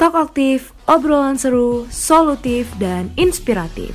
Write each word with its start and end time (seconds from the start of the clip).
Talk 0.00 0.16
aktif, 0.16 0.72
obrolan 0.88 1.36
seru, 1.36 1.84
solutif, 1.92 2.72
dan 2.80 3.12
inspiratif. 3.20 3.92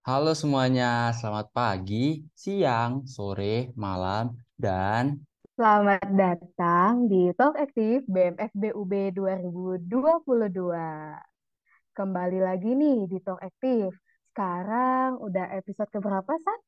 Halo 0.00 0.32
semuanya, 0.32 1.12
selamat 1.12 1.52
pagi, 1.52 2.24
siang, 2.32 3.04
sore, 3.04 3.76
malam, 3.76 4.32
dan 4.56 5.20
Selamat 5.60 6.08
datang 6.08 7.04
di 7.04 7.36
Talk 7.36 7.60
Aktif 7.60 8.08
BMFBUB 8.08 9.12
2022. 9.12 11.35
Kembali 11.98 12.38
lagi 12.46 12.70
nih 12.80 12.98
di 13.10 13.18
Talk 13.24 13.40
Aktif. 13.48 13.90
Sekarang 14.30 15.10
udah 15.26 15.44
episode 15.58 15.90
keberapa, 15.94 16.32
Sat? 16.44 16.60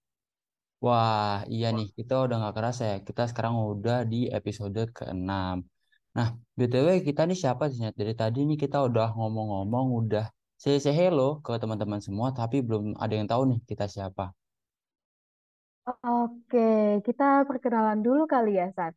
wah 0.85 1.35
iya 1.55 1.67
nih, 1.77 1.87
kita 1.99 2.13
udah 2.25 2.37
nggak 2.41 2.55
kerasa 2.59 2.83
ya, 2.93 2.97
kita 3.09 3.23
sekarang 3.31 3.55
udah 3.73 3.97
di 4.13 4.17
episode 4.39 4.79
ke-6. 4.97 5.57
Nah, 6.17 6.29
BTW 6.59 6.89
kita 7.09 7.21
nih 7.29 7.39
siapa 7.43 7.63
sih? 7.71 7.79
Nyet? 7.83 7.95
Dari 8.01 8.15
tadi 8.21 8.39
nih 8.49 8.59
kita 8.65 8.77
udah 8.89 9.07
ngomong-ngomong, 9.19 9.87
udah 10.01 10.25
say, 10.63 10.77
say 10.85 10.95
hello 11.01 11.23
ke 11.45 11.53
teman-teman 11.63 12.01
semua, 12.07 12.29
tapi 12.39 12.57
belum 12.67 12.85
ada 13.03 13.15
yang 13.19 13.29
tahu 13.33 13.43
nih 13.51 13.59
kita 13.71 13.85
siapa. 13.95 14.25
Oke, 15.89 17.01
kita 17.07 17.25
perkenalan 17.49 18.01
dulu 18.07 18.23
kali 18.35 18.61
ya, 18.61 18.69
Sat. 18.77 18.93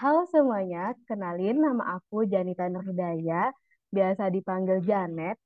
Halo 0.00 0.20
semuanya, 0.34 0.94
kenalin 1.08 1.56
nama 1.66 1.84
aku 1.98 2.16
Janita 2.32 2.64
Nurhidayah, 2.72 3.50
biasa 3.96 4.24
dipanggil 4.34 4.78
Janet. 4.88 5.36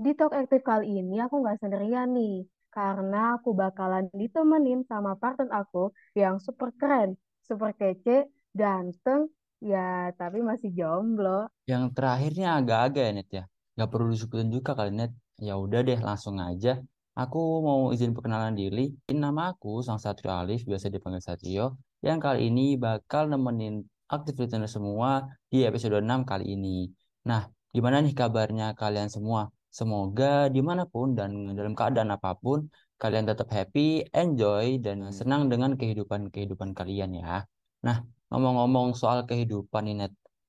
Di 0.00 0.16
Talk 0.16 0.32
Aktif 0.32 0.64
kali 0.64 0.96
ini 0.96 1.20
aku 1.20 1.44
nggak 1.44 1.60
sendirian 1.60 2.16
nih, 2.16 2.48
karena 2.72 3.36
aku 3.36 3.52
bakalan 3.52 4.08
ditemenin 4.16 4.80
sama 4.88 5.12
partner 5.20 5.52
aku 5.52 5.92
yang 6.16 6.40
super 6.40 6.72
keren, 6.72 7.20
super 7.44 7.76
kece, 7.76 8.32
ganteng, 8.56 9.28
ya 9.60 10.08
tapi 10.16 10.40
masih 10.40 10.72
jomblo. 10.72 11.52
Yang 11.68 11.92
terakhirnya 11.92 12.56
agak-agak 12.56 13.04
ya, 13.04 13.12
Net 13.12 13.28
ya. 13.28 13.44
Nggak 13.76 13.88
perlu 13.92 14.08
disebutin 14.08 14.48
juga 14.48 14.72
kali, 14.72 14.88
Net. 14.96 15.12
Ya 15.36 15.60
udah 15.60 15.84
deh, 15.84 16.00
langsung 16.00 16.40
aja. 16.40 16.80
Aku 17.12 17.60
mau 17.60 17.92
izin 17.92 18.16
perkenalan 18.16 18.56
diri. 18.56 18.96
Ini 19.12 19.20
nama 19.20 19.52
aku 19.52 19.84
Sang 19.84 20.00
Satrio 20.00 20.32
Alif, 20.32 20.64
biasa 20.64 20.88
dipanggil 20.88 21.20
Satrio. 21.20 21.76
Yang 22.00 22.18
kali 22.24 22.48
ini 22.48 22.80
bakal 22.80 23.28
nemenin 23.28 23.84
aktif 24.08 24.32
listener 24.40 24.64
semua 24.64 25.28
di 25.52 25.68
episode 25.68 26.00
6 26.00 26.24
kali 26.24 26.56
ini. 26.56 26.88
Nah, 27.28 27.52
gimana 27.76 28.00
nih 28.00 28.16
kabarnya 28.16 28.72
kalian 28.72 29.12
semua? 29.12 29.52
Semoga 29.78 30.50
di 30.54 30.60
mana 30.68 30.82
pun 30.92 31.14
dan 31.18 31.30
dalam 31.58 31.74
keadaan 31.78 32.10
apa 32.16 32.30
pun, 32.42 32.58
kalian 33.00 33.24
tetap 33.30 33.48
happy, 33.56 33.80
enjoy, 34.20 34.66
dan 34.84 34.98
senang 35.18 35.42
dengan 35.52 35.70
kehidupan-kehidupan 35.80 36.70
kalian 36.78 37.10
ya. 37.22 37.46
Nah, 37.86 37.96
ngomong-ngomong 38.30 38.88
soal 39.00 39.18
kehidupan 39.30 39.84
ini. 39.92 40.04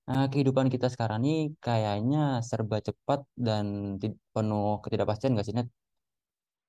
Nah, 0.09 0.25
kehidupan 0.31 0.67
kita 0.73 0.87
sekarang 0.93 1.21
ini 1.23 1.53
kayaknya 1.65 2.41
serba 2.49 2.77
cepat 2.87 3.19
dan 3.37 3.65
penuh 4.33 4.81
ketidakpastian 4.83 5.37
gak 5.37 5.47
sih, 5.47 5.55
Net? 5.57 5.67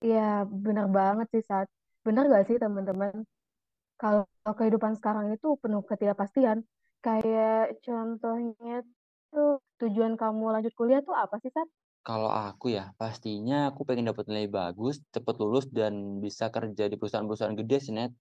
Iya, 0.04 0.20
bener 0.64 0.86
banget 0.98 1.26
sih, 1.32 1.42
Sat. 1.48 1.66
Bener 2.06 2.24
gak 2.32 2.44
sih, 2.48 2.56
teman-teman? 2.62 3.14
Kalau 4.00 4.22
kehidupan 4.58 4.92
sekarang 4.98 5.26
itu 5.34 5.48
penuh 5.62 5.82
ketidakpastian. 5.90 6.58
Kayak 7.04 7.80
contohnya 7.86 8.74
tuh 9.32 9.48
tujuan 9.80 10.14
kamu 10.20 10.44
lanjut 10.54 10.72
kuliah 10.78 11.00
tuh 11.08 11.14
apa 11.24 11.36
sih, 11.42 11.50
Sat? 11.56 11.68
Kalau 12.06 12.30
aku 12.46 12.66
ya, 12.76 12.82
pastinya 13.00 13.54
aku 13.70 13.80
pengen 13.88 14.06
dapat 14.10 14.24
nilai 14.30 14.46
bagus, 14.58 14.94
cepet 15.14 15.34
lulus, 15.42 15.64
dan 15.78 15.94
bisa 16.24 16.44
kerja 16.56 16.84
di 16.90 16.94
perusahaan-perusahaan 16.98 17.58
gede 17.60 17.76
sih, 17.84 17.92
Net. 17.98 18.12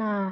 Nah, 0.00 0.26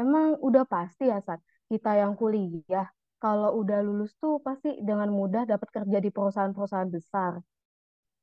emang 0.00 0.26
udah 0.48 0.64
pasti 0.72 1.02
ya, 1.12 1.18
Sat. 1.26 1.40
Kita 1.70 1.90
yang 2.02 2.12
kuliah, 2.20 2.86
kalau 3.22 3.50
udah 3.60 3.78
lulus 3.86 4.12
tuh 4.22 4.34
pasti 4.46 4.68
dengan 4.88 5.08
mudah 5.18 5.42
dapat 5.52 5.68
kerja 5.76 5.98
di 6.04 6.10
perusahaan-perusahaan 6.14 6.90
besar. 6.96 7.32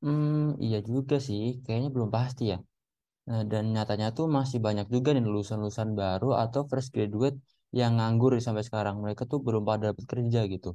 Hmm, 0.03 0.31
iya 0.65 0.77
juga 0.91 1.15
sih, 1.27 1.41
kayaknya 1.63 1.89
belum 1.95 2.09
pasti 2.17 2.41
ya. 2.51 2.57
Nah, 3.29 3.41
dan 3.51 3.63
nyatanya 3.75 4.07
tuh 4.17 4.25
masih 4.37 4.59
banyak 4.67 4.87
juga 4.95 5.09
nih 5.15 5.23
lulusan-lulusan 5.29 5.89
baru 6.01 6.27
atau 6.43 6.61
fresh 6.71 6.89
graduate 6.95 7.37
yang 7.79 7.91
nganggur 7.97 8.31
sampai 8.47 8.63
sekarang. 8.69 8.95
Mereka 9.03 9.23
tuh 9.31 9.39
belum 9.47 9.63
pada 9.69 9.83
dapat 9.91 10.05
kerja 10.13 10.39
gitu. 10.53 10.69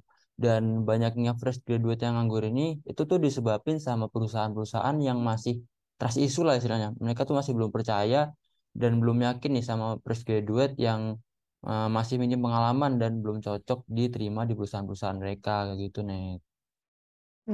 Dan 0.44 0.62
banyaknya 0.88 1.30
fresh 1.40 1.60
graduate 1.66 2.00
yang 2.06 2.14
nganggur 2.16 2.42
ini 2.50 2.62
itu 2.90 3.02
tuh 3.10 3.18
disebabin 3.26 3.76
sama 3.86 4.06
perusahaan-perusahaan 4.12 4.96
yang 5.08 5.18
masih 5.30 5.54
trust 5.98 6.18
issue 6.26 6.44
lah 6.46 6.54
istilahnya. 6.58 6.88
Mereka 7.04 7.22
tuh 7.28 7.34
masih 7.38 7.52
belum 7.58 7.70
percaya 7.76 8.18
dan 8.80 8.92
belum 9.02 9.18
yakin 9.26 9.50
nih 9.56 9.64
sama 9.70 9.86
fresh 10.04 10.22
graduate 10.28 10.74
yang 10.86 11.00
eh, 11.68 11.88
masih 11.96 12.16
minim 12.22 12.40
pengalaman 12.44 12.92
dan 13.02 13.12
belum 13.22 13.38
cocok 13.46 13.78
diterima 13.98 14.40
di 14.48 14.52
perusahaan-perusahaan 14.56 15.18
mereka 15.22 15.52
gitu 15.82 15.98
nih. 16.10 16.38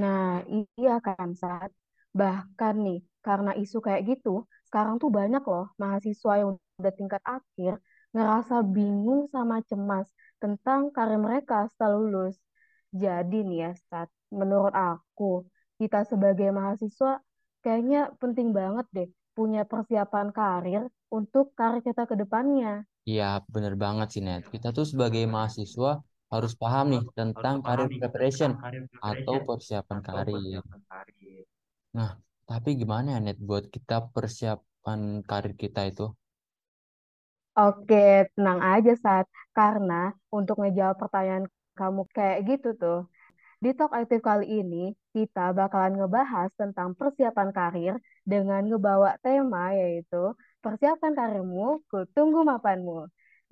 Nah, 0.01 0.43
iya 0.81 0.93
kan, 1.07 1.29
Sat. 1.41 1.71
Bahkan 2.21 2.75
nih, 2.87 2.99
karena 3.27 3.51
isu 3.63 3.77
kayak 3.87 4.03
gitu, 4.11 4.31
sekarang 4.69 4.95
tuh 5.03 5.11
banyak 5.19 5.43
loh 5.53 5.65
mahasiswa 5.83 6.33
yang 6.41 6.51
udah 6.81 6.93
tingkat 6.99 7.23
akhir 7.37 7.73
ngerasa 8.15 8.55
bingung 8.75 9.23
sama 9.35 9.57
cemas 9.69 10.07
tentang 10.43 10.81
karir 10.95 11.19
mereka 11.27 11.57
setelah 11.71 11.97
lulus. 12.03 12.35
Jadi 13.03 13.37
nih 13.49 13.59
ya, 13.65 13.71
Sat, 13.89 14.09
menurut 14.41 14.75
aku, 14.89 15.25
kita 15.81 15.99
sebagai 16.11 16.49
mahasiswa 16.59 17.13
kayaknya 17.63 18.01
penting 18.21 18.49
banget 18.59 18.87
deh 18.97 19.09
punya 19.37 19.61
persiapan 19.71 20.27
karir 20.39 20.83
untuk 21.19 21.45
karir 21.59 21.81
kita 21.89 22.03
ke 22.11 22.15
depannya. 22.23 22.71
Iya, 23.11 23.25
bener 23.55 23.75
banget 23.85 24.07
sih, 24.13 24.23
Net. 24.27 24.43
Kita 24.55 24.69
tuh 24.77 24.87
sebagai 24.93 25.23
mahasiswa 25.35 25.91
harus 26.33 26.53
paham 26.63 26.85
nih 26.93 27.03
tentang 27.19 27.57
career 27.67 27.91
preparation 27.99 28.51
atau 29.13 29.37
persiapan 29.49 29.99
karir. 30.09 30.61
Nah, 31.99 32.11
tapi 32.51 32.71
gimana 32.81 33.09
ya, 33.15 33.19
Net, 33.27 33.39
buat 33.49 33.65
kita 33.75 33.97
persiapan 34.15 35.01
karir 35.31 35.55
kita 35.63 35.81
itu? 35.91 36.05
Oke, 37.59 37.97
tenang 38.35 38.61
aja, 38.75 38.93
Sat. 39.05 39.27
Karena 39.59 39.95
untuk 40.39 40.57
ngejawab 40.63 40.97
pertanyaan 41.03 41.45
kamu 41.79 42.01
kayak 42.17 42.39
gitu 42.49 42.69
tuh, 42.83 42.99
Di 43.65 43.71
Talk 43.79 43.93
Aktif 43.99 44.21
kali 44.29 44.47
ini, 44.61 44.77
kita 45.15 45.41
bakalan 45.59 45.95
ngebahas 45.99 46.51
tentang 46.61 46.89
persiapan 46.99 47.49
karir 47.59 47.95
dengan 48.33 48.63
ngebawa 48.69 49.11
tema 49.25 49.73
yaitu 49.81 50.23
persiapkan 50.65 51.13
karirmu, 51.19 51.81
kutunggu 51.91 52.41
mapanmu. 52.51 53.09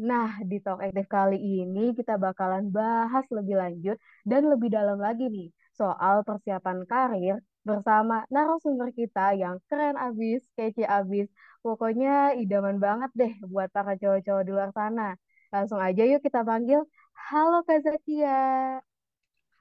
Nah, 0.08 0.28
di 0.50 0.56
Talk 0.64 0.80
Aktif 0.86 1.06
kali 1.16 1.38
ini 1.38 1.94
kita 1.98 2.14
bakalan 2.26 2.64
bahas 2.78 3.24
lebih 3.36 3.56
lanjut 3.62 3.96
dan 4.30 4.42
lebih 4.52 4.68
dalam 4.76 4.98
lagi 5.06 5.24
nih 5.30 5.48
soal 5.80 6.16
persiapan 6.28 6.78
karir 6.90 7.36
bersama 7.68 8.26
narasumber 8.34 8.90
kita 8.92 9.32
yang 9.42 9.56
keren 9.70 9.96
abis, 9.96 10.42
kece 10.58 10.84
abis. 10.98 11.26
Pokoknya 11.64 12.34
idaman 12.42 12.76
banget 12.82 13.10
deh 13.20 13.32
buat 13.52 13.68
para 13.76 13.94
cowok-cowok 14.00 14.42
di 14.46 14.50
luar 14.56 14.70
sana. 14.74 15.14
Langsung 15.54 15.80
aja 15.86 16.02
yuk 16.10 16.20
kita 16.26 16.40
panggil. 16.48 16.80
Halo 17.28 17.56
Kak 17.66 17.78
Zakia. 17.84 18.30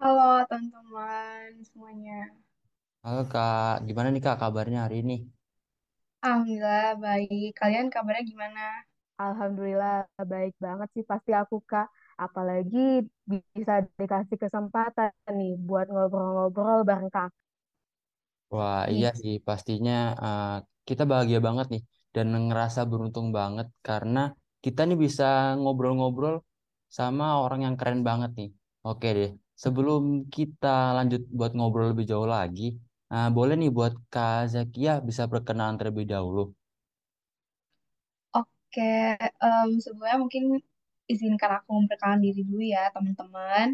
Halo 0.01 0.27
teman-teman 0.49 1.49
semuanya. 1.67 2.17
Halo, 3.05 3.21
Kak. 3.33 3.73
Gimana 3.87 4.07
nih, 4.13 4.21
Kak, 4.25 4.35
kabarnya 4.41 4.79
hari 4.85 4.95
ini? 5.03 5.13
Alhamdulillah 6.25 6.85
baik. 7.05 7.49
Kalian 7.59 7.87
kabarnya 7.93 8.23
gimana? 8.31 8.61
Alhamdulillah 9.25 9.93
baik 10.33 10.53
banget 10.65 10.87
sih 10.95 11.03
pasti 11.11 11.31
aku 11.41 11.55
Kak. 11.71 11.87
Apalagi 12.25 12.79
bisa 13.31 13.73
dikasih 13.99 14.37
kesempatan 14.43 15.11
nih 15.39 15.51
buat 15.67 15.85
ngobrol-ngobrol 15.93 16.79
bareng 16.89 17.11
Kak. 17.15 17.29
Wah, 18.53 18.81
iya 18.93 19.07
Ih, 19.07 19.21
sih, 19.21 19.33
pastinya 19.47 19.93
eh, 20.23 20.45
kita 20.87 21.03
bahagia 21.11 21.39
banget 21.47 21.65
nih 21.73 21.81
dan 22.15 22.25
ngerasa 22.47 22.79
beruntung 22.91 23.27
banget 23.37 23.67
karena 23.87 24.19
kita 24.65 24.81
nih 24.87 24.97
bisa 25.05 25.23
ngobrol-ngobrol 25.61 26.35
sama 26.97 27.25
orang 27.43 27.59
yang 27.65 27.75
keren 27.79 27.99
banget 28.09 28.31
nih. 28.39 28.49
Oke 28.87 29.07
deh, 29.17 29.29
sebelum 29.63 30.01
kita 30.35 30.67
lanjut 30.97 31.21
buat 31.37 31.51
ngobrol 31.57 31.87
lebih 31.91 32.05
jauh 32.11 32.27
lagi, 32.35 32.63
eh, 33.13 33.27
boleh 33.35 33.53
nih 33.61 33.69
buat 33.77 33.93
Kak 34.13 34.37
Zakia 34.53 34.91
bisa 35.09 35.23
perkenalan 35.31 35.75
terlebih 35.79 36.05
dahulu. 36.13 36.41
Oke, 38.37 38.81
em, 39.45 39.69
sebelumnya 39.83 40.17
mungkin 40.23 40.43
izinkan 41.11 41.51
aku 41.57 41.69
memperkenalkan 41.79 42.21
diri 42.25 42.41
dulu 42.49 42.63
ya 42.75 42.81
teman-teman. 42.95 43.67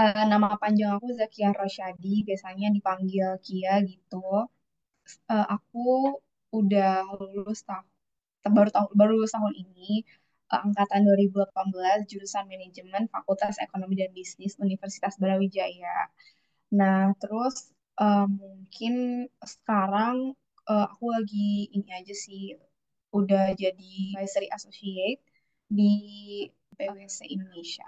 Eh, 0.00 0.24
nama 0.32 0.48
panjang 0.62 0.90
aku 0.96 1.08
Zakia 1.20 1.48
Rosyadi, 1.60 2.08
biasanya 2.28 2.66
dipanggil 2.76 3.26
Kia 3.46 3.74
gitu. 3.90 4.16
Eh, 5.32 5.44
aku 5.54 5.78
udah 6.58 6.88
lulus 7.18 7.58
tahun 7.68 7.86
baru 8.56 8.70
tahun 8.74 8.90
baru 9.00 9.14
tahun 9.34 9.54
ini, 9.62 10.02
eh, 10.52 10.60
angkatan 10.66 11.00
2018, 11.06 11.98
jurusan 12.10 12.44
manajemen 12.52 13.02
Fakultas 13.14 13.56
Ekonomi 13.66 13.94
dan 14.00 14.10
Bisnis 14.16 14.54
Universitas 14.66 15.14
Brawijaya. 15.22 15.96
Nah, 16.80 17.12
terus 17.22 17.56
Eh, 18.02 18.24
mungkin 18.40 18.94
sekarang 19.54 20.16
eh, 20.70 20.86
aku 20.92 21.06
lagi 21.16 21.68
ini 21.76 21.90
aja 21.92 22.14
sih 22.24 22.56
udah 23.18 23.52
jadi 23.62 23.92
advisory 24.16 24.48
associate 24.56 25.20
di 25.68 25.92
PwC 26.76 27.18
Indonesia. 27.36 27.84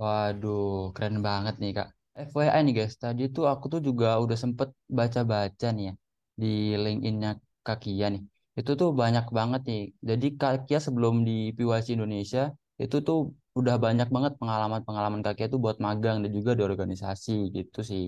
Waduh, 0.00 0.62
keren 0.94 1.16
banget 1.26 1.54
nih 1.62 1.70
Kak. 1.76 1.88
FYI 2.28 2.60
nih 2.66 2.74
guys, 2.78 2.94
tadi 3.02 3.22
tuh 3.34 3.44
aku 3.52 3.64
tuh 3.72 3.80
juga 3.88 4.06
udah 4.24 4.38
sempet 4.42 4.68
baca-baca 4.98 5.66
nih 5.76 5.84
ya 5.88 5.92
di 6.40 6.46
LinkedIn-nya 6.84 7.28
Kak 7.66 7.76
Kia 7.82 8.06
nih. 8.14 8.22
Itu 8.58 8.70
tuh 8.80 8.90
banyak 9.02 9.24
banget 9.38 9.60
nih. 9.70 9.80
Jadi 10.08 10.26
Kak 10.40 10.54
Kia 10.66 10.78
sebelum 10.86 11.14
di 11.28 11.32
PYC 11.56 11.88
Indonesia, 11.96 12.40
itu 12.82 12.96
tuh 13.06 13.18
udah 13.58 13.74
banyak 13.84 14.08
banget 14.14 14.32
pengalaman-pengalaman 14.40 15.20
Kak 15.24 15.34
Kia 15.38 15.46
tuh 15.54 15.60
buat 15.64 15.76
magang 15.86 16.16
dan 16.22 16.30
juga 16.38 16.50
di 16.58 16.62
organisasi 16.70 17.32
gitu 17.56 17.78
sih. 17.90 18.04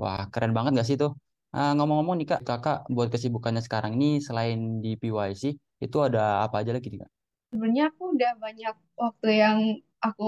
Wah, 0.00 0.20
keren 0.32 0.52
banget 0.56 0.70
gak 0.78 0.88
sih 0.90 0.96
tuh? 1.02 1.10
Ah, 1.56 1.70
ngomong-ngomong 1.76 2.16
nih 2.18 2.26
Kak, 2.30 2.40
Kakak 2.48 2.76
buat 2.94 3.08
kesibukannya 3.14 3.62
sekarang 3.66 3.92
ini 3.96 4.06
selain 4.26 4.58
di 4.84 4.90
PYC, 5.00 5.42
itu 5.84 5.96
ada 6.06 6.20
apa 6.44 6.56
aja 6.60 6.72
lagi 6.76 6.88
nih 6.92 7.00
Kak? 7.04 7.10
Sebenarnya 7.52 7.84
aku 7.92 8.02
udah 8.16 8.32
banyak 8.44 8.74
waktu 9.04 9.28
yang 9.42 9.58
aku 10.08 10.24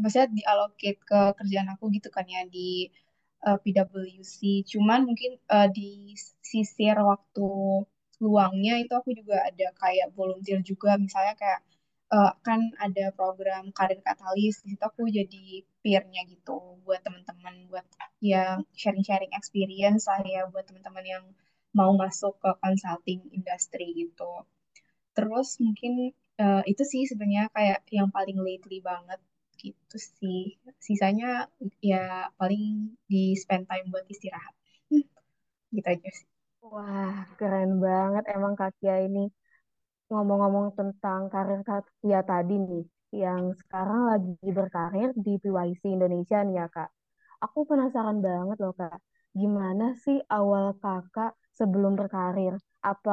maksudnya 0.00 0.28
diallocate 0.38 1.00
ke 1.10 1.18
kerjaan 1.38 1.68
aku 1.74 1.84
gitu 1.96 2.08
kan 2.16 2.26
ya 2.34 2.42
di 2.54 2.68
eh, 3.46 3.58
PwC. 3.62 4.38
Cuman 4.70 5.00
mungkin 5.08 5.30
eh, 5.54 5.68
di 5.76 5.88
sisir 6.50 6.96
waktu 7.10 7.46
luangnya 8.24 8.72
itu 8.82 8.92
aku 9.00 9.10
juga 9.20 9.36
ada 9.48 9.66
kayak 9.82 10.08
volunteer 10.18 10.58
juga 10.70 10.90
misalnya 11.04 11.34
kayak 11.42 11.60
eh, 12.14 12.32
kan 12.46 12.60
ada 12.84 13.04
program 13.18 13.64
karir 13.78 14.00
katalis 14.08 14.54
di 14.64 14.68
situ 14.74 14.82
aku 14.90 15.02
jadi 15.18 15.42
peer-nya 15.82 16.22
gitu 16.32 16.52
buat 16.84 17.00
teman-teman 17.06 17.54
buat 17.70 17.86
yang 18.32 18.56
sharing-sharing 18.80 19.32
experience 19.38 20.02
lah 20.10 20.20
ya 20.34 20.40
buat 20.52 20.64
teman-teman 20.68 21.04
yang 21.14 21.24
mau 21.78 21.92
masuk 22.02 22.32
ke 22.42 22.50
consulting 22.64 23.20
industry 23.36 23.86
gitu. 24.02 24.24
Terus 25.16 25.48
mungkin 25.64 25.92
eh, 26.42 26.62
itu 26.70 26.82
sih 26.92 27.02
sebenarnya 27.10 27.44
kayak 27.56 27.78
yang 27.98 28.08
paling 28.16 28.38
lately 28.46 28.78
banget 28.90 29.20
gitu 29.62 29.96
sih. 30.18 30.38
Sisanya 30.86 31.26
ya 31.90 32.30
paling 32.38 32.62
di 33.10 33.22
spend 33.42 33.64
time 33.70 33.86
buat 33.92 34.06
istirahat. 34.14 34.54
Hmm, 34.90 35.04
gitu 35.76 35.88
aja 35.94 36.10
sih. 36.18 36.28
Wah, 36.72 37.14
keren 37.38 37.70
banget 37.84 38.24
emang 38.34 38.52
Kak 38.60 38.70
Kia 38.78 38.94
ini. 39.06 39.20
Ngomong-ngomong 40.10 40.68
tentang 40.78 41.20
karir 41.34 41.60
Kak 41.68 41.84
Kia 42.00 42.20
tadi 42.30 42.54
nih, 42.68 42.84
yang 43.24 43.42
sekarang 43.60 44.00
lagi 44.10 44.48
berkarir 44.58 45.08
di 45.26 45.32
PYC 45.42 45.82
Indonesia 45.96 46.38
nih 46.46 46.56
ya 46.60 46.66
Kak. 46.76 46.90
Aku 47.44 47.58
penasaran 47.70 48.18
banget 48.28 48.56
loh 48.64 48.74
Kak, 48.80 48.98
gimana 49.40 49.84
sih 50.04 50.18
awal 50.38 50.66
Kakak 50.82 51.32
sebelum 51.58 51.92
berkarir? 52.00 52.54
Apa 52.92 53.12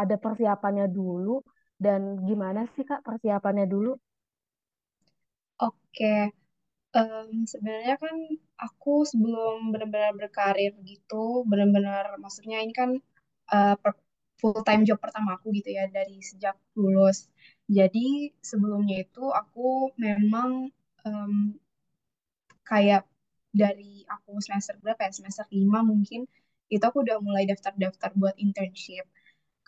ada 0.00 0.16
persiapannya 0.24 0.86
dulu? 0.98 1.30
Dan 1.84 2.00
gimana 2.28 2.60
sih 2.74 2.84
Kak 2.90 3.00
persiapannya 3.06 3.66
dulu? 3.74 3.90
Oke, 5.58 6.32
em, 6.98 7.30
sebenarnya 7.52 7.94
kan 8.04 8.16
aku 8.64 8.90
sebelum 9.10 9.56
benar-benar 9.72 10.12
berkarir 10.20 10.72
gitu, 10.90 11.16
benar-benar 11.50 12.04
maksudnya 12.22 12.56
ini 12.64 12.72
kan 12.80 12.90
eh, 13.54 13.74
full 14.40 14.60
time 14.68 14.82
job 14.88 14.98
pertama 15.04 15.30
aku 15.36 15.46
gitu 15.58 15.70
ya 15.78 15.84
dari 15.96 16.16
sejak 16.30 16.56
lulus. 16.78 17.18
Jadi 17.78 18.30
sebelumnya 18.50 18.96
itu 19.04 19.20
aku 19.40 19.90
memang 20.04 20.50
em, 21.06 21.32
kayak 22.70 23.02
dari 23.60 24.04
aku 24.14 24.30
semester 24.46 24.74
berapa 24.84 25.00
ya 25.08 25.12
semester 25.18 25.46
lima 25.56 25.78
mungkin 25.90 26.20
itu 26.74 26.82
aku 26.88 26.98
udah 27.06 27.18
mulai 27.26 27.44
daftar-daftar 27.50 28.10
buat 28.20 28.36
internship 28.46 29.04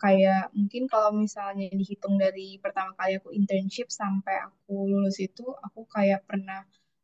kayak 0.03 0.41
mungkin 0.57 0.83
kalau 0.91 1.11
misalnya 1.23 1.67
dihitung 1.79 2.15
dari 2.23 2.47
pertama 2.63 2.91
kali 2.99 3.13
aku 3.19 3.29
internship 3.39 3.87
sampai 4.01 4.35
aku 4.47 4.73
lulus 4.91 5.17
itu 5.27 5.45
aku 5.65 5.81
kayak 5.95 6.19
pernah 6.29 6.59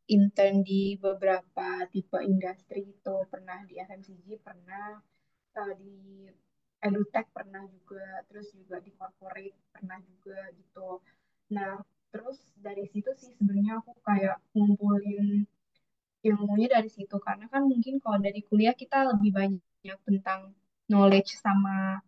intern 0.05 0.61
di 0.61 0.97
beberapa 1.01 1.85
tipe 1.89 2.17
industri 2.21 2.85
gitu 2.85 3.25
pernah 3.31 3.57
di 3.65 3.81
FMCG 3.81 4.27
pernah 4.41 5.01
eh, 5.57 5.73
di 5.81 5.95
edutech 6.85 7.27
pernah 7.33 7.65
juga 7.65 8.21
terus 8.29 8.53
juga 8.53 8.77
di 8.85 8.91
corporate 8.93 9.57
pernah 9.73 9.97
juga 10.05 10.39
gitu. 10.53 11.01
Nah 11.55 11.81
terus 12.13 12.37
dari 12.61 12.85
situ 12.93 13.09
sih 13.17 13.33
sebenarnya 13.35 13.81
aku 13.81 13.91
kayak 14.05 14.37
ngumpulin 14.53 15.49
ilmunya 16.25 16.67
dari 16.77 16.89
situ. 16.89 17.17
Karena 17.17 17.45
kan 17.49 17.65
mungkin 17.65 17.97
kalau 18.03 18.17
dari 18.21 18.41
kuliah 18.45 18.75
kita 18.77 19.09
lebih 19.13 19.31
banyak 19.33 19.99
tentang 20.05 20.53
knowledge 20.89 21.37
sama 21.41 22.01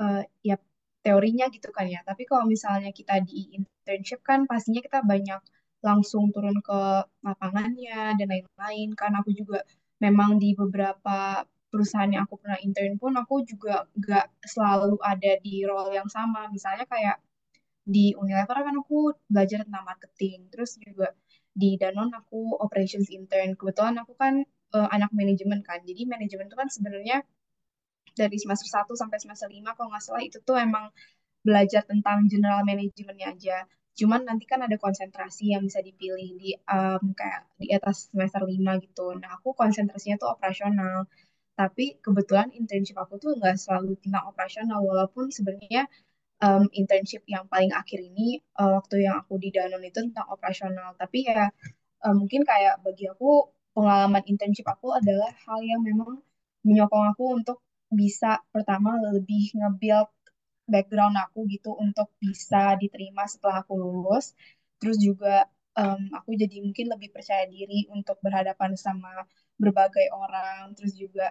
eh, 0.00 0.22
ya 0.44 0.56
teorinya 1.04 1.48
gitu 1.48 1.68
kan 1.72 1.86
ya. 1.88 2.00
Tapi 2.04 2.22
kalau 2.28 2.44
misalnya 2.44 2.90
kita 2.92 3.24
di 3.24 3.56
internship 3.56 4.20
kan 4.20 4.44
pastinya 4.44 4.80
kita 4.84 5.00
banyak 5.04 5.40
langsung 5.88 6.24
turun 6.34 6.56
ke 6.68 6.80
lapangannya 7.26 8.16
dan 8.18 8.26
lain-lain. 8.32 8.88
Kan 9.00 9.12
aku 9.18 9.30
juga 9.40 9.58
memang 10.04 10.30
di 10.42 10.52
beberapa 10.60 11.44
perusahaan 11.70 12.10
yang 12.10 12.26
aku 12.26 12.36
pernah 12.42 12.58
intern 12.66 12.98
pun 12.98 13.12
aku 13.14 13.46
juga 13.46 13.86
gak 13.94 14.26
selalu 14.52 14.98
ada 15.12 15.32
di 15.44 15.62
role 15.68 15.92
yang 15.98 16.08
sama. 16.10 16.50
Misalnya 16.54 16.84
kayak 16.88 17.16
di 17.94 18.12
Unilever 18.14 18.58
kan 18.66 18.76
aku 18.82 19.16
belajar 19.32 19.64
tentang 19.66 19.84
marketing 19.88 20.38
terus 20.52 20.76
juga 20.78 21.08
di 21.60 21.74
Danone 21.80 22.12
aku 22.20 22.58
operations 22.64 23.08
intern. 23.10 23.56
Kebetulan 23.58 23.96
aku 24.02 24.12
kan 24.18 24.34
eh, 24.76 24.88
anak 24.96 25.10
manajemen 25.14 25.60
kan. 25.68 25.80
Jadi 25.88 26.02
manajemen 26.06 26.46
itu 26.50 26.56
kan 26.58 26.68
sebenarnya 26.70 27.16
dari 28.14 28.36
semester 28.42 28.68
satu 28.68 28.92
sampai 28.98 29.18
semester 29.22 29.48
5 29.48 29.74
kalau 29.76 29.88
nggak 29.92 30.04
salah 30.04 30.22
itu 30.22 30.38
tuh 30.42 30.58
emang 30.58 30.90
belajar 31.46 31.82
tentang 31.88 32.28
general 32.28 32.60
manajemennya 32.68 33.32
aja 33.32 33.56
cuman 34.00 34.20
nanti 34.28 34.44
kan 34.50 34.60
ada 34.66 34.76
konsentrasi 34.84 35.52
yang 35.52 35.62
bisa 35.68 35.80
dipilih 35.88 36.28
di 36.40 36.50
em, 36.56 37.02
kayak 37.18 37.42
di 37.60 37.68
atas 37.78 37.96
semester 38.10 38.42
5 38.48 38.84
gitu. 38.86 39.06
Nah 39.20 39.30
aku 39.36 39.48
konsentrasinya 39.60 40.16
tuh 40.22 40.30
operasional. 40.34 40.98
Tapi 41.60 41.84
kebetulan 42.04 42.48
internship 42.56 42.96
aku 43.04 43.14
tuh 43.20 43.30
nggak 43.38 43.56
selalu 43.60 43.92
tentang 44.00 44.24
operasional. 44.32 44.80
Walaupun 44.80 45.28
sebenarnya 45.36 45.82
um, 46.40 46.64
internship 46.72 47.22
yang 47.28 47.44
paling 47.52 47.72
akhir 47.76 48.00
ini 48.00 48.40
uh, 48.56 48.80
waktu 48.80 49.04
yang 49.06 49.20
aku 49.22 49.36
di 49.36 49.48
Danone 49.54 49.92
itu 49.92 50.00
tentang 50.00 50.28
operasional. 50.32 50.96
Tapi 50.96 51.18
ya 51.28 51.52
uh, 52.04 52.14
mungkin 52.16 52.42
kayak 52.48 52.80
bagi 52.84 53.06
aku 53.12 53.52
pengalaman 53.76 54.24
internship 54.26 54.66
aku 54.66 54.96
adalah 54.96 55.30
hal 55.46 55.60
yang 55.62 55.84
memang 55.84 56.20
menyokong 56.66 57.06
aku 57.14 57.24
untuk 57.40 57.58
bisa 57.90 58.40
pertama 58.54 58.96
lebih 59.02 59.50
nge-build 59.58 60.08
background 60.74 61.16
aku 61.24 61.38
gitu 61.54 61.70
untuk 61.84 62.08
bisa 62.22 62.78
diterima 62.82 63.22
setelah 63.32 63.56
aku 63.62 63.74
lulus. 63.82 64.26
Terus 64.80 64.96
juga 65.06 65.44
em, 65.80 66.00
aku 66.18 66.30
jadi 66.42 66.56
mungkin 66.64 66.86
lebih 66.94 67.08
percaya 67.16 67.44
diri 67.54 67.86
untuk 67.96 68.16
berhadapan 68.24 68.72
sama 68.84 69.12
berbagai 69.62 70.06
orang. 70.14 70.72
Terus 70.76 70.92
juga 71.02 71.26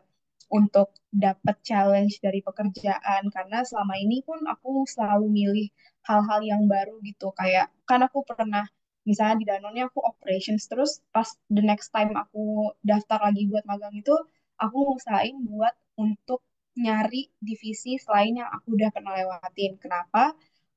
untuk 0.49 0.87
dapat 1.13 1.55
challenge 1.61 2.17
dari 2.25 2.41
pekerjaan 2.41 3.29
karena 3.29 3.61
selama 3.69 3.93
ini 4.01 4.17
pun 4.25 4.39
aku 4.49 4.81
selalu 4.89 5.25
milih 5.29 5.67
hal-hal 6.09 6.41
yang 6.41 6.63
baru 6.65 6.97
gitu 7.05 7.29
kayak 7.37 7.69
kan 7.85 8.01
aku 8.07 8.25
pernah 8.25 8.65
misalnya 9.05 9.35
di 9.41 9.45
Danone 9.49 9.81
aku 9.89 9.99
operations 10.01 10.65
terus 10.65 10.91
pas 11.13 11.29
the 11.53 11.61
next 11.61 11.89
time 11.93 12.13
aku 12.17 12.73
daftar 12.81 13.19
lagi 13.29 13.45
buat 13.45 13.65
magang 13.69 13.93
itu 14.01 14.13
aku 14.57 14.97
usahain 14.97 15.37
buat 15.45 15.73
untuk 16.01 16.41
nyari 16.83 17.21
divisi 17.47 17.91
selain 18.03 18.33
yang 18.41 18.49
aku 18.55 18.67
udah 18.77 18.89
pernah 18.95 19.13
lewatin. 19.19 19.71
Kenapa? 19.83 20.23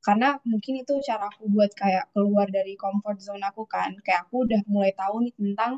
Karena 0.06 0.28
mungkin 0.50 0.74
itu 0.82 0.94
cara 1.08 1.24
aku 1.30 1.42
buat 1.54 1.70
kayak 1.82 2.04
keluar 2.14 2.46
dari 2.56 2.74
comfort 2.82 3.18
zone 3.26 3.44
aku 3.50 3.62
kan. 3.74 3.90
Kayak 4.04 4.20
aku 4.28 4.34
udah 4.46 4.60
mulai 4.74 4.92
tahu 5.00 5.14
nih 5.24 5.34
tentang 5.40 5.72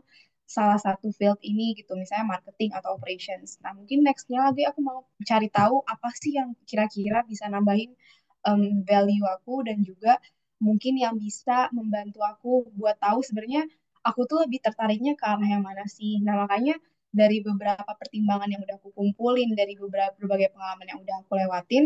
salah 0.56 0.76
satu 0.86 1.08
field 1.18 1.40
ini 1.50 1.72
gitu, 1.78 1.92
misalnya 1.96 2.26
marketing 2.36 2.70
atau 2.78 2.90
operations. 2.96 3.56
Nah, 3.64 3.72
mungkin 3.78 3.98
nextnya 4.06 4.40
lagi 4.46 4.62
aku 4.70 4.80
mau 4.84 4.98
cari 5.24 5.48
tahu 5.48 5.76
apa 5.88 6.08
sih 6.20 6.32
yang 6.38 6.52
kira-kira 6.68 7.18
bisa 7.30 7.44
nambahin 7.48 7.90
em, 8.48 8.62
value 8.88 9.24
aku 9.36 9.54
dan 9.68 9.78
juga 9.88 10.12
mungkin 10.66 10.94
yang 11.04 11.14
bisa 11.24 11.68
membantu 11.76 12.20
aku 12.24 12.52
buat 12.78 12.96
tahu 13.00 13.20
sebenarnya 13.26 13.62
aku 14.08 14.20
tuh 14.30 14.38
lebih 14.44 14.60
tertariknya 14.64 15.12
ke 15.20 15.24
arah 15.24 15.48
yang 15.54 15.64
mana 15.64 15.84
sih. 15.88 16.20
Nah, 16.24 16.34
makanya 16.44 16.76
dari 17.14 17.38
beberapa 17.46 17.86
pertimbangan 18.00 18.48
yang 18.50 18.62
udah 18.66 18.76
aku 18.82 18.90
kumpulin, 18.98 19.54
dari 19.54 19.74
beberapa 19.78 20.14
berbagai 20.18 20.50
pengalaman 20.54 20.86
yang 20.90 21.00
udah 21.04 21.16
aku 21.22 21.32
lewatin, 21.38 21.84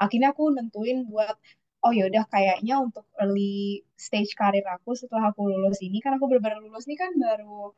akhirnya 0.00 0.28
aku 0.32 0.44
nentuin 0.56 1.04
buat 1.12 1.36
oh 1.84 1.92
ya 1.96 2.04
udah 2.12 2.24
kayaknya 2.32 2.74
untuk 2.86 3.04
early 3.20 3.80
stage 3.96 4.32
karir 4.36 4.64
aku 4.68 4.92
setelah 5.00 5.32
aku 5.32 5.48
lulus 5.48 5.80
ini 5.80 5.98
kan 6.04 6.16
aku 6.16 6.28
baru-baru 6.28 6.68
lulus 6.68 6.84
ini 6.88 6.96
kan 7.00 7.10
baru 7.16 7.72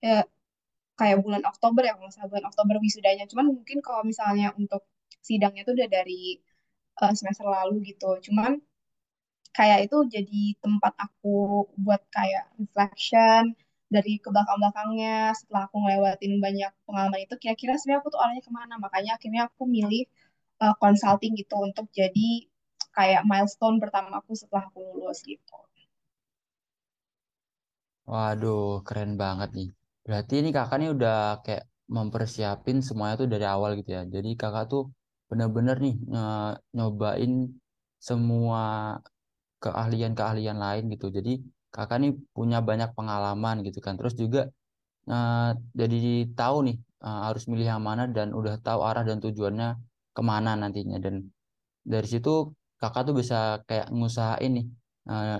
ya, 0.00 0.24
kayak 1.00 1.18
bulan 1.24 1.42
Oktober 1.50 1.82
ya 1.84 1.94
kalau 1.96 2.10
bulan 2.32 2.46
Oktober 2.50 2.74
wisudanya. 2.84 3.24
Cuman 3.30 3.46
mungkin 3.52 3.78
kalau 3.86 4.02
misalnya 4.06 4.52
untuk 4.60 4.82
sidangnya 5.28 5.62
itu 5.66 5.72
udah 5.76 5.88
dari 5.88 6.22
eh, 7.02 7.14
semester 7.18 7.46
lalu 7.48 7.74
gitu. 7.92 8.10
Cuman 8.30 8.60
kayak 9.56 9.78
itu 9.88 9.96
jadi 10.14 10.42
tempat 10.64 10.92
aku 10.96 11.68
buat 11.84 12.02
kayak 12.16 12.44
reflection 12.60 13.42
dari 13.96 14.12
ke 14.24 14.28
belakang-belakangnya 14.34 15.14
setelah 15.38 15.62
aku 15.68 15.76
ngelewatin 15.82 16.32
banyak 16.46 16.72
pengalaman 16.86 17.20
itu 17.26 17.34
kira-kira 17.42 17.72
sebenarnya 17.78 18.00
aku 18.02 18.10
tuh 18.14 18.20
arahnya 18.24 18.42
ke 18.48 18.52
mana 18.58 18.74
makanya 18.84 19.10
akhirnya 19.18 19.42
aku 19.50 19.62
milih 19.76 20.02
uh, 20.64 20.74
consulting 20.82 21.32
gitu 21.40 21.54
untuk 21.68 21.86
jadi 21.98 22.28
kayak 22.96 23.22
milestone 23.30 23.76
pertama 23.82 24.10
aku 24.20 24.32
setelah 24.40 24.64
aku 24.70 24.80
lulus 24.98 25.20
gitu. 25.30 25.56
Waduh, 28.12 28.60
keren 28.86 29.10
banget 29.22 29.48
nih. 29.58 29.68
Berarti 30.04 30.32
ini 30.40 30.48
kakak 30.56 30.76
nih 30.80 30.90
udah 30.96 31.14
kayak 31.44 31.62
mempersiapin 31.96 32.76
semuanya 32.88 33.14
tuh 33.22 33.28
dari 33.34 33.46
awal 33.54 33.70
gitu 33.78 33.90
ya. 33.96 34.02
Jadi 34.14 34.28
kakak 34.40 34.64
tuh 34.72 34.82
bener-bener 35.30 35.76
nih 35.84 35.94
nge- 36.12 36.56
nyobain 36.76 37.32
semua 38.08 38.60
keahlian-keahlian 39.62 40.58
lain 40.64 40.84
gitu. 40.94 41.06
Jadi 41.18 41.30
kakak 41.74 41.96
nih 42.02 42.10
punya 42.36 42.58
banyak 42.68 42.88
pengalaman 42.96 43.56
gitu 43.66 43.78
kan. 43.86 43.94
Terus 43.98 44.14
juga 44.22 44.40
eh, 45.12 45.36
jadi 45.80 45.96
tahu 46.38 46.56
nih 46.66 46.76
eh, 47.06 47.18
harus 47.26 47.42
milih 47.50 47.66
yang 47.72 47.82
mana 47.88 48.02
dan 48.16 48.28
udah 48.38 48.54
tahu 48.66 48.80
arah 48.88 49.02
dan 49.10 49.18
tujuannya 49.24 49.66
ke 50.16 50.22
mana 50.32 50.50
nantinya. 50.62 50.96
Dan 51.04 51.14
dari 51.92 52.06
situ 52.12 52.30
kakak 52.80 53.02
tuh 53.08 53.14
bisa 53.20 53.36
kayak 53.68 53.86
ngusahain 53.96 54.50
nih. 54.58 54.66
eh, 55.10 55.30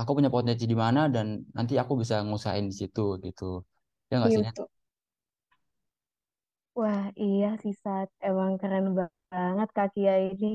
aku 0.00 0.10
punya 0.16 0.30
potensi 0.36 0.64
di 0.72 0.76
mana 0.84 1.00
dan 1.14 1.26
nanti 1.56 1.72
aku 1.82 1.92
bisa 2.02 2.16
ngusahain 2.28 2.66
di 2.70 2.76
situ 2.82 3.00
gitu. 3.26 3.44
Ya 4.10 4.14
nggak 4.20 4.32
Iya 4.32 4.38
sih. 4.38 4.46
Wah, 6.78 7.02
iya 7.22 7.46
sih, 7.62 7.74
Sat. 7.82 8.08
Emang 8.26 8.52
keren 8.60 8.84
banget 8.98 9.68
Kak 9.76 9.88
Kia 9.94 10.12
ini. 10.28 10.46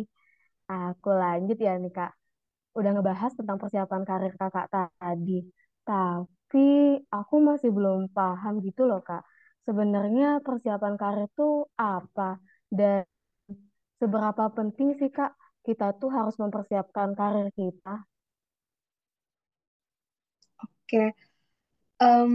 Aku 0.72 1.10
lanjut 1.22 1.58
ya 1.67 1.72
nih, 1.82 1.91
Kak. 1.98 2.12
Udah 2.77 2.89
ngebahas 2.93 3.31
tentang 3.39 3.57
persiapan 3.62 4.01
karir 4.10 4.34
kakak 4.41 4.65
tadi. 5.01 5.31
Tapi 5.88 6.65
aku 7.17 7.36
masih 7.50 7.69
belum 7.77 8.00
paham 8.15 8.53
gitu 8.67 8.81
loh, 8.89 9.00
Kak. 9.07 9.22
Sebenarnya 9.67 10.25
persiapan 10.46 10.93
karir 11.01 11.25
itu 11.31 11.43
apa? 11.81 12.24
Dan 12.77 13.01
seberapa 14.01 14.46
penting 14.57 14.89
sih, 15.00 15.10
Kak, 15.17 15.31
kita 15.65 15.86
tuh 16.00 16.10
harus 16.17 16.36
mempersiapkan 16.41 17.10
karir 17.19 17.48
kita? 17.60 17.93
Oke, 20.63 21.13
Em, 22.01 22.34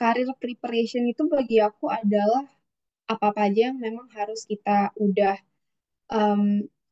karir 0.00 0.28
preparation 0.42 1.04
itu 1.12 1.22
bagi 1.34 1.56
aku 1.68 1.86
adalah 2.00 2.44
apa-apa 3.12 3.40
aja 3.48 3.60
yang 3.72 3.78
memang 3.86 4.08
harus 4.18 4.40
kita 4.50 4.78
udah 5.06 5.34
em, 6.14 6.42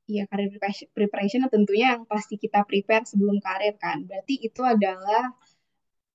ya 0.07 0.23
karir 0.31 0.49
preparation 0.55 0.89
preparation 0.95 1.43
tentunya 1.51 1.99
yang 1.99 2.05
pasti 2.07 2.35
kita 2.39 2.63
prepare 2.63 3.05
sebelum 3.07 3.43
karir 3.43 3.75
kan. 3.79 4.07
Berarti 4.09 4.35
itu 4.39 4.63
adalah 4.63 5.35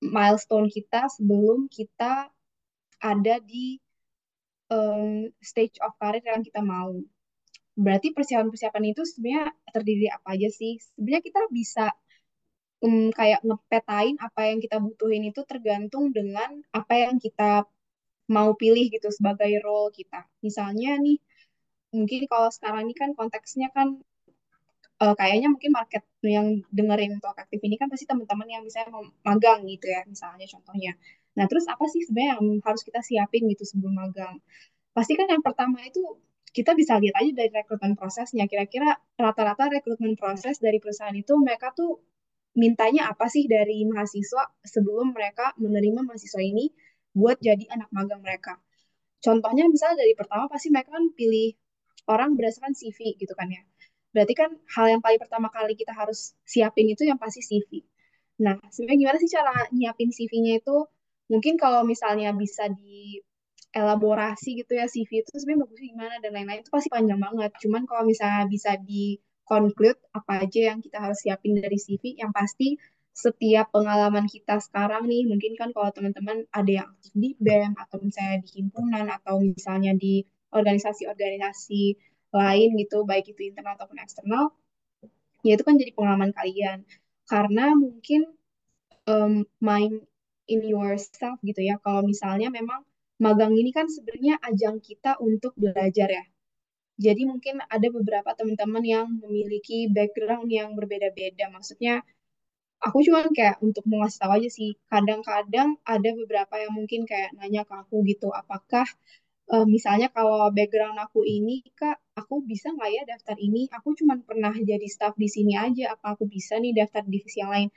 milestone 0.01 0.67
kita 0.71 1.11
sebelum 1.11 1.69
kita 1.69 2.31
ada 3.01 3.35
di 3.43 3.77
em, 4.71 5.29
stage 5.43 5.77
of 5.83 5.93
karir 6.01 6.23
yang 6.23 6.41
kita 6.41 6.61
mau. 6.63 6.95
Berarti 7.75 8.15
persiapan-persiapan 8.15 8.83
itu 8.91 9.01
sebenarnya 9.03 9.45
terdiri 9.75 10.07
apa 10.11 10.27
aja 10.35 10.49
sih? 10.51 10.79
Sebenarnya 10.95 11.23
kita 11.27 11.41
bisa 11.51 11.85
em, 12.85 13.11
kayak 13.13 13.41
ngepetain 13.47 14.15
apa 14.27 14.41
yang 14.49 14.59
kita 14.63 14.77
butuhin 14.79 15.23
itu 15.31 15.41
tergantung 15.45 16.09
dengan 16.15 16.49
apa 16.73 16.93
yang 17.03 17.15
kita 17.21 17.67
mau 18.31 18.55
pilih 18.55 18.87
gitu 18.95 19.09
sebagai 19.11 19.51
role 19.65 19.91
kita. 19.91 20.23
Misalnya 20.45 20.95
nih, 21.05 21.19
mungkin 21.95 22.21
kalau 22.31 22.49
sekarang 22.55 22.87
ini 22.87 22.95
kan 23.01 23.09
konteksnya 23.19 23.67
kan 23.75 23.87
eh, 25.03 25.13
kayaknya 25.19 25.47
mungkin 25.53 25.71
market 25.79 26.03
yang 26.35 26.47
dengerin 26.77 27.17
Talk 27.23 27.37
Active 27.41 27.63
ini 27.67 27.75
kan 27.81 27.87
pasti 27.91 28.05
teman-teman 28.09 28.47
yang 28.53 28.61
misalnya 28.67 28.89
mau 28.95 29.03
magang 29.27 29.59
gitu 29.67 29.85
ya, 29.95 30.01
misalnya 30.07 30.45
contohnya. 30.53 30.93
Nah, 31.37 31.45
terus 31.49 31.65
apa 31.73 31.85
sih 31.87 32.01
sebenarnya 32.05 32.31
yang 32.37 32.45
harus 32.67 32.81
kita 32.87 32.99
siapin 33.01 33.43
gitu 33.51 33.63
sebelum 33.71 33.93
magang? 33.97 34.35
Pasti 34.95 35.13
kan 35.19 35.27
yang 35.31 35.43
pertama 35.43 35.79
itu 35.87 36.01
kita 36.51 36.75
bisa 36.75 36.99
lihat 36.99 37.15
aja 37.23 37.31
dari 37.31 37.51
rekrutmen 37.51 37.95
prosesnya. 37.95 38.43
Kira-kira 38.51 38.99
rata-rata 39.15 39.71
rekrutmen 39.71 40.13
proses 40.19 40.59
dari 40.59 40.77
perusahaan 40.83 41.15
itu 41.15 41.33
mereka 41.39 41.71
tuh 41.71 42.03
mintanya 42.59 43.07
apa 43.07 43.31
sih 43.31 43.47
dari 43.47 43.87
mahasiswa 43.87 44.43
sebelum 44.67 45.15
mereka 45.15 45.55
menerima 45.55 46.03
mahasiswa 46.03 46.41
ini 46.43 46.67
buat 47.15 47.39
jadi 47.39 47.63
anak 47.71 47.89
magang 47.95 48.19
mereka. 48.19 48.59
Contohnya 49.23 49.69
misalnya 49.71 50.03
dari 50.03 50.13
pertama 50.17 50.51
pasti 50.51 50.67
mereka 50.73 50.97
kan 50.97 51.05
pilih 51.15 51.55
orang 52.09 52.33
berdasarkan 52.37 52.73
CV 52.73 53.17
gitu 53.19 53.33
kan 53.37 53.51
ya. 53.51 53.61
Berarti 54.11 54.33
kan 54.35 54.51
hal 54.75 54.85
yang 54.97 55.01
paling 55.03 55.19
pertama 55.21 55.47
kali 55.47 55.73
kita 55.77 55.95
harus 55.95 56.35
siapin 56.43 56.87
itu 56.91 57.07
yang 57.07 57.19
pasti 57.21 57.39
CV. 57.43 57.83
Nah, 58.43 58.57
sebenarnya 58.73 58.99
gimana 59.07 59.17
sih 59.21 59.31
cara 59.31 59.53
nyiapin 59.71 60.09
CV-nya 60.11 60.59
itu? 60.59 60.77
Mungkin 61.31 61.55
kalau 61.55 61.87
misalnya 61.87 62.35
bisa 62.35 62.67
dielaborasi 62.67 64.49
gitu 64.59 64.75
ya 64.75 64.89
CV 64.89 65.23
itu 65.23 65.31
sebenarnya 65.31 65.63
bagusnya 65.63 65.87
gimana 65.95 66.15
dan 66.19 66.31
lain-lain 66.35 66.61
itu 66.65 66.71
pasti 66.73 66.89
panjang 66.91 67.19
banget. 67.21 67.51
Cuman 67.63 67.83
kalau 67.87 68.03
misalnya 68.03 68.43
bisa 68.51 68.75
di 68.81 69.15
conclude 69.47 69.99
apa 70.11 70.43
aja 70.47 70.75
yang 70.75 70.79
kita 70.83 70.97
harus 70.99 71.19
siapin 71.23 71.55
dari 71.55 71.77
CV, 71.79 72.19
yang 72.19 72.31
pasti 72.35 72.75
setiap 73.11 73.75
pengalaman 73.75 74.23
kita 74.27 74.59
sekarang 74.63 75.03
nih, 75.07 75.27
mungkin 75.27 75.59
kan 75.59 75.69
kalau 75.75 75.91
teman-teman 75.91 76.47
ada 76.55 76.71
yang 76.71 76.87
aktif 76.95 77.11
di 77.11 77.35
BEM 77.35 77.75
atau 77.75 77.99
misalnya 77.99 78.39
di 78.39 78.49
himpunan 78.59 79.05
atau 79.11 79.35
misalnya 79.43 79.91
di 79.95 80.23
organisasi-organisasi 80.51 81.83
lain 82.31 82.69
gitu, 82.79 83.03
baik 83.03 83.31
itu 83.31 83.51
internal 83.51 83.75
ataupun 83.75 83.99
eksternal, 83.99 84.55
ya 85.43 85.57
itu 85.59 85.63
kan 85.67 85.75
jadi 85.75 85.91
pengalaman 85.95 86.31
kalian. 86.31 86.87
Karena 87.27 87.75
mungkin 87.75 88.27
um, 89.07 89.43
main 89.63 90.03
in 90.51 90.61
yourself 90.67 91.39
gitu 91.43 91.61
ya. 91.63 91.79
Kalau 91.79 92.03
misalnya 92.03 92.51
memang 92.51 92.83
magang 93.21 93.53
ini 93.55 93.71
kan 93.71 93.87
sebenarnya 93.87 94.41
ajang 94.43 94.81
kita 94.83 95.15
untuk 95.21 95.55
belajar 95.55 96.09
ya. 96.09 96.25
Jadi 97.01 97.25
mungkin 97.25 97.63
ada 97.65 97.87
beberapa 97.89 98.35
teman-teman 98.37 98.83
yang 98.85 99.07
memiliki 99.09 99.89
background 99.89 100.51
yang 100.51 100.77
berbeda-beda. 100.77 101.49
Maksudnya 101.49 102.05
aku 102.81 103.01
cuma 103.05 103.25
kayak 103.29 103.57
untuk 103.61 103.85
mau 103.89 104.05
ngasih 104.05 104.19
tahu 104.21 104.31
aja 104.37 104.49
sih. 104.49 104.71
Kadang-kadang 104.85 105.81
ada 105.81 106.09
beberapa 106.13 106.61
yang 106.61 106.73
mungkin 106.77 107.09
kayak 107.09 107.33
nanya 107.37 107.65
ke 107.65 107.73
aku 107.73 108.05
gitu, 108.05 108.29
apakah 108.29 108.85
eh, 109.53 109.65
misalnya 109.75 110.07
kalau 110.15 110.39
background 110.57 110.97
aku 111.05 111.19
ini, 111.37 111.55
Kak, 111.79 111.97
aku 112.19 112.33
bisa 112.51 112.67
nggak 112.75 112.89
ya 112.97 113.01
daftar 113.11 113.37
ini? 113.47 113.61
Aku 113.77 113.89
cuma 113.99 114.13
pernah 114.29 114.53
jadi 114.71 114.87
staff 114.95 115.13
di 115.23 115.27
sini 115.35 115.53
aja, 115.65 115.83
apa 115.95 116.05
aku 116.15 116.23
bisa 116.35 116.53
nih 116.63 116.71
daftar 116.79 117.03
divisi 117.13 117.37
yang 117.43 117.51
lain? 117.55 117.69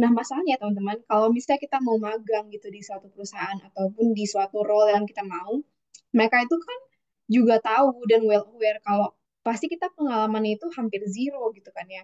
Nah, 0.00 0.10
masalahnya 0.18 0.56
teman-teman, 0.60 0.98
kalau 1.10 1.28
misalnya 1.36 1.60
kita 1.66 1.78
mau 1.86 1.96
magang 2.08 2.46
gitu 2.54 2.68
di 2.76 2.80
suatu 2.88 3.06
perusahaan 3.14 3.58
ataupun 3.68 4.06
di 4.18 4.24
suatu 4.32 4.58
role 4.68 4.90
yang 4.96 5.04
kita 5.10 5.22
mau, 5.26 5.52
mereka 6.16 6.36
itu 6.46 6.56
kan 6.68 6.78
juga 7.36 7.56
tahu 7.62 8.06
dan 8.10 8.20
well 8.28 8.44
aware 8.54 8.78
kalau 8.86 9.08
pasti 9.46 9.66
kita 9.72 9.86
pengalamannya 9.96 10.58
itu 10.58 10.66
hampir 10.78 11.02
zero 11.10 11.42
gitu 11.56 11.70
kan 11.76 11.86
ya. 11.90 12.02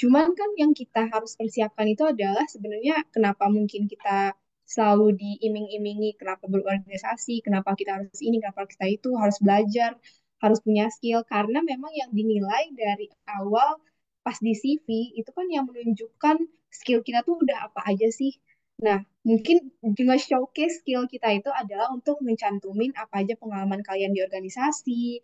Cuman 0.00 0.34
kan 0.38 0.50
yang 0.60 0.72
kita 0.74 1.06
harus 1.12 1.32
persiapkan 1.38 1.86
itu 1.94 2.02
adalah 2.06 2.44
sebenarnya 2.50 3.06
kenapa 3.14 3.46
mungkin 3.56 3.86
kita 3.92 4.34
selalu 4.64 5.16
diiming-imingi 5.16 6.16
kenapa 6.16 6.48
berorganisasi, 6.48 7.44
kenapa 7.44 7.76
kita 7.76 8.00
harus 8.00 8.18
ini, 8.24 8.40
kenapa 8.40 8.64
kita 8.68 8.86
itu 8.88 9.12
harus 9.16 9.36
belajar, 9.40 9.96
harus 10.40 10.58
punya 10.60 10.88
skill 10.92 11.24
karena 11.24 11.60
memang 11.64 11.92
yang 11.94 12.10
dinilai 12.12 12.72
dari 12.76 13.08
awal 13.28 13.80
pas 14.24 14.36
di 14.40 14.56
CV 14.56 15.12
itu 15.20 15.30
kan 15.36 15.46
yang 15.52 15.68
menunjukkan 15.68 16.48
skill 16.72 17.04
kita 17.04 17.20
tuh 17.22 17.40
udah 17.44 17.68
apa 17.70 17.80
aja 17.92 18.08
sih. 18.08 18.32
Nah, 18.80 19.04
mungkin 19.22 19.70
juga 19.94 20.18
showcase 20.18 20.82
skill 20.82 21.06
kita 21.06 21.30
itu 21.30 21.52
adalah 21.52 21.92
untuk 21.94 22.18
mencantumin 22.24 22.90
apa 22.96 23.22
aja 23.22 23.38
pengalaman 23.38 23.84
kalian 23.84 24.10
di 24.16 24.20
organisasi, 24.24 25.22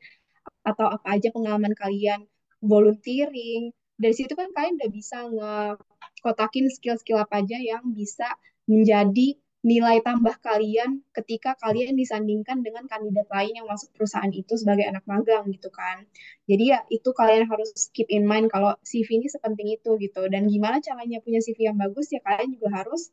atau 0.64 0.87
apa 0.88 1.16
aja 1.16 1.28
pengalaman 1.32 1.73
kalian 1.76 2.25
volunteering. 2.61 3.73
Dari 4.00 4.14
situ 4.16 4.32
kan 4.32 4.49
kalian 4.56 4.80
udah 4.80 4.90
bisa 4.92 5.18
ngekotakin 5.28 6.73
skill-skill 6.73 7.20
apa 7.20 7.44
aja 7.44 7.56
yang 7.61 7.85
bisa 7.92 8.28
menjadi 8.70 9.34
nilai 9.60 10.00
tambah 10.00 10.40
kalian 10.40 11.04
ketika 11.12 11.52
kalian 11.60 11.92
disandingkan 11.92 12.64
dengan 12.64 12.88
kandidat 12.88 13.28
lain 13.28 13.60
yang 13.60 13.68
masuk 13.68 13.92
perusahaan 13.92 14.32
itu 14.32 14.56
sebagai 14.56 14.88
anak 14.88 15.04
magang 15.04 15.44
gitu 15.52 15.68
kan. 15.68 16.08
Jadi 16.48 16.72
ya 16.72 16.80
itu 16.88 17.12
kalian 17.12 17.44
harus 17.44 17.92
keep 17.92 18.08
in 18.08 18.24
mind 18.24 18.48
kalau 18.48 18.72
CV 18.80 19.20
ini 19.20 19.28
sepenting 19.28 19.68
itu 19.68 20.00
gitu. 20.00 20.24
Dan 20.32 20.48
gimana 20.48 20.80
caranya 20.80 21.20
punya 21.20 21.44
CV 21.44 21.68
yang 21.68 21.76
bagus 21.76 22.08
ya 22.08 22.24
kalian 22.24 22.56
juga 22.56 22.68
harus 22.72 23.12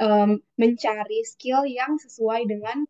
um, 0.00 0.40
mencari 0.56 1.20
skill 1.28 1.68
yang 1.68 2.00
sesuai 2.00 2.48
dengan 2.48 2.88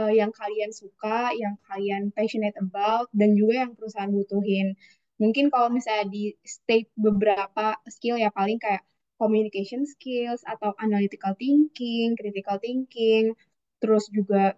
uh, 0.00 0.12
yang 0.12 0.32
kalian 0.32 0.72
suka, 0.72 1.34
yang 1.36 1.60
kalian 1.68 2.14
passionate 2.16 2.56
about, 2.56 3.12
dan 3.12 3.36
juga 3.36 3.68
yang 3.68 3.72
perusahaan 3.76 4.08
butuhin. 4.08 4.72
Mungkin 5.20 5.50
kalau 5.52 5.68
misalnya 5.68 6.08
di 6.08 6.32
state 6.46 6.88
beberapa 6.94 7.76
skill 7.90 8.16
ya 8.16 8.30
paling 8.32 8.56
kayak 8.56 8.86
communication 9.20 9.82
skills 9.84 10.42
atau 10.46 10.72
analytical 10.78 11.34
thinking, 11.36 12.14
critical 12.14 12.56
thinking, 12.62 13.34
terus 13.82 14.06
juga 14.10 14.54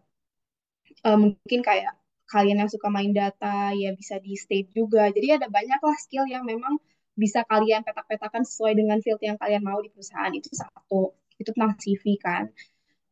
uh, 1.09 1.19
mungkin 1.19 1.61
kayak 1.64 1.93
kalian 2.31 2.62
yang 2.62 2.71
suka 2.71 2.88
main 2.93 3.11
data 3.11 3.75
ya 3.75 3.90
bisa 3.97 4.23
di 4.23 4.38
state 4.38 4.71
juga. 4.71 5.11
Jadi 5.11 5.29
ada 5.37 5.47
banyak 5.50 5.81
lah 5.83 5.97
skill 5.99 6.26
yang 6.31 6.47
memang 6.47 6.79
bisa 7.19 7.43
kalian 7.45 7.83
petak-petakan 7.83 8.47
sesuai 8.47 8.73
dengan 8.79 8.99
field 9.05 9.21
yang 9.21 9.37
kalian 9.37 9.62
mau 9.67 9.79
di 9.83 9.90
perusahaan 9.90 10.31
itu 10.33 10.49
satu. 10.55 11.11
Itu 11.40 11.50
tentang 11.57 11.75
CV 11.83 12.05
kan. 12.21 12.45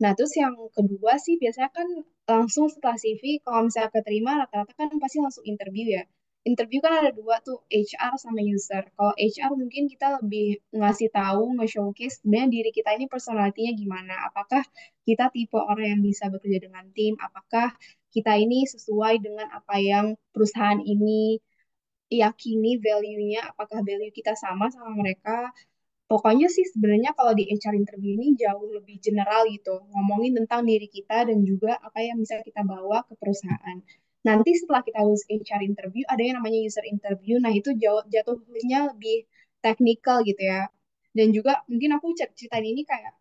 Nah, 0.03 0.15
terus 0.15 0.33
yang 0.39 0.55
kedua 0.77 1.19
sih 1.19 1.35
biasanya 1.43 1.71
kan 1.75 1.89
langsung 2.31 2.71
setelah 2.71 2.95
CV, 2.95 3.43
kalau 3.43 3.67
misalnya 3.67 3.91
keterima 3.91 4.31
rata-rata 4.39 4.73
kan 4.79 4.89
pasti 5.03 5.19
langsung 5.19 5.45
interview 5.49 5.87
ya. 5.99 6.05
Interview 6.47 6.81
kan 6.81 7.03
ada 7.03 7.11
dua 7.13 7.43
tuh, 7.43 7.67
HR 7.69 8.15
sama 8.17 8.41
user. 8.41 8.87
Kalau 8.95 9.13
HR 9.19 9.53
mungkin 9.59 9.91
kita 9.91 10.23
lebih 10.23 10.63
ngasih 10.71 11.11
tahu, 11.11 11.59
nge-showcase 11.59 12.23
sebenarnya 12.23 12.49
diri 12.55 12.71
kita 12.73 12.91
ini 12.95 13.07
personalitinya 13.11 13.73
gimana. 13.75 14.15
Apakah 14.31 14.63
kita 15.03 15.29
tipe 15.35 15.59
orang 15.59 15.99
yang 15.99 16.03
bisa 16.05 16.31
bekerja 16.31 16.59
dengan 16.63 16.87
tim, 16.95 17.19
apakah 17.19 17.75
kita 18.15 18.33
ini 18.39 18.65
sesuai 18.65 19.21
dengan 19.21 19.51
apa 19.53 19.77
yang 19.83 20.17
perusahaan 20.33 20.81
ini 20.81 21.43
yakini 22.09 22.81
value-nya, 22.81 23.53
apakah 23.53 23.85
value 23.85 24.15
kita 24.15 24.33
sama 24.33 24.73
sama 24.73 24.97
mereka, 24.97 25.53
Pokoknya 26.09 26.49
sih 26.49 26.65
sebenarnya 26.73 27.13
kalau 27.13 27.37
di 27.37 27.45
HR 27.53 27.77
interview 27.77 28.17
ini 28.17 28.33
jauh 28.33 28.65
lebih 28.73 28.97
general 28.97 29.45
gitu, 29.53 29.77
ngomongin 29.93 30.33
tentang 30.41 30.65
diri 30.65 30.89
kita 30.89 31.29
dan 31.29 31.45
juga 31.45 31.77
apa 31.85 32.01
yang 32.01 32.17
bisa 32.17 32.41
kita 32.41 32.65
bawa 32.65 33.05
ke 33.05 33.13
perusahaan. 33.21 33.79
Nanti 34.29 34.51
setelah 34.61 34.83
kita 34.85 35.01
lulus 35.07 35.25
HR 35.33 35.63
interview, 35.65 36.05
ada 36.13 36.21
yang 36.21 36.37
namanya 36.39 36.61
user 36.69 36.85
interview. 36.85 37.35
Nah, 37.41 37.53
itu 37.61 37.71
jatuhnya 38.13 38.93
lebih 38.93 39.25
teknikal 39.65 40.21
gitu 40.29 40.43
ya. 40.45 40.69
Dan 41.17 41.33
juga 41.37 41.65
mungkin 41.71 41.97
aku 41.97 42.13
ceritain 42.13 42.67
ini 42.73 42.85
kayak 42.85 43.13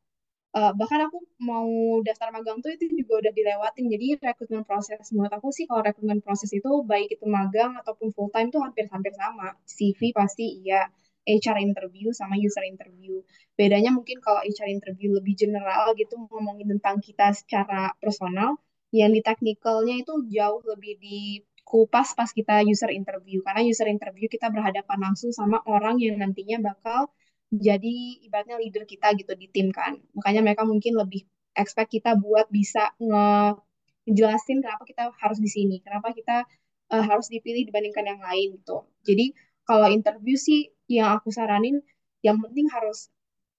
uh, 0.58 0.72
bahkan 0.76 1.08
aku 1.08 1.18
mau 1.40 1.68
daftar 2.04 2.30
magang 2.36 2.60
tuh 2.64 2.76
itu 2.76 2.86
juga 2.92 3.14
udah 3.24 3.34
dilewatin. 3.34 3.86
Jadi 3.94 4.06
rekrutmen 4.20 4.64
proses 4.68 5.00
menurut 5.16 5.34
aku 5.34 5.48
sih 5.56 5.66
kalau 5.70 5.82
rekrutmen 5.88 6.20
proses 6.26 6.52
itu 6.52 6.70
baik 6.84 7.10
itu 7.16 7.26
magang 7.30 7.80
ataupun 7.82 8.12
full 8.16 8.30
time 8.36 8.50
tuh 8.54 8.62
hampir-hampir 8.66 9.14
sama. 9.16 9.56
CV 9.64 10.12
pasti 10.12 10.46
iya. 10.64 10.92
HR 11.28 11.60
interview 11.60 12.16
sama 12.16 12.40
user 12.40 12.64
interview. 12.64 13.20
Bedanya 13.60 13.92
mungkin 13.92 14.24
kalau 14.24 14.40
HR 14.48 14.72
interview 14.72 15.12
lebih 15.12 15.36
general 15.36 15.92
gitu 16.00 16.16
ngomongin 16.32 16.80
tentang 16.80 17.04
kita 17.04 17.36
secara 17.36 17.92
personal, 18.00 18.56
yang 18.96 19.12
di 19.12 19.20
technicalnya 19.20 20.00
itu 20.00 20.14
jauh 20.32 20.62
lebih 20.64 20.96
dikupas 21.00 22.16
pas 22.16 22.30
kita 22.32 22.64
user 22.64 22.92
interview. 22.92 23.44
Karena 23.44 23.62
user 23.64 23.88
interview 23.92 24.32
kita 24.32 24.48
berhadapan 24.52 25.12
langsung 25.12 25.32
sama 25.36 25.60
orang 25.68 26.00
yang 26.00 26.20
nantinya 26.20 26.74
bakal 26.74 27.12
jadi 27.52 28.24
ibaratnya 28.28 28.60
leader 28.60 28.84
kita 28.84 29.16
gitu 29.16 29.34
di 29.36 29.48
tim 29.52 29.72
kan. 29.72 30.00
Makanya 30.16 30.42
mereka 30.44 30.64
mungkin 30.68 30.96
lebih 31.00 31.24
expect 31.56 31.92
kita 31.96 32.16
buat 32.20 32.48
bisa 32.52 32.94
ngejelasin 33.00 34.64
kenapa 34.64 34.84
kita 34.88 35.12
harus 35.16 35.40
di 35.42 35.50
sini, 35.50 35.82
kenapa 35.84 36.14
kita 36.14 36.46
uh, 36.94 37.04
harus 37.04 37.28
dipilih 37.32 37.68
dibandingkan 37.68 38.06
yang 38.06 38.22
lain 38.22 38.60
gitu. 38.62 38.88
Jadi 39.04 39.36
kalau 39.68 39.92
interview 39.92 40.40
sih 40.40 40.72
yang 40.88 41.20
aku 41.20 41.32
saranin 41.32 41.84
yang 42.24 42.40
penting 42.40 42.72
harus 42.72 43.12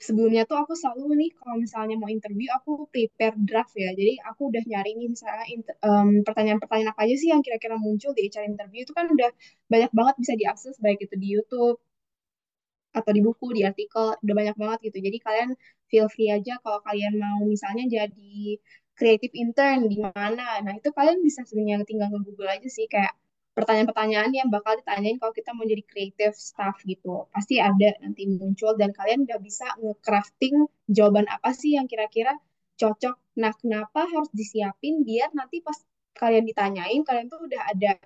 sebelumnya 0.07 0.43
tuh 0.51 0.57
aku 0.63 0.73
selalu 0.79 1.05
nih 1.21 1.31
kalau 1.39 1.57
misalnya 1.65 1.95
mau 2.01 2.11
interview 2.17 2.49
aku 2.59 2.87
prepare 2.93 3.35
draft 3.49 3.75
ya. 3.75 3.91
Jadi 3.99 4.13
aku 4.29 4.41
udah 4.51 4.63
nyari 4.71 4.91
nih 4.99 5.09
misalnya 5.15 5.45
um, 5.89 6.09
pertanyaan-pertanyaan 6.27 6.91
apa 6.95 7.01
aja 7.07 7.15
sih 7.19 7.29
yang 7.35 7.43
kira-kira 7.47 7.77
muncul 7.85 8.11
di 8.15 8.31
HR 8.31 8.47
interview 8.47 8.81
itu 8.87 8.93
kan 8.99 9.07
udah 9.11 9.31
banyak 9.73 9.91
banget 9.99 10.15
bisa 10.23 10.35
diakses 10.39 10.75
baik 10.85 10.99
itu 11.07 11.15
di 11.19 11.29
YouTube 11.35 11.79
atau 12.99 13.11
di 13.17 13.21
buku, 13.27 13.47
di 13.57 13.63
artikel, 13.69 14.17
udah 14.25 14.35
banyak 14.41 14.57
banget 14.63 14.79
gitu. 14.91 14.99
Jadi 15.07 15.19
kalian 15.27 15.51
feel 15.91 16.09
free 16.11 16.31
aja 16.33 16.53
kalau 16.65 16.79
kalian 16.87 17.15
mau 17.21 17.41
misalnya 17.45 17.85
jadi 17.87 18.59
creative 18.99 19.35
intern 19.39 19.87
di 19.93 19.99
mana. 20.03 20.59
Nah, 20.65 20.73
itu 20.75 20.91
kalian 20.91 21.19
bisa 21.23 21.47
sebenarnya 21.47 21.87
tinggal 21.87 22.09
nge-google 22.11 22.51
aja 22.51 22.69
sih 22.71 22.87
kayak 22.91 23.15
pertanyaan-pertanyaan 23.59 24.31
yang 24.31 24.49
bakal 24.55 24.79
ditanyain 24.79 25.19
kalau 25.19 25.35
kita 25.35 25.51
mau 25.57 25.67
jadi 25.67 25.83
creative 25.83 26.35
staff 26.39 26.79
gitu. 26.87 27.27
Pasti 27.35 27.59
ada 27.59 27.99
nanti 28.03 28.23
muncul 28.31 28.79
dan 28.79 28.95
kalian 28.95 29.27
udah 29.27 29.39
bisa 29.43 29.67
nge-crafting 29.83 30.71
jawaban 30.87 31.27
apa 31.27 31.51
sih 31.51 31.75
yang 31.75 31.91
kira-kira 31.91 32.39
cocok. 32.79 33.17
Nah, 33.43 33.53
kenapa 33.59 34.07
harus 34.07 34.31
disiapin 34.31 35.03
biar 35.03 35.35
nanti 35.35 35.59
pas 35.67 35.75
kalian 36.15 36.47
ditanyain, 36.47 37.03
kalian 37.03 37.27
tuh 37.27 37.41
udah 37.47 37.63
ada 37.75 37.99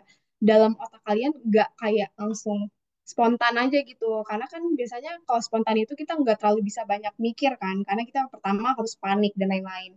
dalam 0.42 0.72
otak 0.80 1.02
kalian 1.06 1.32
nggak 1.48 1.68
kayak 1.78 2.10
langsung 2.18 2.66
spontan 3.06 3.54
aja 3.62 3.78
gitu 3.90 4.22
karena 4.26 4.46
kan 4.50 4.62
biasanya 4.78 5.12
kalau 5.26 5.40
spontan 5.46 5.76
itu 5.78 5.92
kita 5.94 6.12
nggak 6.18 6.38
terlalu 6.40 6.60
bisa 6.70 6.82
banyak 6.92 7.14
mikir 7.18 7.52
kan 7.62 7.76
karena 7.86 8.02
kita 8.08 8.20
pertama 8.32 8.74
harus 8.78 8.94
panik 8.98 9.32
dan 9.38 9.50
lain-lain 9.54 9.92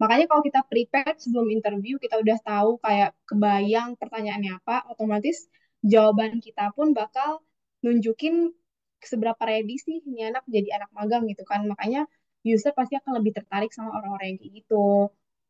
makanya 0.00 0.24
kalau 0.30 0.42
kita 0.48 0.60
prepare 0.70 1.14
sebelum 1.18 1.48
interview 1.50 1.94
kita 1.98 2.16
udah 2.22 2.38
tahu 2.42 2.70
kayak 2.84 3.10
kebayang 3.28 3.88
pertanyaannya 4.00 4.52
apa 4.62 4.86
otomatis 4.92 5.50
jawaban 5.82 6.38
kita 6.38 6.70
pun 6.76 6.94
bakal 6.94 7.42
nunjukin 7.84 8.54
seberapa 9.02 9.38
ready 9.46 9.78
sih 9.78 10.02
ini 10.08 10.30
anak 10.30 10.44
jadi 10.50 10.68
anak 10.82 10.90
magang 10.94 11.22
gitu 11.30 11.42
kan 11.46 11.62
makanya 11.70 12.06
user 12.46 12.72
pasti 12.74 12.94
akan 12.98 13.22
lebih 13.22 13.32
tertarik 13.38 13.70
sama 13.74 13.90
orang-orang 13.98 14.34
yang 14.34 14.38
kayak 14.42 14.52
gitu 14.62 14.86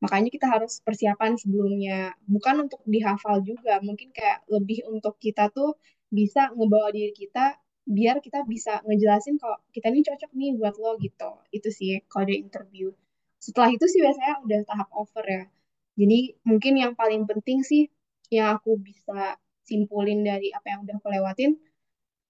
makanya 0.04 0.28
kita 0.30 0.46
harus 0.54 0.72
persiapan 0.86 1.32
sebelumnya 1.42 2.14
bukan 2.28 2.68
untuk 2.68 2.80
dihafal 2.86 3.42
juga 3.42 3.80
mungkin 3.82 4.08
kayak 4.14 4.46
lebih 4.54 4.86
untuk 4.88 5.14
kita 5.18 5.50
tuh 5.50 5.76
bisa 6.08 6.48
ngebawa 6.56 6.88
diri 6.94 7.12
kita 7.12 7.56
biar 7.88 8.16
kita 8.20 8.44
bisa 8.44 8.84
ngejelasin 8.84 9.40
kalau 9.40 9.56
kita 9.72 9.86
ini 9.88 10.04
cocok 10.04 10.30
nih 10.36 10.50
buat 10.60 10.74
lo 10.76 10.92
gitu. 11.00 11.30
Itu 11.56 11.68
sih 11.72 12.04
dia 12.04 12.36
interview. 12.36 12.92
Setelah 13.38 13.70
itu 13.74 13.84
sih 13.86 14.00
biasanya 14.02 14.34
udah 14.44 14.60
tahap 14.68 14.88
offer 14.94 15.24
ya. 15.26 15.44
Jadi 15.98 16.18
mungkin 16.46 16.74
yang 16.78 16.92
paling 16.94 17.26
penting 17.26 17.62
sih 17.66 17.90
yang 18.30 18.58
aku 18.58 18.78
bisa 18.78 19.38
simpulin 19.66 20.22
dari 20.22 20.52
apa 20.54 20.66
yang 20.72 20.80
udah 20.84 20.94
aku 21.00 21.08
lewatin 21.10 21.50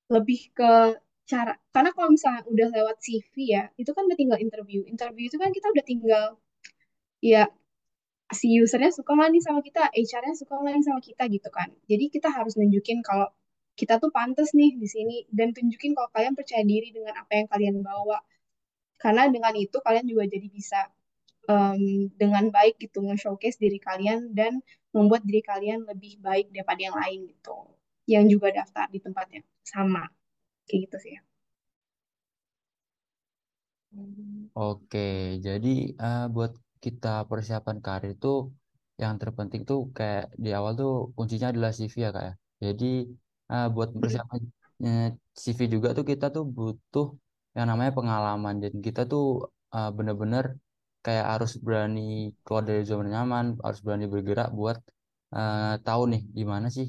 lebih 0.09 0.41
ke 0.57 0.73
cara 1.29 1.53
karena 1.75 1.93
kalau 1.93 2.09
misalnya 2.09 2.41
udah 2.49 2.69
lewat 2.73 2.97
CV 3.05 3.35
ya 3.53 3.69
itu 3.77 3.91
kan 3.93 4.09
udah 4.09 4.17
tinggal 4.17 4.39
interview. 4.41 4.81
Interview 4.89 5.29
itu 5.29 5.37
kan 5.37 5.51
kita 5.53 5.67
udah 5.75 5.85
tinggal 5.85 6.25
ya 7.21 7.45
si 8.33 8.49
usernya 8.61 8.93
suka 8.93 9.11
nggak 9.17 9.31
nih 9.35 9.43
sama 9.45 9.61
kita 9.65 9.83
HR-nya 9.93 10.35
suka 10.37 10.53
nggak 10.61 10.75
nih 10.77 10.85
sama 10.89 11.01
kita 11.05 11.23
gitu 11.29 11.49
kan. 11.53 11.69
Jadi 11.91 12.05
kita 12.15 12.29
harus 12.33 12.57
nunjukin 12.61 13.01
kalau 13.05 13.29
kita 13.79 14.01
tuh 14.03 14.11
pantas 14.11 14.53
nih 14.59 14.75
di 14.75 14.89
sini 14.91 15.17
dan 15.31 15.55
tunjukin 15.57 15.93
kalau 15.97 16.11
kalian 16.11 16.35
percaya 16.35 16.65
diri 16.67 16.89
dengan 16.97 17.15
apa 17.21 17.33
yang 17.39 17.47
kalian 17.53 17.77
bawa. 17.85 18.19
Karena 18.99 19.31
dengan 19.31 19.55
itu 19.55 19.77
kalian 19.79 20.07
juga 20.11 20.25
jadi 20.27 20.49
bisa 20.51 20.81
um, 21.49 22.13
dengan 22.21 22.53
baik 22.53 22.77
gitu 22.79 23.01
nge-showcase 23.03 23.59
diri 23.59 23.81
kalian 23.81 24.37
dan 24.37 24.61
membuat 24.95 25.25
diri 25.25 25.43
kalian 25.43 25.89
lebih 25.89 26.21
baik 26.21 26.53
daripada 26.55 26.81
yang 26.81 26.97
lain 26.97 27.21
gitu 27.33 27.57
yang 28.09 28.25
juga 28.33 28.49
daftar 28.53 28.87
di 28.89 29.01
tempat 29.05 29.27
yang 29.35 29.45
sama 29.65 30.05
kayak 30.69 30.81
gitu 30.89 30.97
sih 31.05 31.13
ya. 31.17 31.23
Oke, 34.53 35.41
jadi 35.41 35.69
uh, 35.97 36.25
buat 36.29 36.53
kita 36.85 37.25
persiapan 37.31 37.77
karir 37.81 38.15
itu 38.17 38.53
yang 39.03 39.15
terpenting 39.21 39.63
tuh 39.65 39.89
kayak 39.97 40.29
di 40.45 40.51
awal 40.53 40.73
tuh 40.81 40.93
kuncinya 41.17 41.49
adalah 41.53 41.71
CV 41.73 41.95
ya 42.05 42.11
kak 42.15 42.25
ya. 42.29 42.33
Jadi 42.69 42.87
uh, 43.53 43.67
buat 43.75 43.89
persiapan 43.97 44.41
CV 45.43 45.59
juga 45.75 45.89
tuh 45.97 46.05
kita 46.11 46.27
tuh 46.37 46.45
butuh 46.57 47.07
yang 47.57 47.67
namanya 47.71 47.93
pengalaman 47.99 48.55
dan 48.63 48.75
kita 48.87 49.01
tuh 49.13 49.51
uh, 49.75 49.91
bener-bener 49.97 50.45
kayak 51.05 51.27
harus 51.33 51.53
berani 51.67 52.01
keluar 52.45 52.65
dari 52.71 52.83
zona 52.91 53.09
nyaman, 53.15 53.47
harus 53.65 53.81
berani 53.87 54.07
bergerak 54.15 54.49
buat 54.59 54.79
uh, 55.37 55.75
tahu 55.87 56.03
nih 56.13 56.23
gimana 56.39 56.67
sih 56.77 56.87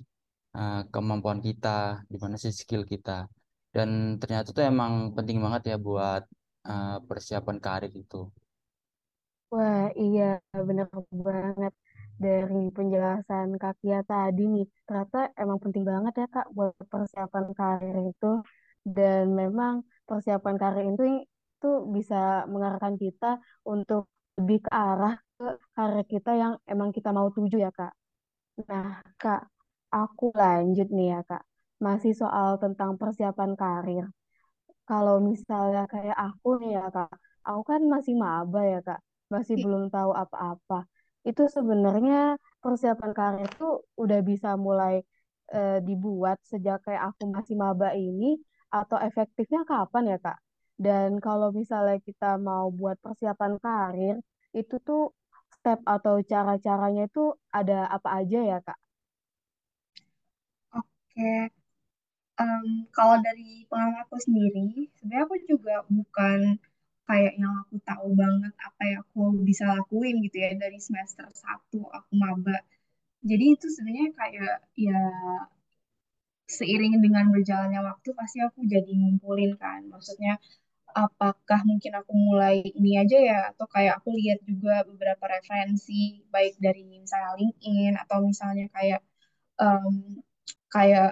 uh, 0.58 0.82
kemampuan 0.94 1.40
kita, 1.48 1.70
gimana 2.14 2.36
sih 2.44 2.52
skill 2.62 2.84
kita. 2.94 3.12
Dan 3.76 3.90
ternyata 4.22 4.50
tuh 4.58 4.64
emang 4.72 4.92
penting 5.18 5.38
banget 5.46 5.62
ya 5.72 5.76
buat 5.88 6.24
uh, 6.70 6.98
persiapan 7.08 7.58
karir 7.66 7.94
itu. 8.04 8.18
Wah, 9.54 9.84
iya 10.02 10.22
bener 10.68 10.88
banget 11.28 11.74
dari 12.24 12.58
penjelasan 12.76 13.48
Kak 13.62 13.74
Kia 13.82 14.00
tadi 14.10 14.42
nih, 14.54 14.66
ternyata 14.86 15.18
emang 15.42 15.58
penting 15.64 15.84
banget 15.92 16.14
ya 16.22 16.26
Kak 16.36 16.48
buat 16.56 16.74
persiapan 16.92 17.46
karir 17.58 17.96
itu. 18.12 18.28
Dan 18.96 19.24
memang 19.42 19.74
persiapan 20.08 20.56
karir 20.62 20.86
itu 20.94 21.04
itu 21.60 21.70
bisa 21.92 22.48
mengarahkan 22.48 22.96
kita 22.96 23.38
untuk 23.68 24.08
lebih 24.40 24.64
ke 24.64 24.72
arah 24.72 25.20
ke 25.36 25.48
karir 25.76 26.04
kita 26.08 26.32
yang 26.40 26.54
emang 26.64 26.90
kita 26.96 27.12
mau 27.12 27.28
tuju 27.36 27.60
ya 27.60 27.72
Kak. 27.76 27.92
Nah 28.72 29.04
Kak, 29.20 29.42
aku 29.92 30.32
lanjut 30.32 30.88
nih 30.96 31.08
ya 31.20 31.22
Kak. 31.28 31.44
Masih 31.84 32.14
soal 32.16 32.56
tentang 32.64 32.96
persiapan 32.96 33.52
karir. 33.60 34.06
Kalau 34.90 35.20
misalnya 35.30 35.84
kayak 35.94 36.18
aku 36.18 36.48
nih 36.64 36.72
ya 36.80 36.86
Kak, 36.96 37.12
aku 37.48 37.62
kan 37.72 37.82
masih 37.94 38.16
maba 38.16 38.62
ya 38.64 38.80
Kak, 38.88 39.00
masih 39.34 39.56
Iya. 39.60 39.64
belum 39.66 39.84
tahu 39.92 40.12
apa-apa 40.24 40.80
itu 41.28 41.44
sebenarnya 41.52 42.40
persiapan 42.64 43.12
karir 43.20 43.44
itu 43.52 43.68
udah 44.00 44.20
bisa 44.24 44.50
mulai 44.56 45.04
uh, 45.54 45.78
dibuat 45.84 46.38
sejak 46.48 46.78
kayak 46.86 47.04
aku 47.12 47.24
masih 47.36 47.56
maba 47.60 47.92
ini 47.94 48.40
atau 48.72 48.98
efektifnya 49.08 49.62
kapan 49.68 50.04
ya 50.16 50.18
Kak? 50.26 50.38
Dan 50.86 51.10
kalau 51.26 51.50
misalnya 51.60 51.98
kita 52.08 52.30
mau 52.50 52.66
buat 52.80 52.98
persiapan 53.06 53.54
karir, 53.66 54.16
itu 54.60 54.76
tuh 54.88 55.02
step 55.56 55.80
atau 55.96 56.16
cara-caranya 56.32 57.04
itu 57.10 57.22
ada 57.60 57.78
apa 57.96 58.10
aja 58.20 58.40
ya 58.52 58.58
Kak? 58.68 58.80
Oke, 60.74 61.52
um, 62.42 62.68
kalau 62.96 63.16
dari 63.26 63.44
pengalaman 63.70 64.02
aku 64.06 64.16
sendiri, 64.26 64.64
sebenarnya 64.98 65.24
aku 65.28 65.38
juga 65.52 65.74
bukan 65.98 66.40
kayak 67.08 67.34
yang 67.42 67.54
aku 67.64 67.76
tahu 67.90 68.08
banget 68.22 68.54
apa 68.68 68.82
yang 68.90 69.00
aku 69.06 69.20
bisa 69.50 69.64
lakuin 69.74 70.16
gitu 70.26 70.38
ya 70.46 70.50
dari 70.64 70.78
semester 70.88 71.26
satu 71.44 71.80
aku 71.98 72.12
maba. 72.24 72.58
Jadi 73.30 73.44
itu 73.56 73.66
sebenarnya 73.76 74.08
kayak 74.20 74.54
ya 74.88 74.98
seiring 76.58 76.94
dengan 77.06 77.26
berjalannya 77.34 77.82
waktu 77.90 78.10
pasti 78.20 78.38
aku 78.48 78.60
jadi 78.74 78.92
ngumpulin 79.00 79.52
kan. 79.64 79.80
Maksudnya 79.94 80.32
apakah 80.96 81.60
mungkin 81.70 81.92
aku 82.00 82.12
mulai 82.28 82.56
ini 82.80 82.90
aja 83.02 83.18
ya 83.30 83.38
atau 83.52 83.66
kayak 83.76 83.94
aku 84.02 84.10
lihat 84.20 84.40
juga 84.50 84.72
beberapa 84.90 85.26
referensi 85.36 86.24
baik 86.34 86.54
dari 86.66 86.82
misalnya 86.88 87.32
LinkedIn 87.40 87.94
atau 88.04 88.18
misalnya 88.30 88.66
kayak 88.76 89.00
em, 89.62 89.94
kayak 90.74 91.10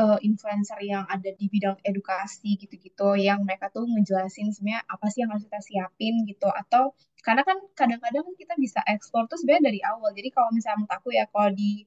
eh, 0.00 0.18
influencer 0.28 0.78
yang 0.92 1.04
ada 1.14 1.30
di 1.40 1.46
bidang 1.54 1.78
edukasi 1.90 2.48
gitu-gitu 2.62 3.08
yang 3.28 3.38
mereka 3.46 3.66
tuh 3.74 3.84
ngejelasin 3.92 4.48
sebenarnya 4.54 4.82
apa 4.94 5.06
sih 5.12 5.18
yang 5.22 5.30
harus 5.34 5.44
kita 5.48 5.60
siapin 5.68 6.14
gitu. 6.30 6.48
Atau 6.62 6.82
karena 7.26 7.42
kan 7.48 7.58
kadang-kadang 7.78 8.22
kan 8.26 8.34
kita 8.42 8.54
bisa 8.64 8.80
ekspor 8.94 9.22
tuh 9.30 9.38
sebenarnya 9.40 9.64
dari 9.70 9.80
awal. 9.84 10.10
Jadi 10.18 10.28
kalau 10.36 10.50
misalnya 10.56 10.78
menurut 10.86 10.94
aku 10.98 11.08
ya 11.18 11.24
kalau 11.32 11.50
di 11.54 11.84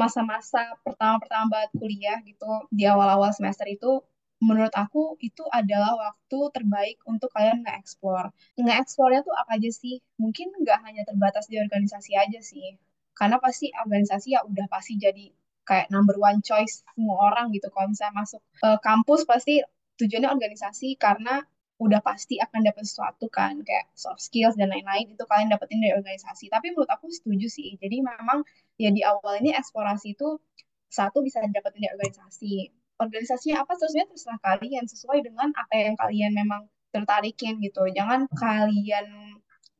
masa-masa 0.00 0.60
pertama-pertama 0.84 1.46
banget 1.54 1.70
kuliah 1.80 2.18
gitu 2.28 2.46
di 2.78 2.84
awal-awal 2.92 3.30
semester 3.32 3.66
itu 3.76 3.90
menurut 4.38 4.70
aku 4.74 5.18
itu 5.18 5.42
adalah 5.50 5.98
waktu 5.98 6.38
terbaik 6.54 6.96
untuk 7.10 7.30
kalian 7.34 7.66
nge-explore. 7.66 8.30
Nge-explore-nya 8.58 9.26
tuh 9.26 9.34
apa 9.34 9.58
aja 9.58 9.70
sih? 9.70 9.98
Mungkin 10.22 10.54
nggak 10.62 10.78
hanya 10.86 11.02
terbatas 11.02 11.50
di 11.50 11.58
organisasi 11.58 12.14
aja 12.14 12.40
sih. 12.42 12.78
Karena 13.18 13.42
pasti 13.42 13.74
organisasi 13.74 14.38
ya 14.38 14.46
udah 14.46 14.66
pasti 14.70 14.94
jadi 14.94 15.34
kayak 15.66 15.90
number 15.90 16.16
one 16.16 16.38
choice 16.40 16.86
semua 16.94 17.34
orang 17.34 17.50
gitu. 17.50 17.66
Kalau 17.74 17.90
misalnya 17.90 18.14
masuk 18.22 18.40
eh, 18.62 18.78
kampus 18.80 19.26
pasti 19.26 19.60
tujuannya 19.98 20.30
organisasi 20.30 20.94
karena 20.96 21.42
udah 21.78 22.02
pasti 22.02 22.42
akan 22.42 22.60
dapat 22.66 22.82
sesuatu 22.82 23.30
kan 23.30 23.62
kayak 23.62 23.86
soft 23.94 24.18
skills 24.18 24.58
dan 24.58 24.70
lain-lain 24.70 25.14
itu 25.14 25.22
kalian 25.26 25.50
dapetin 25.50 25.78
dari 25.82 25.94
organisasi. 25.94 26.50
Tapi 26.50 26.74
menurut 26.74 26.90
aku 26.90 27.10
setuju 27.10 27.46
sih. 27.50 27.74
Jadi 27.78 28.02
memang 28.02 28.42
ya 28.78 28.90
di 28.94 29.02
awal 29.02 29.42
ini 29.42 29.54
eksplorasi 29.54 30.14
itu 30.14 30.38
satu 30.90 31.22
bisa 31.22 31.42
dapetin 31.42 31.86
dari 31.86 31.94
organisasi 31.98 32.77
organisasinya 33.02 33.62
apa 33.62 33.72
terusnya 33.78 34.04
terserah 34.10 34.40
kalian 34.42 34.84
sesuai 34.92 35.18
dengan 35.26 35.48
apa 35.54 35.72
yang 35.74 35.96
kalian 35.98 36.32
memang 36.34 36.62
tertarikin 36.94 37.62
gitu. 37.62 37.86
Jangan 37.94 38.26
kalian 38.34 39.06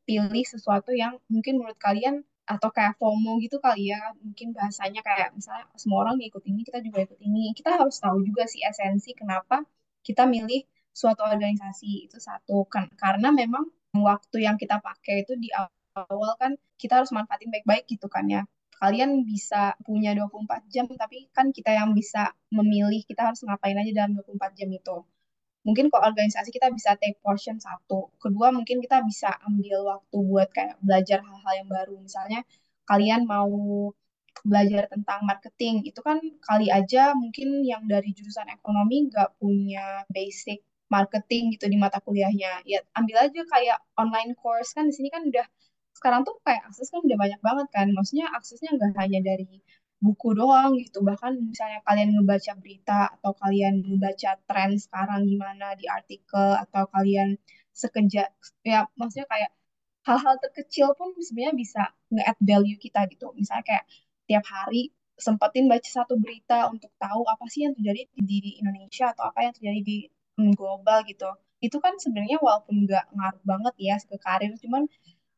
pilih 0.09 0.44
sesuatu 0.46 0.90
yang 0.96 1.20
mungkin 1.28 1.61
menurut 1.61 1.78
kalian 1.81 2.24
atau 2.48 2.72
kayak 2.72 2.96
FOMO 2.96 3.42
gitu 3.44 3.57
kali 3.61 3.92
ya. 3.92 4.00
Mungkin 4.24 4.57
bahasanya 4.57 5.00
kayak 5.04 5.37
misalnya 5.37 5.68
semua 5.76 5.98
orang 6.09 6.16
ikut 6.22 6.42
ini, 6.48 6.61
kita 6.64 6.78
juga 6.81 6.98
ikut 7.04 7.20
ini. 7.20 7.52
Kita 7.59 7.76
harus 7.76 7.96
tahu 8.00 8.24
juga 8.24 8.48
sih 8.48 8.61
esensi 8.64 9.12
kenapa 9.12 9.64
kita 10.07 10.24
milih 10.24 10.64
suatu 11.00 11.22
organisasi 11.22 12.11
itu 12.11 12.18
satu 12.18 12.66
kan 12.66 12.90
karena 12.98 13.28
memang 13.31 13.64
waktu 13.94 14.37
yang 14.46 14.57
kita 14.59 14.83
pakai 14.83 15.22
itu 15.22 15.33
di 15.38 15.48
awal 15.54 16.33
kan 16.42 16.52
kita 16.81 16.92
harus 17.02 17.11
manfaatin 17.14 17.50
baik-baik 17.54 17.85
gitu 17.87 18.07
kan 18.11 18.24
ya 18.26 18.42
kalian 18.78 19.26
bisa 19.26 19.74
punya 19.86 20.14
24 20.14 20.62
jam, 20.72 20.86
tapi 20.94 21.26
kan 21.36 21.50
kita 21.50 21.70
yang 21.74 21.90
bisa 21.92 22.30
memilih 22.54 23.02
kita 23.04 23.30
harus 23.30 23.40
ngapain 23.46 23.76
aja 23.76 23.92
dalam 24.04 24.12
24 24.18 24.58
jam 24.58 24.68
itu. 24.70 24.96
Mungkin 25.66 25.90
kalau 25.92 26.04
organisasi 26.14 26.48
kita 26.54 26.70
bisa 26.72 26.94
take 26.96 27.18
portion 27.20 27.58
satu. 27.60 28.08
Kedua, 28.22 28.54
mungkin 28.54 28.78
kita 28.80 29.02
bisa 29.04 29.34
ambil 29.44 29.84
waktu 29.84 30.16
buat 30.16 30.48
kayak 30.54 30.78
belajar 30.80 31.18
hal-hal 31.20 31.54
yang 31.60 31.68
baru. 31.68 31.94
Misalnya 32.00 32.40
kalian 32.88 33.28
mau 33.28 33.50
belajar 34.46 34.86
tentang 34.88 35.20
marketing, 35.26 35.82
itu 35.84 36.00
kan 36.00 36.22
kali 36.40 36.70
aja 36.70 37.12
mungkin 37.12 37.66
yang 37.66 37.84
dari 37.90 38.14
jurusan 38.14 38.46
ekonomi 38.54 39.10
nggak 39.10 39.36
punya 39.42 40.06
basic 40.14 40.62
marketing 40.88 41.52
gitu 41.54 41.68
di 41.68 41.76
mata 41.76 42.00
kuliahnya. 42.00 42.64
Ya 42.64 42.80
ambil 42.96 43.28
aja 43.28 43.40
kayak 43.44 43.78
online 43.98 44.32
course 44.38 44.72
kan 44.72 44.88
di 44.88 44.94
sini 44.96 45.08
kan 45.12 45.26
udah 45.28 45.46
sekarang 45.98 46.22
tuh 46.28 46.34
kayak 46.46 46.62
akses 46.70 46.88
kan 46.92 47.00
udah 47.06 47.18
banyak 47.18 47.40
banget 47.42 47.68
kan. 47.74 47.87
Maksudnya 47.96 48.26
aksesnya 48.38 48.70
nggak 48.76 48.92
hanya 49.02 49.20
dari 49.28 49.46
buku 50.04 50.28
doang 50.38 50.70
gitu. 50.82 50.98
Bahkan 51.08 51.32
misalnya 51.50 51.80
kalian 51.87 52.08
ngebaca 52.14 52.52
berita 52.62 53.00
atau 53.18 53.32
kalian 53.42 53.74
ngebaca 53.88 54.30
tren 54.48 54.70
sekarang 54.78 55.20
gimana 55.26 55.66
di 55.80 55.87
artikel 55.90 56.48
atau 56.64 56.84
kalian 56.94 57.28
sekejap 57.74 58.30
ya 58.66 58.80
maksudnya 58.98 59.26
kayak 59.30 59.50
hal-hal 60.08 60.34
terkecil 60.42 60.88
pun 60.98 61.12
sebenarnya 61.20 61.54
bisa 61.62 61.82
nge-add 62.14 62.38
value 62.48 62.78
kita 62.84 63.00
gitu. 63.12 63.26
Misalnya 63.37 63.64
kayak 63.70 63.84
tiap 64.28 64.44
hari 64.46 64.94
sempetin 65.18 65.66
baca 65.66 65.90
satu 65.98 66.14
berita 66.22 66.70
untuk 66.70 66.94
tahu 66.96 67.26
apa 67.26 67.44
sih 67.52 67.66
yang 67.66 67.74
terjadi 67.76 68.02
di, 68.14 68.37
di 68.46 68.52
Indonesia 68.62 69.11
atau 69.12 69.24
apa 69.30 69.38
yang 69.44 69.52
terjadi 69.56 69.80
di 69.82 69.98
mm, 70.38 70.52
global 70.54 71.02
gitu. 71.11 71.28
Itu 71.58 71.82
kan 71.82 71.98
sebenarnya 71.98 72.38
walaupun 72.38 72.87
nggak 72.87 73.04
ngaruh 73.18 73.42
banget 73.42 73.74
ya 73.82 73.94
ke 73.98 74.16
karir, 74.22 74.54
cuman 74.62 74.87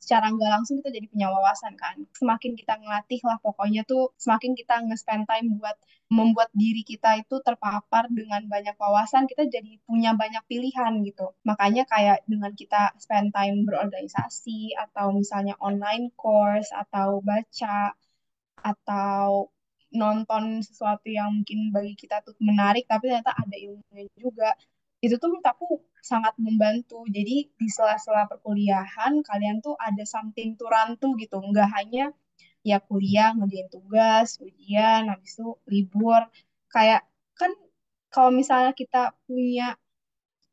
secara 0.02 0.26
nggak 0.32 0.50
langsung 0.56 0.74
kita 0.80 0.90
jadi 0.96 1.06
punya 1.12 1.28
wawasan 1.34 1.72
kan. 1.76 1.96
Semakin 2.16 2.52
kita 2.58 2.74
ngelatih 2.80 3.20
lah 3.28 3.38
pokoknya 3.44 3.82
tuh 3.84 4.10
semakin 4.16 4.52
kita 4.58 4.74
nge-spend 4.88 5.24
time 5.30 5.46
buat 5.60 5.76
membuat 6.10 6.50
diri 6.56 6.82
kita 6.82 7.22
itu 7.22 7.38
terpapar 7.46 8.10
dengan 8.10 8.42
banyak 8.50 8.74
wawasan, 8.74 9.30
kita 9.30 9.46
jadi 9.46 9.78
punya 9.86 10.10
banyak 10.18 10.42
pilihan 10.50 10.92
gitu. 11.06 11.30
Makanya 11.46 11.86
kayak 11.86 12.26
dengan 12.26 12.50
kita 12.56 12.96
spend 12.98 13.30
time 13.30 13.62
berorganisasi 13.62 14.74
atau 14.74 15.14
misalnya 15.14 15.54
online 15.62 16.10
course 16.18 16.74
atau 16.74 17.22
baca 17.22 17.94
atau 18.60 19.48
nonton 19.90 20.62
sesuatu 20.62 21.06
yang 21.10 21.42
mungkin 21.42 21.74
bagi 21.74 21.94
kita 21.98 22.22
tuh 22.22 22.34
menarik 22.38 22.86
tapi 22.86 23.10
ternyata 23.10 23.34
ada 23.34 23.56
ilmunya 23.58 24.06
juga 24.14 24.54
itu 25.04 25.14
tuh 25.16 25.28
menurut 25.32 25.48
aku 25.48 25.66
sangat 26.04 26.34
membantu. 26.36 27.04
Jadi 27.08 27.48
di 27.58 27.68
sela-sela 27.72 28.28
perkuliahan 28.28 29.24
kalian 29.24 29.64
tuh 29.64 29.74
ada 29.80 30.04
something 30.04 30.56
to 30.60 30.64
run 30.68 30.96
to 31.00 31.16
gitu. 31.16 31.40
Nggak 31.40 31.68
hanya 31.76 32.12
ya 32.60 32.76
kuliah, 32.84 33.32
ngerjain 33.36 33.68
tugas, 33.72 34.36
ujian, 34.44 35.08
habis 35.08 35.32
itu 35.36 35.56
libur. 35.72 36.22
Kayak 36.68 37.08
kan 37.36 37.52
kalau 38.12 38.30
misalnya 38.34 38.72
kita 38.76 39.16
punya 39.24 39.76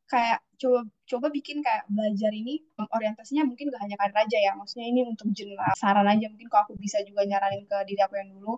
kayak 0.08 0.40
coba 0.56 0.88
coba 1.04 1.28
bikin 1.36 1.60
kayak 1.60 1.84
belajar 1.92 2.32
ini 2.32 2.64
orientasinya 2.80 3.44
mungkin 3.44 3.70
gak 3.70 3.84
hanya 3.84 4.00
karir 4.00 4.16
aja 4.16 4.38
ya 4.40 4.52
maksudnya 4.56 4.88
ini 4.88 5.04
untuk 5.04 5.28
general 5.36 5.76
saran 5.76 6.08
aja 6.08 6.32
mungkin 6.32 6.48
kalau 6.48 6.64
aku 6.64 6.74
bisa 6.80 7.04
juga 7.04 7.28
nyaranin 7.28 7.68
ke 7.68 7.78
diri 7.86 8.02
aku 8.08 8.16
yang 8.16 8.32
dulu 8.32 8.56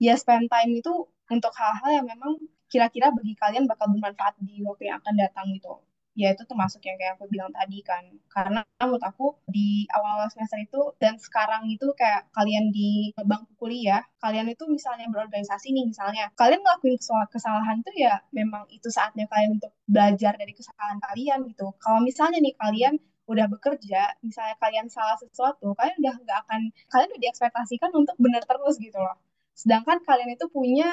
ya 0.00 0.16
spend 0.16 0.48
time 0.48 0.72
itu 0.80 0.92
untuk 1.28 1.52
hal-hal 1.52 1.90
yang 2.02 2.06
memang 2.08 2.40
kira-kira 2.72 3.10
bagi 3.10 3.34
kalian 3.34 3.64
bakal 3.66 3.90
bermanfaat 3.92 4.34
di 4.40 4.62
waktu 4.62 4.88
yang 4.88 5.02
akan 5.02 5.14
datang 5.18 5.46
gitu. 5.52 5.82
Ya 6.18 6.34
itu 6.34 6.42
termasuk 6.42 6.82
yang 6.84 6.98
kayak 6.98 7.12
aku 7.16 7.30
bilang 7.30 7.50
tadi 7.54 7.78
kan. 7.86 8.02
Karena 8.30 8.60
menurut 8.82 9.02
aku 9.02 9.26
di 9.46 9.86
awal-awal 9.94 10.28
semester 10.30 10.58
itu 10.58 10.80
dan 11.02 11.14
sekarang 11.16 11.70
itu 11.70 11.86
kayak 11.94 12.28
kalian 12.34 12.74
di 12.74 13.14
bangku 13.14 13.54
kuliah, 13.56 14.02
kalian 14.22 14.50
itu 14.50 14.66
misalnya 14.66 15.06
berorganisasi 15.12 15.70
nih 15.70 15.86
misalnya. 15.86 16.28
Kalian 16.34 16.60
ngelakuin 16.66 16.98
kesalahan 17.30 17.76
itu 17.82 17.92
ya 18.06 18.14
memang 18.34 18.66
itu 18.74 18.88
saatnya 18.90 19.26
kalian 19.30 19.58
untuk 19.62 19.72
belajar 19.86 20.34
dari 20.34 20.52
kesalahan 20.54 20.98
kalian 20.98 21.38
gitu. 21.50 21.66
Kalau 21.78 22.00
misalnya 22.02 22.38
nih 22.42 22.54
kalian 22.58 22.94
udah 23.30 23.46
bekerja, 23.46 24.18
misalnya 24.26 24.58
kalian 24.58 24.90
salah 24.90 25.14
sesuatu, 25.14 25.70
kalian 25.78 25.96
udah 26.02 26.14
nggak 26.26 26.38
akan, 26.50 26.60
kalian 26.90 27.08
udah 27.14 27.22
diekspektasikan 27.22 27.90
untuk 27.94 28.18
benar 28.18 28.42
terus 28.42 28.74
gitu 28.82 28.98
loh. 28.98 29.14
Sedangkan 29.54 30.02
kalian 30.02 30.34
itu 30.34 30.50
punya 30.50 30.90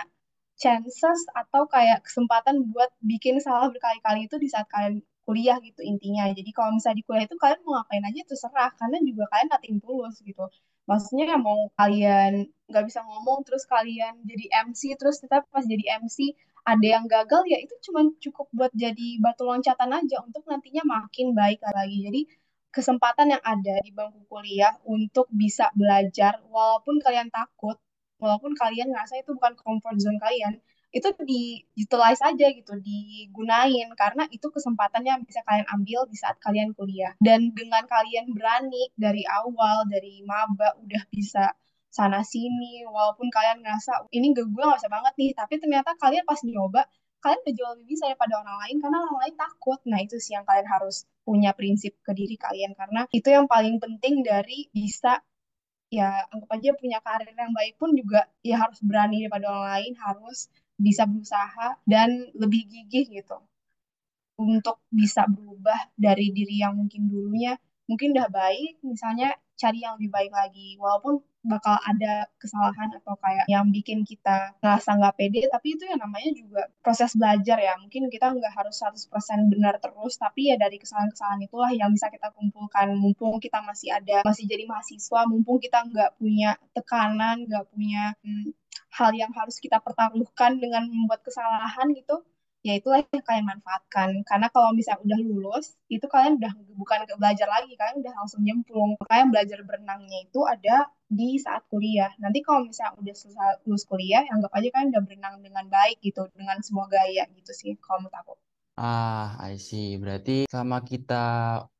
chances 0.61 1.19
atau 1.41 1.63
kayak 1.69 2.03
kesempatan 2.05 2.55
buat 2.73 2.89
bikin 3.01 3.35
salah 3.45 3.67
berkali-kali 3.73 4.27
itu 4.27 4.35
di 4.43 4.47
saat 4.53 4.67
kalian 4.73 4.95
kuliah 5.27 5.57
gitu 5.67 5.81
intinya. 5.91 6.23
Jadi 6.37 6.49
kalau 6.55 6.71
misalnya 6.75 6.97
di 7.03 7.05
kuliah 7.07 7.25
itu 7.29 7.37
kalian 7.43 7.59
mau 7.65 7.73
ngapain 7.79 8.03
aja 8.09 8.21
terserah 8.29 8.71
karena 8.79 8.97
juga 9.03 9.23
kalian 9.31 9.49
nating 9.53 9.75
tulus 9.83 10.15
gitu. 10.23 10.43
Maksudnya 10.89 11.35
mau 11.35 11.59
kalian 11.79 12.47
nggak 12.69 12.83
bisa 12.87 12.99
ngomong 13.07 13.43
terus 13.47 13.63
kalian 13.67 14.13
jadi 14.29 14.45
MC 14.67 14.95
terus 14.99 15.19
tetap 15.23 15.43
pas 15.51 15.63
jadi 15.67 15.83
MC 15.99 16.31
ada 16.67 16.87
yang 16.95 17.05
gagal 17.07 17.43
ya 17.51 17.57
itu 17.63 17.75
cuma 17.85 18.01
cukup 18.23 18.47
buat 18.55 18.71
jadi 18.75 19.07
batu 19.23 19.43
loncatan 19.47 19.91
aja 19.99 20.15
untuk 20.23 20.43
nantinya 20.47 20.83
makin 20.87 21.35
baik 21.35 21.59
lagi. 21.63 21.97
Jadi 22.07 22.21
kesempatan 22.75 23.27
yang 23.35 23.43
ada 23.43 23.75
di 23.85 23.91
bangku 23.97 24.21
kuliah 24.31 24.73
untuk 24.87 25.27
bisa 25.31 25.65
belajar 25.79 26.39
walaupun 26.51 26.95
kalian 27.03 27.29
takut 27.33 27.77
walaupun 28.21 28.53
kalian 28.57 28.89
ngerasa 28.93 29.21
itu 29.21 29.33
bukan 29.37 29.53
comfort 29.57 29.97
zone 30.01 30.19
kalian 30.21 30.61
itu 30.95 31.11
di 31.27 31.61
utilize 31.75 32.23
aja 32.23 32.47
gitu 32.55 32.73
digunain. 32.79 33.87
Karena 33.93 34.23
itu 34.31 34.47
kesempatannya 34.47 35.19
bisa 35.27 35.43
kalian 35.43 35.67
ambil 35.75 36.07
di 36.07 36.15
saat 36.15 36.39
kalian 36.39 36.71
kuliah. 36.73 37.13
Dan 37.19 37.51
dengan 37.51 37.83
kalian 37.85 38.31
berani 38.31 38.87
dari 38.95 39.23
awal 39.27 39.85
dari 39.91 40.23
maba 40.23 40.73
udah 40.79 41.03
bisa 41.11 41.51
sana 41.91 42.21
sini 42.21 42.85
walaupun 42.85 43.31
kalian 43.33 43.63
ngerasa 43.63 44.11
ini 44.13 44.29
gak 44.35 44.47
gue 44.53 44.59
gak 44.61 44.77
bisa 44.77 44.91
banget 44.91 45.13
nih 45.17 45.31
tapi 45.33 45.53
ternyata 45.57 45.97
kalian 45.97 46.29
pas 46.29 46.37
nyoba 46.45 46.85
kalian 47.23 47.39
udah 47.41 47.53
jauh 47.57 47.69
lebih 47.73 47.87
bisa 47.97 48.05
pada 48.13 48.37
orang 48.37 48.57
lain 48.61 48.77
karena 48.77 48.97
orang 49.01 49.19
lain 49.25 49.35
takut. 49.35 49.79
Nah 49.89 49.99
itu 50.05 50.15
sih 50.21 50.37
yang 50.37 50.45
kalian 50.45 50.67
harus 50.69 51.09
punya 51.25 51.51
prinsip 51.57 51.97
ke 52.05 52.11
diri 52.13 52.37
kalian. 52.37 52.77
Karena 52.77 53.09
itu 53.09 53.27
yang 53.33 53.49
paling 53.49 53.81
penting 53.81 54.21
dari 54.21 54.69
bisa 54.69 55.19
ya 55.91 56.27
anggap 56.31 56.49
aja 56.55 56.69
punya 56.81 56.99
karir 57.05 57.31
yang 57.31 57.53
baik 57.55 57.73
pun 57.79 57.95
juga 57.95 58.27
ya 58.43 58.55
harus 58.63 58.79
berani 58.83 59.23
daripada 59.23 59.45
orang 59.51 59.65
lain, 59.73 59.93
harus 60.03 60.51
bisa 60.77 61.03
berusaha 61.09 61.67
dan 61.87 62.09
lebih 62.37 62.67
gigih 62.69 63.05
gitu. 63.21 63.37
untuk 64.37 64.77
bisa 64.93 65.25
berubah 65.25 65.89
dari 65.97 66.29
diri 66.29 66.61
yang 66.61 66.77
mungkin 66.77 67.09
dulunya 67.09 67.57
mungkin 67.89 68.13
udah 68.13 68.29
baik, 68.29 68.83
misalnya 68.83 69.33
cari 69.57 69.81
yang 69.81 69.97
lebih 69.97 70.11
baik 70.13 70.31
lagi. 70.35 70.75
Walaupun 70.77 71.23
bakal 71.47 71.79
ada 71.81 72.27
kesalahan 72.37 72.91
atau 73.01 73.15
kayak 73.17 73.45
yang 73.47 73.65
bikin 73.71 74.03
kita 74.03 74.53
ngerasa 74.61 74.99
nggak 74.99 75.15
pede, 75.17 75.41
tapi 75.47 75.79
itu 75.79 75.83
yang 75.87 75.99
namanya 76.03 76.31
juga 76.35 76.61
proses 76.83 77.15
belajar 77.15 77.57
ya. 77.57 77.73
Mungkin 77.79 78.11
kita 78.11 78.35
nggak 78.35 78.53
harus 78.53 78.75
100% 78.83 79.51
benar 79.51 79.79
terus, 79.79 80.19
tapi 80.19 80.51
ya 80.51 80.55
dari 80.59 80.77
kesalahan-kesalahan 80.77 81.41
itulah 81.47 81.71
yang 81.73 81.89
bisa 81.95 82.11
kita 82.11 82.29
kumpulkan. 82.35 82.93
Mumpung 82.93 83.39
kita 83.39 83.63
masih 83.63 83.95
ada, 83.95 84.21
masih 84.27 84.45
jadi 84.45 84.67
mahasiswa, 84.67 85.21
mumpung 85.25 85.57
kita 85.63 85.87
nggak 85.87 86.19
punya 86.19 86.59
tekanan, 86.75 87.47
nggak 87.47 87.65
punya 87.71 88.13
hmm, 88.21 88.51
hal 88.93 89.11
yang 89.15 89.31
harus 89.33 89.57
kita 89.63 89.79
pertaruhkan 89.79 90.59
dengan 90.59 90.85
membuat 90.89 91.23
kesalahan 91.23 91.91
gitu, 91.95 92.23
ya 92.65 92.73
itulah 92.79 93.01
yang 93.01 93.25
kalian 93.25 93.45
manfaatkan. 93.45 94.09
Karena 94.25 94.47
kalau 94.53 94.71
misalnya 94.73 95.03
udah 95.05 95.19
lulus 95.23 95.65
itu 95.89 96.05
kalian 96.09 96.39
udah 96.41 96.51
bukan 96.77 96.99
ke 97.09 97.13
belajar 97.17 97.47
lagi 97.49 97.73
kalian 97.77 97.97
udah 98.03 98.13
langsung 98.17 98.41
nyemplung. 98.45 98.91
Kalian 99.09 99.29
belajar 99.33 99.59
berenangnya 99.65 100.19
itu 100.25 100.39
ada 100.45 100.89
di 101.07 101.37
saat 101.39 101.63
kuliah. 101.71 102.11
Nanti 102.21 102.39
kalau 102.45 102.67
misalnya 102.67 102.97
udah 102.99 103.15
selesai 103.15 103.63
lulus 103.65 103.83
kuliah 103.87 104.23
anggap 104.29 104.51
aja 104.57 104.67
kalian 104.73 104.89
udah 104.93 105.03
berenang 105.05 105.35
dengan 105.41 105.65
baik 105.67 105.97
gitu 106.03 106.27
dengan 106.35 106.57
semua 106.65 106.85
gaya 106.89 107.23
gitu 107.33 107.51
sih 107.51 107.73
kalau 107.81 108.05
menurut 108.05 108.17
aku. 108.21 108.33
Ah 108.77 109.35
I 109.41 109.57
see. 109.57 109.97
Berarti 109.97 110.45
sama 110.51 110.85
kita 110.85 111.25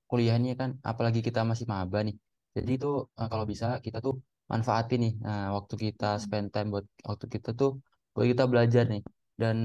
kuliahnya 0.07 0.51
kan 0.61 0.69
apalagi 0.89 1.19
kita 1.27 1.43
masih 1.43 1.67
maba 1.67 1.99
nih 2.07 2.15
jadi 2.55 2.71
itu 2.79 2.87
eh, 3.19 3.27
kalau 3.31 3.45
bisa 3.51 3.65
kita 3.85 3.97
tuh 4.05 4.15
manfaatin 4.51 4.99
nih 5.03 5.13
nah, 5.25 5.47
waktu 5.59 5.75
kita 5.85 6.05
spend 6.23 6.47
time 6.53 6.69
buat 6.73 6.85
waktu 7.09 7.25
kita 7.35 7.49
tuh 7.59 7.69
buat 8.15 8.25
kita 8.31 8.43
belajar 8.51 8.83
nih 8.87 9.01
dan 9.41 9.57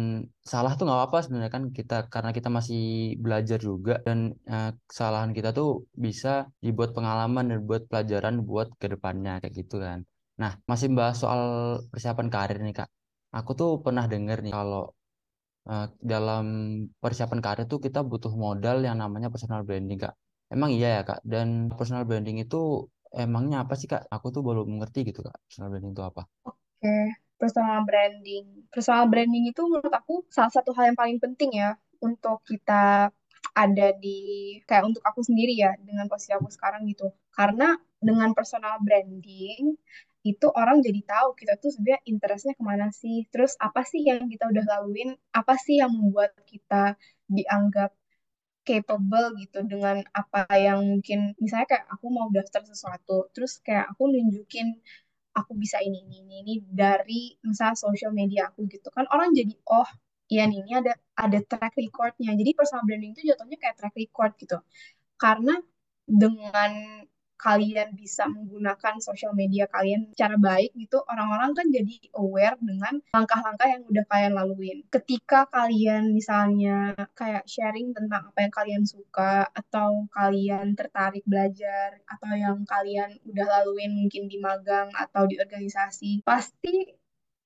salah 0.53 0.71
tuh 0.77 0.85
nggak 0.87 0.99
apa-apa 1.01 1.19
sebenarnya 1.25 1.53
kan 1.57 1.65
kita 1.79 1.95
karena 2.15 2.31
kita 2.37 2.49
masih 2.59 2.81
belajar 3.25 3.59
juga 3.69 3.93
dan 4.07 4.19
eh, 4.53 4.69
kesalahan 4.91 5.33
kita 5.37 5.49
tuh 5.59 5.69
bisa 6.05 6.29
dibuat 6.65 6.91
pengalaman 6.97 7.45
dan 7.51 7.59
buat 7.69 7.83
pelajaran 7.91 8.35
buat 8.49 8.69
ke 8.81 8.87
depannya 8.93 9.31
kayak 9.41 9.55
gitu 9.61 9.75
kan. 9.87 9.99
Nah 10.41 10.53
masih 10.71 10.89
bahas 10.99 11.17
soal 11.23 11.43
persiapan 11.93 12.29
karir 12.35 12.59
nih 12.65 12.75
kak. 12.79 12.89
Aku 13.37 13.51
tuh 13.61 13.69
pernah 13.85 14.05
dengar 14.13 14.37
nih 14.45 14.53
kalau 14.59 14.81
eh, 15.71 15.85
dalam 16.13 16.45
persiapan 17.03 17.41
karir 17.45 17.65
tuh 17.73 17.79
kita 17.87 17.99
butuh 18.11 18.33
modal 18.45 18.77
yang 18.87 18.97
namanya 19.03 19.29
personal 19.35 19.61
branding 19.67 19.99
kak. 20.05 20.15
Emang 20.55 20.71
iya 20.77 20.89
ya 20.97 21.01
kak. 21.09 21.19
Dan 21.33 21.49
personal 21.79 22.05
branding 22.09 22.37
itu 22.45 22.57
emangnya 23.23 23.57
apa 23.65 23.75
sih 23.81 23.89
kak? 23.93 24.03
Aku 24.15 24.27
tuh 24.35 24.43
belum 24.47 24.65
mengerti 24.73 24.99
gitu 25.09 25.21
kak. 25.27 25.37
Personal 25.47 25.69
branding 25.73 25.93
itu 25.97 26.05
apa? 26.11 26.23
Oke, 26.49 27.22
personal 27.43 27.83
branding. 27.83 28.47
Personal 28.71 29.11
branding 29.11 29.51
itu 29.51 29.63
menurut 29.67 29.91
aku 29.91 30.23
salah 30.31 30.55
satu 30.55 30.71
hal 30.79 30.95
yang 30.95 30.99
paling 31.03 31.19
penting 31.19 31.59
ya 31.59 31.75
untuk 31.99 32.47
kita 32.47 33.11
ada 33.53 33.89
di 33.99 34.19
kayak 34.63 34.95
untuk 34.95 35.03
aku 35.03 35.21
sendiri 35.27 35.59
ya 35.59 35.75
dengan 35.83 36.07
posisi 36.07 36.31
aku 36.31 36.47
sekarang 36.55 36.87
gitu. 36.87 37.11
Karena 37.35 37.75
dengan 37.99 38.31
personal 38.31 38.79
branding 38.79 39.75
itu 40.23 40.47
orang 40.55 40.79
jadi 40.87 41.03
tahu 41.03 41.35
kita 41.35 41.59
tuh 41.59 41.75
sebenarnya 41.75 42.01
interestnya 42.07 42.55
ke 42.55 42.63
mana 42.63 42.95
sih. 42.95 43.27
Terus 43.35 43.59
apa 43.59 43.83
sih 43.83 44.07
yang 44.07 44.31
kita 44.31 44.47
udah 44.47 44.63
laluin? 44.63 45.19
Apa 45.35 45.59
sih 45.59 45.83
yang 45.83 45.91
membuat 45.91 46.39
kita 46.47 46.95
dianggap 47.27 47.91
capable 48.63 49.35
gitu 49.43 49.59
dengan 49.67 50.07
apa 50.15 50.47
yang 50.55 50.87
mungkin 50.87 51.35
misalnya 51.43 51.67
kayak 51.67 51.87
aku 51.91 52.07
mau 52.15 52.31
daftar 52.31 52.63
sesuatu 52.63 53.27
terus 53.35 53.59
kayak 53.59 53.91
aku 53.91 54.07
nunjukin 54.07 54.79
aku 55.33 55.53
bisa 55.57 55.81
ini 55.81 55.99
ini 56.07 56.17
ini, 56.25 56.35
ini 56.45 56.55
dari 56.69 57.37
misalnya 57.45 57.77
social 57.79 58.13
media 58.15 58.49
aku 58.53 58.69
gitu. 58.69 58.89
Kan 58.93 59.09
orang 59.13 59.33
jadi 59.33 59.53
oh 59.73 59.89
iya 60.33 60.45
ini 60.49 60.73
ada 60.77 60.93
ada 61.17 61.39
track 61.45 61.75
recordnya. 61.77 62.33
Jadi 62.37 62.51
personal 62.57 62.85
branding 62.89 63.13
itu 63.17 63.23
jatuhnya 63.33 63.57
kayak 63.61 63.77
track 63.81 63.95
record 63.97 64.33
gitu. 64.41 64.57
Karena 65.21 65.55
dengan 66.07 66.73
kalian 67.43 67.99
bisa 67.99 68.31
menggunakan 68.31 69.03
sosial 69.03 69.35
media 69.35 69.67
kalian 69.67 70.15
secara 70.15 70.39
baik 70.39 70.71
gitu, 70.79 71.03
orang-orang 71.11 71.51
kan 71.59 71.67
jadi 71.75 71.97
aware 72.15 72.55
dengan 72.63 73.03
langkah-langkah 73.11 73.67
yang 73.67 73.83
udah 73.91 74.05
kalian 74.07 74.33
laluin. 74.39 74.79
Ketika 74.95 75.51
kalian 75.51 76.15
misalnya 76.15 76.95
kayak 77.19 77.43
sharing 77.51 77.91
tentang 77.91 78.31
apa 78.31 78.39
yang 78.47 78.55
kalian 78.55 78.85
suka 78.87 79.51
atau 79.51 80.07
kalian 80.15 80.79
tertarik 80.79 81.27
belajar 81.27 81.99
atau 82.07 82.31
yang 82.39 82.63
kalian 82.63 83.19
udah 83.27 83.47
laluin 83.59 83.91
mungkin 83.91 84.31
di 84.31 84.39
magang 84.39 84.95
atau 84.95 85.27
di 85.27 85.43
organisasi, 85.43 86.23
pasti 86.23 86.95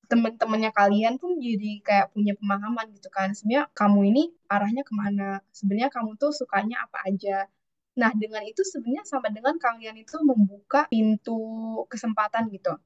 teman-temannya 0.07 0.71
kalian 0.71 1.19
pun 1.19 1.35
jadi 1.43 1.83
kayak 1.83 2.15
punya 2.15 2.37
pemahaman 2.39 2.95
gitu 2.95 3.11
kan. 3.11 3.35
Sebenarnya 3.35 3.67
kamu 3.75 4.01
ini 4.15 4.25
arahnya 4.47 4.87
ke 4.87 4.95
mana? 4.95 5.43
Sebenarnya 5.51 5.91
kamu 5.91 6.15
tuh 6.21 6.31
sukanya 6.31 6.87
apa 6.87 7.03
aja 7.11 7.51
Nah, 7.97 8.13
dengan 8.13 8.45
itu 8.45 8.61
sebenarnya 8.61 9.05
sama 9.09 9.29
dengan 9.33 9.57
kalian 9.57 9.97
itu 10.05 10.17
membuka 10.21 10.85
pintu 10.93 11.37
kesempatan 11.89 12.53
gitu. 12.53 12.77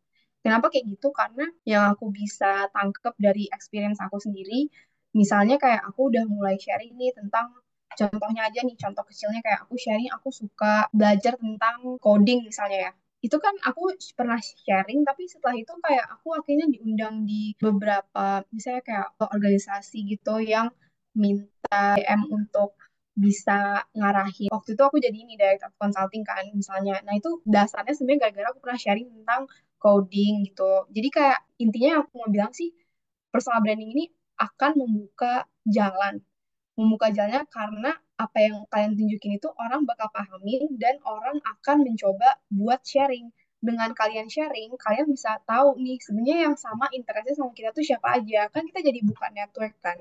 Kenapa 0.41 0.71
kayak 0.73 0.87
gitu? 0.97 1.11
Karena 1.13 1.45
yang 1.67 1.85
aku 1.93 2.15
bisa 2.15 2.71
tangkep 2.73 3.15
dari 3.19 3.51
experience 3.51 3.99
aku 4.01 4.17
sendiri, 4.23 4.71
misalnya 5.13 5.59
kayak 5.59 5.83
aku 5.91 6.01
udah 6.15 6.25
mulai 6.31 6.57
sharing 6.57 6.95
nih 6.97 7.11
tentang 7.19 7.51
contohnya 7.99 8.47
aja 8.49 8.63
nih, 8.63 8.77
contoh 8.79 9.03
kecilnya 9.05 9.41
kayak 9.43 9.61
aku 9.67 9.75
sharing, 9.77 10.09
aku 10.15 10.31
suka 10.31 10.87
belajar 10.95 11.35
tentang 11.37 11.99
coding 11.99 12.47
misalnya 12.47 12.79
ya. 12.89 12.93
Itu 13.21 13.37
kan 13.43 13.53
aku 13.67 13.93
pernah 14.17 14.39
sharing, 14.41 15.05
tapi 15.05 15.29
setelah 15.29 15.57
itu 15.59 15.73
kayak 15.85 16.07
aku 16.09 16.33
akhirnya 16.39 16.67
diundang 16.73 17.27
di 17.29 17.53
beberapa, 17.59 18.47
misalnya 18.55 18.83
kayak 18.87 19.07
organisasi 19.21 19.97
gitu 20.07 20.41
yang 20.41 20.71
minta 21.13 21.99
DM 21.99 22.23
untuk 22.33 22.79
bisa 23.15 23.85
ngarahin. 23.97 24.51
Waktu 24.55 24.79
itu 24.79 24.83
aku 24.83 24.97
jadi 25.03 25.17
ini 25.17 25.35
director 25.35 25.71
consulting 25.77 26.23
kan 26.23 26.47
misalnya. 26.55 27.03
Nah 27.03 27.15
itu 27.19 27.43
dasarnya 27.45 27.95
sebenarnya 27.97 28.31
gara-gara 28.31 28.47
aku 28.55 28.61
pernah 28.63 28.79
sharing 28.81 29.09
tentang 29.11 29.43
coding 29.81 30.47
gitu. 30.47 30.87
Jadi 30.93 31.09
kayak 31.11 31.39
intinya 31.59 31.89
yang 31.97 32.01
aku 32.07 32.13
mau 32.21 32.29
bilang 32.31 32.53
sih 32.55 32.71
personal 33.33 33.65
branding 33.65 33.91
ini 33.97 34.05
akan 34.39 34.73
membuka 34.81 35.49
jalan. 35.67 36.23
Membuka 36.79 37.13
jalannya 37.13 37.45
karena 37.51 37.93
apa 38.21 38.39
yang 38.41 38.65
kalian 38.69 38.93
tunjukin 38.97 39.41
itu 39.41 39.49
orang 39.57 39.85
bakal 39.89 40.09
pahamin 40.13 40.77
dan 40.77 41.01
orang 41.05 41.41
akan 41.45 41.77
mencoba 41.85 42.41
buat 42.53 42.81
sharing. 42.85 43.33
Dengan 43.61 43.93
kalian 43.93 44.33
sharing, 44.33 44.73
kalian 44.81 45.13
bisa 45.13 45.37
tahu 45.45 45.77
nih 45.77 46.01
sebenarnya 46.01 46.49
yang 46.49 46.57
sama 46.57 46.89
interestnya 46.97 47.37
sama 47.37 47.53
kita 47.53 47.77
tuh 47.77 47.85
siapa 47.85 48.17
aja. 48.17 48.49
Kan 48.49 48.65
kita 48.65 48.81
jadi 48.81 49.05
buka 49.05 49.29
network 49.29 49.77
kan. 49.85 50.01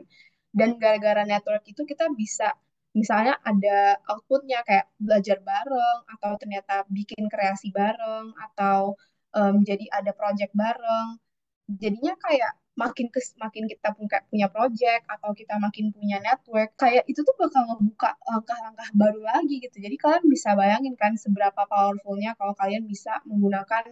Dan 0.55 0.79
gara-gara 0.79 1.27
network 1.27 1.67
itu 1.67 1.83
kita 1.83 2.07
bisa 2.15 2.55
misalnya 2.97 3.37
ada 3.45 4.01
outputnya 4.09 4.65
kayak 4.65 4.89
belajar 4.97 5.37
bareng 5.45 5.99
atau 6.17 6.31
ternyata 6.41 6.85
bikin 6.89 7.29
kreasi 7.29 7.69
bareng 7.69 8.33
atau 8.49 8.97
um, 9.37 9.61
jadi 9.61 9.85
ada 9.93 10.11
project 10.17 10.51
bareng 10.57 11.21
jadinya 11.69 12.17
kayak 12.17 12.51
makin 12.79 13.07
ke 13.11 13.19
makin 13.43 13.67
kita 13.67 13.91
punya 14.31 14.47
project 14.47 15.03
atau 15.11 15.35
kita 15.35 15.59
makin 15.59 15.91
punya 15.91 16.17
network 16.23 16.71
kayak 16.79 17.03
itu 17.11 17.19
tuh 17.27 17.35
bakal 17.35 17.67
ngebuka 17.67 18.15
langkah-langkah 18.23 18.89
baru 18.95 19.19
lagi 19.19 19.59
gitu. 19.59 19.77
Jadi 19.83 19.95
kalian 19.99 20.23
bisa 20.31 20.55
bayangin 20.55 20.95
kan 20.95 21.19
seberapa 21.19 21.59
powerfulnya 21.67 22.39
kalau 22.39 22.55
kalian 22.55 22.87
bisa 22.87 23.19
menggunakan 23.27 23.83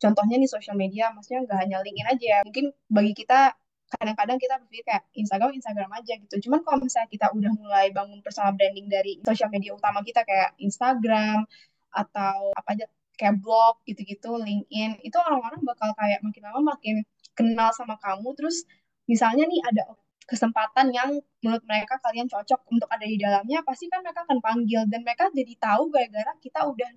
contohnya 0.00 0.40
nih 0.40 0.48
social 0.48 0.76
media 0.80 1.12
maksudnya 1.12 1.44
nggak 1.44 1.58
hanya 1.60 1.76
LinkedIn 1.84 2.08
aja 2.08 2.24
ya. 2.24 2.38
Mungkin 2.48 2.66
bagi 2.88 3.12
kita 3.12 3.59
kadang-kadang 3.90 4.38
kita 4.38 4.54
berpikir 4.62 4.84
kayak 4.86 5.04
Instagram 5.18 5.50
Instagram 5.58 5.90
aja 5.98 6.12
gitu. 6.14 6.34
Cuman 6.46 6.60
kalau 6.62 6.78
misalnya 6.78 7.10
kita 7.10 7.26
udah 7.34 7.52
mulai 7.58 7.86
bangun 7.90 8.22
personal 8.22 8.54
branding 8.54 8.86
dari 8.86 9.18
sosial 9.26 9.50
media 9.50 9.74
utama 9.74 10.00
kita 10.06 10.22
kayak 10.22 10.54
Instagram 10.62 11.42
atau 11.90 12.54
apa 12.54 12.68
aja 12.78 12.86
kayak 13.18 13.42
blog 13.42 13.82
gitu-gitu 13.84 14.30
LinkedIn 14.38 15.02
itu 15.04 15.16
orang-orang 15.18 15.60
bakal 15.66 15.90
kayak 15.98 16.22
makin 16.22 16.42
lama 16.46 16.60
makin 16.78 16.96
kenal 17.34 17.70
sama 17.74 17.98
kamu. 17.98 18.30
Terus 18.38 18.62
misalnya 19.10 19.44
nih 19.50 19.60
ada 19.66 19.82
kesempatan 20.30 20.94
yang 20.94 21.18
menurut 21.42 21.64
mereka 21.66 21.98
kalian 21.98 22.30
cocok 22.30 22.62
untuk 22.70 22.86
ada 22.86 23.02
di 23.02 23.18
dalamnya 23.18 23.66
pasti 23.66 23.90
kan 23.90 24.06
mereka 24.06 24.22
akan 24.22 24.38
panggil. 24.38 24.86
Dan 24.86 25.02
mereka 25.02 25.28
jadi 25.34 25.54
tahu 25.58 25.90
gara-gara 25.90 26.32
kita 26.38 26.62
udah 26.62 26.90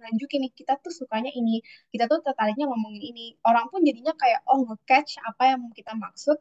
nunjukin 0.00 0.40
nih 0.46 0.52
kita 0.54 0.72
tuh 0.84 0.92
sukanya 0.94 1.30
ini 1.34 1.60
kita 1.92 2.04
tuh 2.10 2.18
tertariknya 2.26 2.66
ngomongin 2.70 3.02
ini. 3.12 3.26
Orang 3.44 3.68
pun 3.72 3.80
jadinya 3.84 4.12
kayak 4.16 4.40
oh 4.50 4.58
nge-catch 4.66 5.20
apa 5.28 5.42
yang 5.54 5.60
kita 5.74 5.92
maksud 5.98 6.36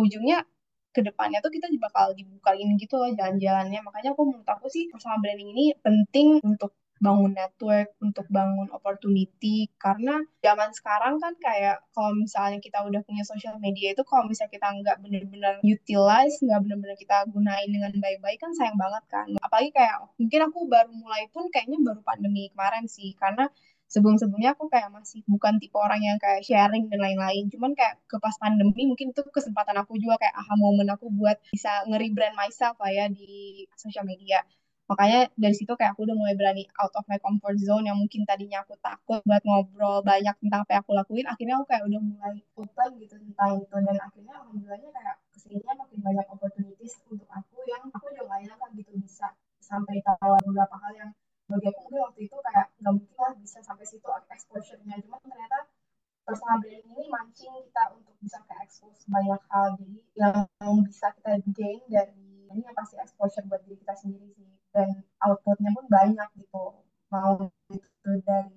ujungnya 0.00 0.44
ke 0.92 1.00
depannya 1.00 1.40
tuh 1.44 1.52
kita 1.52 1.66
bakal 1.80 2.12
dibukain 2.18 2.68
gitu 2.76 2.94
loh 3.00 3.10
jalan-jalannya. 3.16 3.80
Makanya 3.86 4.10
aku 4.16 4.22
menurut 4.28 4.48
aku 4.48 4.66
sih 4.68 4.88
personal 4.92 5.18
branding 5.24 5.50
ini 5.56 5.64
penting 5.80 6.40
untuk 6.44 6.76
bangun 7.02 7.34
network, 7.34 7.90
untuk 7.98 8.26
bangun 8.30 8.70
opportunity. 8.70 9.66
Karena 9.76 10.22
zaman 10.38 10.70
sekarang 10.70 11.18
kan 11.18 11.34
kayak 11.42 11.82
kalau 11.90 12.14
misalnya 12.14 12.62
kita 12.62 12.78
udah 12.86 13.02
punya 13.02 13.26
social 13.26 13.58
media 13.58 13.90
itu 13.92 14.06
kalau 14.06 14.30
misalnya 14.30 14.54
kita 14.54 14.68
nggak 14.70 14.96
bener-bener 15.02 15.54
utilize, 15.66 16.38
nggak 16.38 16.60
bener-bener 16.62 16.96
kita 16.96 17.26
gunain 17.34 17.66
dengan 17.66 17.90
baik-baik 17.98 18.38
kan 18.38 18.54
sayang 18.54 18.78
banget 18.78 19.04
kan. 19.10 19.26
Apalagi 19.42 19.74
kayak 19.74 20.06
mungkin 20.16 20.40
aku 20.46 20.58
baru 20.70 20.90
mulai 20.94 21.26
pun 21.34 21.50
kayaknya 21.50 21.82
baru 21.82 22.00
pandemi 22.06 22.48
kemarin 22.54 22.86
sih. 22.86 23.18
Karena 23.18 23.50
Sebelum-sebelumnya 23.92 24.56
aku 24.56 24.72
kayak 24.72 24.88
masih 24.88 25.20
bukan 25.28 25.60
tipe 25.60 25.76
orang 25.76 26.00
yang 26.00 26.16
kayak 26.16 26.40
sharing 26.48 26.88
dan 26.88 26.96
lain-lain. 26.96 27.52
Cuman 27.52 27.76
kayak 27.76 28.00
ke 28.08 28.16
pas 28.16 28.32
pandemi 28.40 28.88
mungkin 28.88 29.12
itu 29.12 29.20
kesempatan 29.28 29.76
aku 29.84 30.00
juga 30.00 30.16
kayak 30.16 30.32
aha 30.32 30.56
momen 30.56 30.88
aku 30.88 31.12
buat 31.12 31.36
bisa 31.52 31.84
nge-rebrand 31.84 32.32
myself 32.32 32.80
lah 32.80 32.88
ya 32.88 33.04
di 33.12 33.68
sosial 33.76 34.08
media. 34.08 34.40
Makanya 34.92 35.32
dari 35.40 35.56
situ 35.56 35.72
kayak 35.72 35.96
aku 35.96 36.04
udah 36.04 36.12
mulai 36.12 36.36
berani 36.36 36.68
out 36.76 36.92
of 36.92 37.04
my 37.08 37.16
comfort 37.16 37.56
zone 37.56 37.88
yang 37.88 37.96
mungkin 37.96 38.28
tadinya 38.28 38.60
aku 38.60 38.76
takut 38.84 39.24
buat 39.24 39.40
ngobrol 39.40 40.04
banyak 40.04 40.36
tentang 40.36 40.68
apa 40.68 40.70
yang 40.76 40.82
aku 40.84 40.92
lakuin. 40.92 41.24
Akhirnya 41.24 41.54
aku 41.56 41.64
kayak 41.64 41.82
udah 41.88 42.00
mulai 42.04 42.36
open 42.60 42.90
gitu 43.00 43.14
tentang 43.16 43.64
itu. 43.64 43.76
Dan 43.80 43.96
akhirnya 43.96 44.34
alhamdulillahnya 44.36 44.90
kayak 44.92 45.16
ke 45.32 45.38
sininya 45.40 45.72
makin 45.80 45.98
banyak 46.04 46.26
opportunities 46.28 47.00
untuk 47.08 47.28
aku 47.32 47.56
yang 47.64 47.88
aku 47.88 48.06
juga 48.12 48.36
gak 48.36 48.40
nyangka 48.44 48.66
gitu 48.76 48.92
bisa 49.00 49.32
sampai 49.64 50.04
tahu 50.04 50.36
beberapa 50.44 50.76
hal 50.76 50.92
yang 50.92 51.10
bagi 51.48 51.66
aku 51.72 51.80
mungkin 51.88 52.00
waktu 52.08 52.20
itu 52.28 52.36
kayak 52.44 52.66
nggak 52.80 52.92
mungkin 52.96 53.16
lah 53.16 53.32
bisa 53.40 53.58
sampai 53.64 53.84
situ 53.88 54.08
exposure-nya 54.08 54.96
cuma 55.04 55.16
ternyata 55.20 55.58
personal 56.22 56.56
branding 56.62 56.86
ini 56.96 57.04
mancing 57.10 57.52
kita 57.66 57.82
untuk 57.92 58.14
bisa 58.22 58.38
ke 58.46 58.54
expose 58.62 59.02
banyak 59.10 59.40
hal 59.50 59.68
jadi 59.74 59.98
yang 60.16 60.76
bisa 60.86 61.06
kita 61.18 61.32
gain 61.50 61.82
dari 61.90 62.24
ini 62.52 62.62
yang 62.62 62.76
pasti 62.76 62.96
exposure 62.96 63.44
buat 63.50 63.60
diri 63.66 63.76
kita 63.80 63.94
sendiri 63.96 64.28
sih 64.32 64.61
dan 64.74 64.88
outputnya 65.24 65.70
pun 65.76 65.86
banyak 65.96 66.28
gitu 66.40 66.62
mau 67.12 67.32
itu 67.76 68.10
dari 68.28 68.56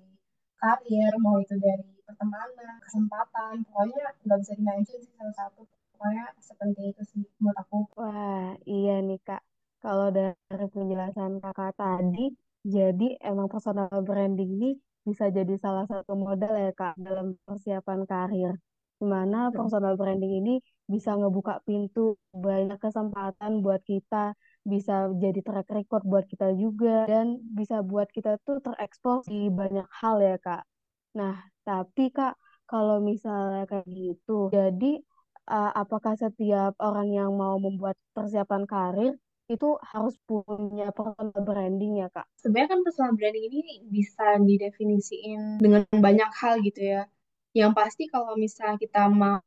karir 0.60 1.12
mau 1.24 1.36
itu 1.44 1.54
dari 1.60 1.84
pertemanan 2.06 2.76
kesempatan 2.84 3.54
pokoknya 3.68 4.08
nggak 4.24 4.38
bisa 4.42 4.52
dimention 4.58 4.98
sih 5.04 5.12
salah 5.18 5.34
satu 5.40 5.60
pokoknya 5.92 6.24
sepenting 6.40 6.86
itu 6.92 7.02
sih 7.12 7.22
menurut 7.40 7.58
aku 7.62 7.76
Wah, 8.00 8.56
iya 8.68 8.92
nih 9.06 9.18
Kak. 9.26 9.42
Kalau 9.84 10.08
dari 10.16 10.66
penjelasan 10.74 11.32
Kakak 11.44 11.72
tadi, 11.80 12.32
jadi 12.66 13.06
emang 13.22 13.46
personal 13.52 13.88
branding 14.08 14.48
ini 14.56 14.68
bisa 15.06 15.24
jadi 15.30 15.54
salah 15.64 15.86
satu 15.86 16.12
modal 16.18 16.52
ya 16.64 16.72
Kak 16.74 16.94
dalam 16.98 17.26
persiapan 17.46 18.00
karir. 18.10 18.52
Di 19.00 19.06
mana 19.14 19.52
personal 19.56 19.94
branding 20.00 20.32
ini 20.40 20.54
bisa 20.92 21.10
ngebuka 21.18 21.60
pintu 21.66 22.16
banyak 22.32 22.78
kesempatan 22.80 23.52
buat 23.64 23.82
kita, 23.84 24.32
bisa 24.66 25.14
jadi 25.14 25.38
track 25.46 25.70
record 25.70 26.02
buat 26.02 26.26
kita 26.26 26.50
juga, 26.58 27.06
dan 27.06 27.38
bisa 27.54 27.86
buat 27.86 28.10
kita 28.10 28.42
tuh 28.42 28.58
terekspos 28.58 29.30
di 29.30 29.46
banyak 29.46 29.86
hal 30.02 30.18
ya 30.18 30.36
Kak. 30.42 30.66
Nah, 31.14 31.38
tapi 31.62 32.10
Kak, 32.10 32.34
kalau 32.66 32.98
misalnya 32.98 33.62
kayak 33.70 33.86
gitu, 33.86 34.50
jadi 34.50 34.98
uh, 35.46 35.70
apakah 35.70 36.18
setiap 36.18 36.74
orang 36.82 37.14
yang 37.14 37.30
mau 37.38 37.62
membuat 37.62 37.94
persiapan 38.10 38.66
karir 38.66 39.14
itu 39.46 39.78
harus 39.94 40.18
punya 40.26 40.90
personal 40.90 41.30
branding 41.46 42.02
ya, 42.02 42.10
Kak? 42.10 42.26
Sebenarnya 42.42 42.74
kan 42.74 42.80
personal 42.82 43.14
branding 43.14 43.46
ini 43.46 43.86
bisa 43.86 44.42
didefinisiin 44.42 45.62
dengan 45.62 45.86
banyak 45.94 46.30
hal 46.42 46.58
gitu 46.66 46.82
ya. 46.82 47.06
Yang 47.54 47.72
pasti 47.78 48.04
kalau 48.10 48.34
misalnya 48.34 48.76
kita 48.82 49.06
mau 49.06 49.38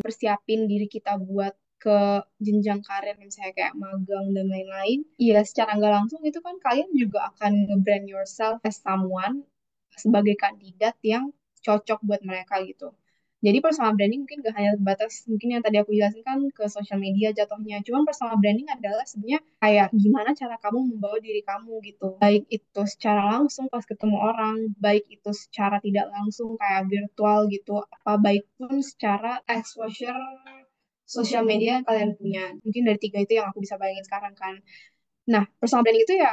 persiapin 0.00 0.70
diri 0.70 0.86
kita 0.86 1.18
buat 1.18 1.50
ke 1.84 1.98
jenjang 2.40 2.80
karir 2.80 3.16
misalnya 3.20 3.52
kayak 3.52 3.74
magang 3.76 4.26
dan 4.32 4.46
lain-lain, 4.48 5.04
ya 5.20 5.44
secara 5.44 5.76
nggak 5.76 5.92
langsung 5.92 6.20
itu 6.24 6.40
kan 6.40 6.56
kalian 6.64 6.88
juga 6.96 7.28
akan 7.36 7.52
nge-brand 7.68 8.06
yourself 8.08 8.56
as 8.64 8.80
someone 8.80 9.44
sebagai 10.00 10.34
kandidat 10.40 10.96
yang 11.04 11.30
cocok 11.60 12.00
buat 12.08 12.22
mereka 12.24 12.64
gitu. 12.64 12.96
Jadi 13.44 13.60
personal 13.60 13.92
branding 13.92 14.24
mungkin 14.24 14.40
gak 14.40 14.56
hanya 14.56 14.72
batas 14.80 15.28
mungkin 15.28 15.52
yang 15.52 15.60
tadi 15.60 15.76
aku 15.76 15.92
jelasin 15.92 16.24
kan 16.24 16.40
ke 16.48 16.64
sosial 16.64 16.96
media 16.96 17.28
jatuhnya. 17.28 17.84
Cuman 17.84 18.08
personal 18.08 18.40
branding 18.40 18.72
adalah 18.72 19.04
sebenarnya 19.04 19.44
kayak 19.60 19.88
gimana 19.92 20.32
cara 20.32 20.56
kamu 20.56 20.96
membawa 20.96 21.20
diri 21.20 21.44
kamu 21.44 21.76
gitu. 21.84 22.16
Baik 22.24 22.48
itu 22.48 22.82
secara 22.88 23.36
langsung 23.36 23.68
pas 23.68 23.84
ketemu 23.84 24.16
orang, 24.16 24.72
baik 24.80 25.04
itu 25.12 25.30
secara 25.36 25.76
tidak 25.84 26.08
langsung 26.08 26.56
kayak 26.56 26.88
virtual 26.88 27.44
gitu, 27.52 27.84
apa 27.84 28.12
baik 28.16 28.48
pun 28.56 28.80
secara 28.80 29.44
exposure 29.44 30.16
sosial 31.04 31.44
media 31.44 31.80
yang 31.80 31.86
kalian 31.86 32.10
punya. 32.16 32.44
Mungkin 32.64 32.82
dari 32.88 32.98
tiga 33.00 33.18
itu 33.22 33.38
yang 33.38 33.46
aku 33.52 33.60
bisa 33.64 33.76
bayangin 33.80 34.04
sekarang 34.04 34.34
kan. 34.36 34.60
Nah, 35.30 35.44
personal 35.60 35.84
branding 35.84 36.04
itu 36.04 36.14
ya 36.20 36.32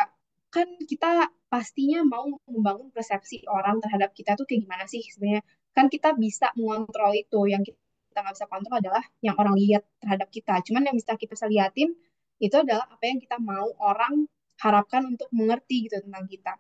kan 0.52 0.68
kita 0.84 1.32
pastinya 1.48 2.04
mau 2.04 2.28
membangun 2.48 2.92
persepsi 2.92 3.48
orang 3.48 3.80
terhadap 3.80 4.12
kita 4.12 4.36
tuh 4.36 4.44
kayak 4.48 4.68
gimana 4.68 4.86
sih 4.88 5.04
sebenarnya. 5.04 5.44
Kan 5.72 5.88
kita 5.88 6.16
bisa 6.16 6.52
mengontrol 6.60 7.16
itu. 7.16 7.40
Yang 7.48 7.76
kita 8.12 8.20
nggak 8.24 8.36
bisa 8.36 8.48
kontrol 8.52 8.78
adalah 8.84 9.04
yang 9.24 9.36
orang 9.40 9.56
lihat 9.56 9.84
terhadap 10.04 10.28
kita. 10.32 10.60
Cuman 10.68 10.92
yang 10.92 10.96
bisa 11.00 11.16
kita 11.16 11.32
bisa 11.36 11.48
liatin 11.48 11.96
itu 12.42 12.56
adalah 12.58 12.90
apa 12.90 13.04
yang 13.06 13.20
kita 13.22 13.38
mau 13.40 13.70
orang 13.80 14.28
harapkan 14.60 15.06
untuk 15.08 15.30
mengerti 15.34 15.90
gitu 15.90 15.98
tentang 16.06 16.26
kita 16.30 16.54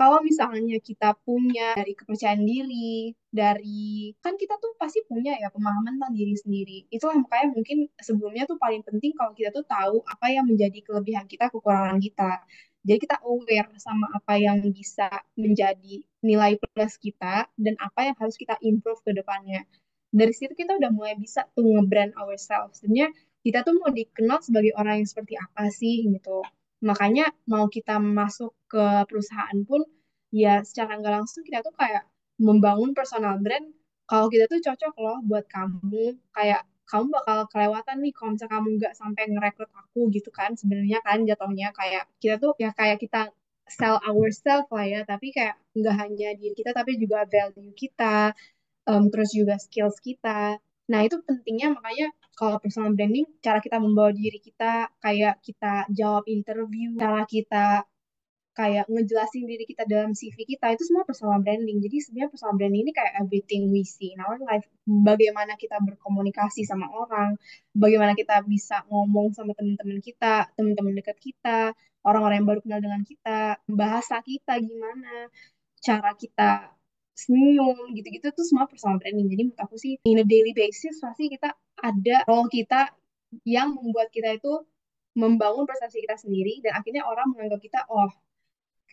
kalau 0.00 0.24
misalnya 0.24 0.80
kita 0.80 1.12
punya 1.28 1.76
dari 1.76 1.92
kepercayaan 1.92 2.40
diri, 2.40 3.12
dari 3.28 4.16
kan 4.24 4.40
kita 4.40 4.56
tuh 4.56 4.72
pasti 4.80 5.04
punya 5.04 5.36
ya 5.36 5.52
pemahaman 5.52 6.00
tentang 6.00 6.16
diri 6.16 6.32
sendiri. 6.40 6.78
Itulah 6.88 7.20
makanya 7.20 7.52
mungkin 7.52 7.84
sebelumnya 8.00 8.48
tuh 8.48 8.56
paling 8.56 8.80
penting 8.80 9.12
kalau 9.12 9.36
kita 9.36 9.52
tuh 9.52 9.60
tahu 9.68 10.00
apa 10.08 10.26
yang 10.32 10.48
menjadi 10.48 10.80
kelebihan 10.80 11.28
kita, 11.28 11.52
kekurangan 11.52 12.00
kita. 12.00 12.32
Jadi 12.80 12.96
kita 12.96 13.20
aware 13.20 13.68
sama 13.76 14.08
apa 14.16 14.40
yang 14.40 14.64
bisa 14.72 15.12
menjadi 15.36 16.00
nilai 16.24 16.56
plus 16.56 16.96
kita 16.96 17.44
dan 17.60 17.76
apa 17.76 18.08
yang 18.08 18.16
harus 18.16 18.40
kita 18.40 18.56
improve 18.64 19.04
ke 19.04 19.12
depannya. 19.12 19.68
Dari 20.16 20.32
situ 20.32 20.56
kita 20.56 20.80
udah 20.80 20.88
mulai 20.96 21.12
bisa 21.20 21.44
tuh 21.52 21.76
nge-brand 21.76 22.16
ourselves. 22.16 22.80
Sebenarnya 22.80 23.12
kita 23.44 23.68
tuh 23.68 23.76
mau 23.76 23.92
dikenal 23.92 24.40
sebagai 24.40 24.72
orang 24.80 25.04
yang 25.04 25.08
seperti 25.12 25.36
apa 25.36 25.68
sih 25.68 26.08
gitu. 26.08 26.40
Makanya 26.88 27.24
mau 27.50 27.68
kita 27.68 28.00
masuk 28.00 28.52
ke 28.72 28.84
perusahaan 29.08 29.58
pun 29.68 29.84
ya 30.32 30.62
secara 30.64 30.96
nggak 31.00 31.14
langsung 31.22 31.42
kita 31.46 31.60
tuh 31.66 31.74
kayak 31.76 32.06
membangun 32.40 32.96
personal 32.96 33.36
brand 33.44 33.66
kalau 34.08 34.26
kita 34.32 34.44
tuh 34.50 34.60
cocok 34.64 34.94
loh 35.04 35.18
buat 35.28 35.44
kamu. 35.46 36.18
Kayak 36.36 36.64
kamu 36.90 37.06
bakal 37.14 37.38
kelewatan 37.52 37.96
nih 38.02 38.12
kalau 38.16 38.30
misalnya 38.34 38.52
kamu 38.58 38.68
nggak 38.80 38.94
sampai 38.98 39.22
ngerekrut 39.30 39.70
aku 39.70 40.00
gitu 40.10 40.30
kan 40.34 40.50
sebenarnya 40.58 40.98
kan 41.06 41.18
jatuhnya. 41.28 41.68
Kayak 41.76 42.04
kita 42.22 42.34
tuh 42.42 42.52
ya 42.58 42.70
kayak 42.74 42.98
kita 43.04 43.30
sell 43.70 44.02
ourselves 44.02 44.66
lah 44.74 44.86
ya 44.88 45.00
tapi 45.06 45.30
kayak 45.30 45.54
nggak 45.78 45.94
hanya 45.94 46.28
diri 46.34 46.54
kita 46.58 46.74
tapi 46.74 46.98
juga 46.98 47.22
value 47.30 47.70
kita 47.78 48.34
um, 48.90 49.06
terus 49.12 49.30
juga 49.36 49.54
skills 49.60 49.98
kita. 50.02 50.58
Nah 50.90 51.00
itu 51.06 51.16
pentingnya 51.22 51.76
makanya 51.76 52.10
kalau 52.40 52.56
personal 52.56 52.96
branding 52.96 53.28
cara 53.44 53.60
kita 53.60 53.76
membawa 53.76 54.10
diri 54.16 54.40
kita 54.40 54.88
kayak 55.04 55.44
kita 55.44 55.84
jawab 55.92 56.24
interview 56.24 56.96
cara 56.96 57.28
kita 57.28 57.84
kayak 58.60 58.84
ngejelasin 58.90 59.46
diri 59.46 59.64
kita 59.64 59.86
dalam 59.86 60.12
CV 60.12 60.36
kita 60.44 60.74
itu 60.74 60.82
semua 60.84 61.06
personal 61.06 61.38
branding. 61.40 61.78
Jadi 61.80 61.96
sebenarnya 62.02 62.30
personal 62.34 62.54
branding 62.58 62.82
ini 62.84 62.92
kayak 62.92 63.12
everything 63.22 63.70
we 63.70 63.86
see 63.86 64.12
in 64.12 64.20
our 64.20 64.36
life. 64.42 64.66
Bagaimana 64.84 65.54
kita 65.54 65.78
berkomunikasi 65.80 66.66
sama 66.66 66.90
orang, 66.90 67.38
bagaimana 67.72 68.12
kita 68.18 68.42
bisa 68.44 68.82
ngomong 68.90 69.32
sama 69.32 69.54
teman-teman 69.54 70.02
kita, 70.02 70.50
teman-teman 70.58 70.92
dekat 70.98 71.16
kita, 71.22 71.72
orang-orang 72.02 72.42
yang 72.42 72.48
baru 72.50 72.60
kenal 72.60 72.80
dengan 72.82 73.02
kita, 73.06 73.40
bahasa 73.70 74.18
kita 74.20 74.58
gimana, 74.60 75.30
cara 75.80 76.10
kita 76.18 76.74
senyum 77.14 77.92
gitu-gitu 77.96 78.32
tuh 78.32 78.44
semua 78.44 78.64
personal 78.66 78.96
branding. 78.98 79.28
Jadi 79.28 79.42
menurut 79.52 79.60
aku 79.60 79.76
sih 79.76 80.00
in 80.04 80.20
a 80.20 80.26
daily 80.26 80.52
basis 80.56 81.00
pasti 81.00 81.28
kita 81.28 81.52
ada 81.80 82.16
role 82.28 82.48
kita 82.52 82.92
yang 83.46 83.74
membuat 83.74 84.10
kita 84.10 84.36
itu 84.36 84.52
membangun 85.14 85.66
persepsi 85.66 86.02
kita 86.06 86.16
sendiri 86.18 86.62
dan 86.62 86.78
akhirnya 86.78 87.02
orang 87.06 87.34
menganggap 87.34 87.60
kita 87.62 87.82
oh 87.90 88.10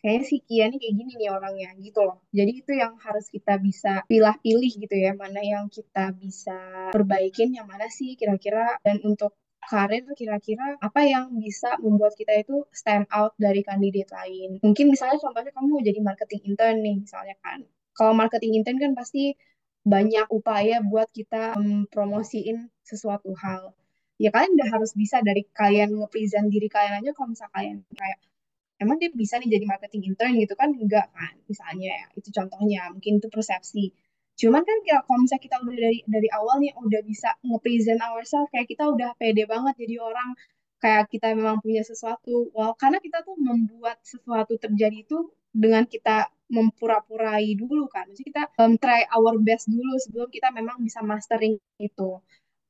kayaknya 0.01 0.23
si 0.29 0.37
Kia 0.45 0.69
nih 0.69 0.77
kayak 0.77 0.93
gini 0.93 1.11
nih 1.17 1.29
orangnya 1.33 1.69
gitu 1.81 1.99
loh. 2.05 2.21
Jadi 2.29 2.51
itu 2.61 2.71
yang 2.77 2.93
harus 3.01 3.25
kita 3.33 3.57
bisa 3.57 4.05
pilih-pilih 4.05 4.71
gitu 4.77 4.95
ya, 4.95 5.11
mana 5.17 5.41
yang 5.41 5.65
kita 5.73 6.13
bisa 6.13 6.57
perbaikin, 6.93 7.57
yang 7.57 7.65
mana 7.65 7.89
sih 7.89 8.13
kira-kira 8.13 8.77
dan 8.85 9.01
untuk 9.01 9.33
karir 9.67 10.07
kira-kira 10.15 10.79
apa 10.79 11.01
yang 11.03 11.35
bisa 11.35 11.75
membuat 11.83 12.15
kita 12.15 12.39
itu 12.39 12.63
stand 12.71 13.09
out 13.11 13.35
dari 13.35 13.65
kandidat 13.65 14.07
lain. 14.13 14.63
Mungkin 14.63 14.85
misalnya 14.87 15.19
contohnya 15.19 15.51
kamu 15.51 15.67
mau 15.67 15.83
jadi 15.83 15.99
marketing 15.99 16.41
intern 16.55 16.77
nih 16.79 16.95
misalnya 17.03 17.35
kan. 17.43 17.67
Kalau 17.97 18.13
marketing 18.15 18.63
intern 18.63 18.77
kan 18.79 18.91
pasti 18.95 19.35
banyak 19.87 20.27
upaya 20.37 20.83
buat 20.83 21.07
kita 21.15 21.55
mempromosiin 21.55 22.67
sesuatu 22.83 23.31
hal. 23.39 23.71
Ya 24.19 24.29
kalian 24.33 24.57
udah 24.57 24.69
harus 24.75 24.91
bisa 24.97 25.21
dari 25.23 25.47
kalian 25.55 25.95
nge-present 25.95 26.47
diri 26.51 26.67
kalian 26.67 26.99
aja 26.99 27.11
kalau 27.15 27.31
misalnya 27.31 27.53
kalian 27.55 27.77
kayak 27.95 28.19
emang 28.83 28.97
dia 29.01 29.09
bisa 29.13 29.39
nih 29.39 29.49
jadi 29.55 29.65
marketing 29.71 30.03
intern? 30.13 30.33
Gitu 30.35 30.53
kan 30.59 30.69
enggak 30.75 31.07
kan 31.15 31.33
misalnya. 31.47 31.89
Ya 31.93 32.05
itu 32.19 32.29
contohnya 32.35 32.81
mungkin 32.91 33.13
itu 33.23 33.27
persepsi. 33.31 33.85
Cuman 34.37 34.61
kan 34.67 34.77
kalau 35.07 35.19
misalnya 35.23 35.43
kita 35.47 35.55
udah 35.63 35.77
dari 35.77 35.99
dari 36.05 36.29
awal 36.35 36.55
nih 36.61 36.73
udah 36.75 37.01
bisa 37.07 37.29
nge-present 37.47 37.99
ourselves 38.03 38.49
kayak 38.53 38.67
kita 38.69 38.83
udah 38.89 39.09
pede 39.17 39.43
banget 39.49 39.73
jadi 39.81 39.95
orang 40.03 40.29
kayak 40.83 41.09
kita 41.13 41.33
memang 41.33 41.57
punya 41.63 41.81
sesuatu. 41.85 42.51
Wow 42.53 42.75
karena 42.75 42.97
kita 43.01 43.23
tuh 43.23 43.37
membuat 43.39 43.97
sesuatu 44.03 44.57
terjadi 44.59 44.97
itu 45.05 45.31
dengan 45.53 45.85
kita 45.89 46.29
mempura-purai 46.47 47.53
dulu 47.59 47.91
kan 47.91 48.07
jadi 48.11 48.23
kita 48.23 48.43
um, 48.63 48.79
try 48.79 49.03
our 49.11 49.35
best 49.43 49.67
dulu 49.67 49.93
sebelum 49.99 50.29
kita 50.31 50.47
memang 50.55 50.79
bisa 50.79 51.03
mastering 51.03 51.59
itu. 51.77 52.09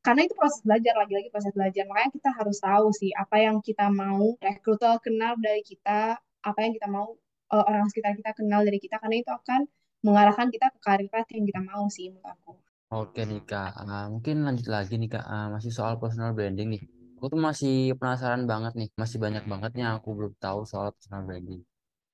Karena 0.05 0.23
itu 0.23 0.39
proses 0.39 0.63
belajar 0.63 0.95
lagi-lagi 0.95 1.28
proses 1.28 1.51
belajar. 1.51 1.84
Makanya 1.84 2.11
kita 2.15 2.30
harus 2.32 2.57
tahu 2.63 2.88
sih 2.95 3.11
apa 3.11 3.43
yang 3.43 3.59
kita 3.59 3.91
mau 3.91 4.39
rekruter 4.39 4.95
kenal 5.03 5.36
dari 5.36 5.59
kita 5.67 6.15
apa 6.47 6.59
yang 6.63 6.71
kita 6.80 6.88
mau 6.88 7.11
uh, 7.51 7.63
orang 7.67 7.91
sekitar 7.91 8.15
kita 8.15 8.32
kenal 8.32 8.63
dari 8.63 8.80
kita. 8.80 9.03
Karena 9.03 9.19
itu 9.19 9.28
akan 9.28 9.67
mengarahkan 10.07 10.47
kita 10.47 10.71
ke 10.71 10.80
karir 10.80 11.11
path 11.11 11.28
yang 11.36 11.43
kita 11.43 11.59
mau 11.59 11.91
sih 11.91 12.07
menurut 12.07 12.23
aku. 12.23 12.55
Oke 12.88 13.28
nih 13.28 13.43
Kak, 13.43 13.84
Ah, 13.84 14.07
mungkin 14.07 14.47
lanjut 14.47 14.71
lagi 14.71 14.95
nih 14.95 15.11
Kak, 15.11 15.25
Ah, 15.28 15.51
masih 15.51 15.75
soal 15.75 15.99
personal 15.99 16.32
branding 16.32 16.71
nih. 16.71 16.82
Aku 17.19 17.28
tuh 17.28 17.41
masih 17.41 17.91
penasaran 17.99 18.47
banget 18.47 18.80
nih, 18.80 18.88
masih 18.95 19.19
banyak 19.19 19.43
banget 19.43 19.71
yang 19.75 19.99
aku 19.99 20.15
belum 20.15 20.34
tahu 20.39 20.63
soal 20.63 20.95
personal 20.95 21.28
branding. 21.28 21.59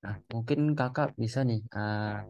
Nah, 0.04 0.20
mungkin 0.36 0.76
Kakak 0.76 1.16
bisa 1.16 1.48
nih 1.48 1.64
ah, 1.72 2.28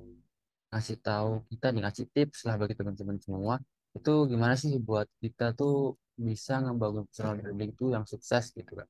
ngasih 0.70 0.98
tahu 1.02 1.42
kita 1.50 1.74
nih, 1.74 1.82
ngasih 1.82 2.06
tips 2.14 2.46
lah 2.46 2.56
bagi 2.62 2.78
teman-teman 2.78 3.18
semua. 3.18 3.58
Itu 3.98 4.30
gimana 4.30 4.54
sih 4.54 4.78
buat 4.78 5.10
kita 5.18 5.58
tuh 5.58 5.98
bisa 6.14 6.62
ngebangun 6.62 7.10
personal 7.10 7.34
branding 7.42 7.74
itu 7.74 7.86
yang 7.90 8.06
sukses 8.06 8.54
gitu 8.54 8.78
Kak. 8.78 8.90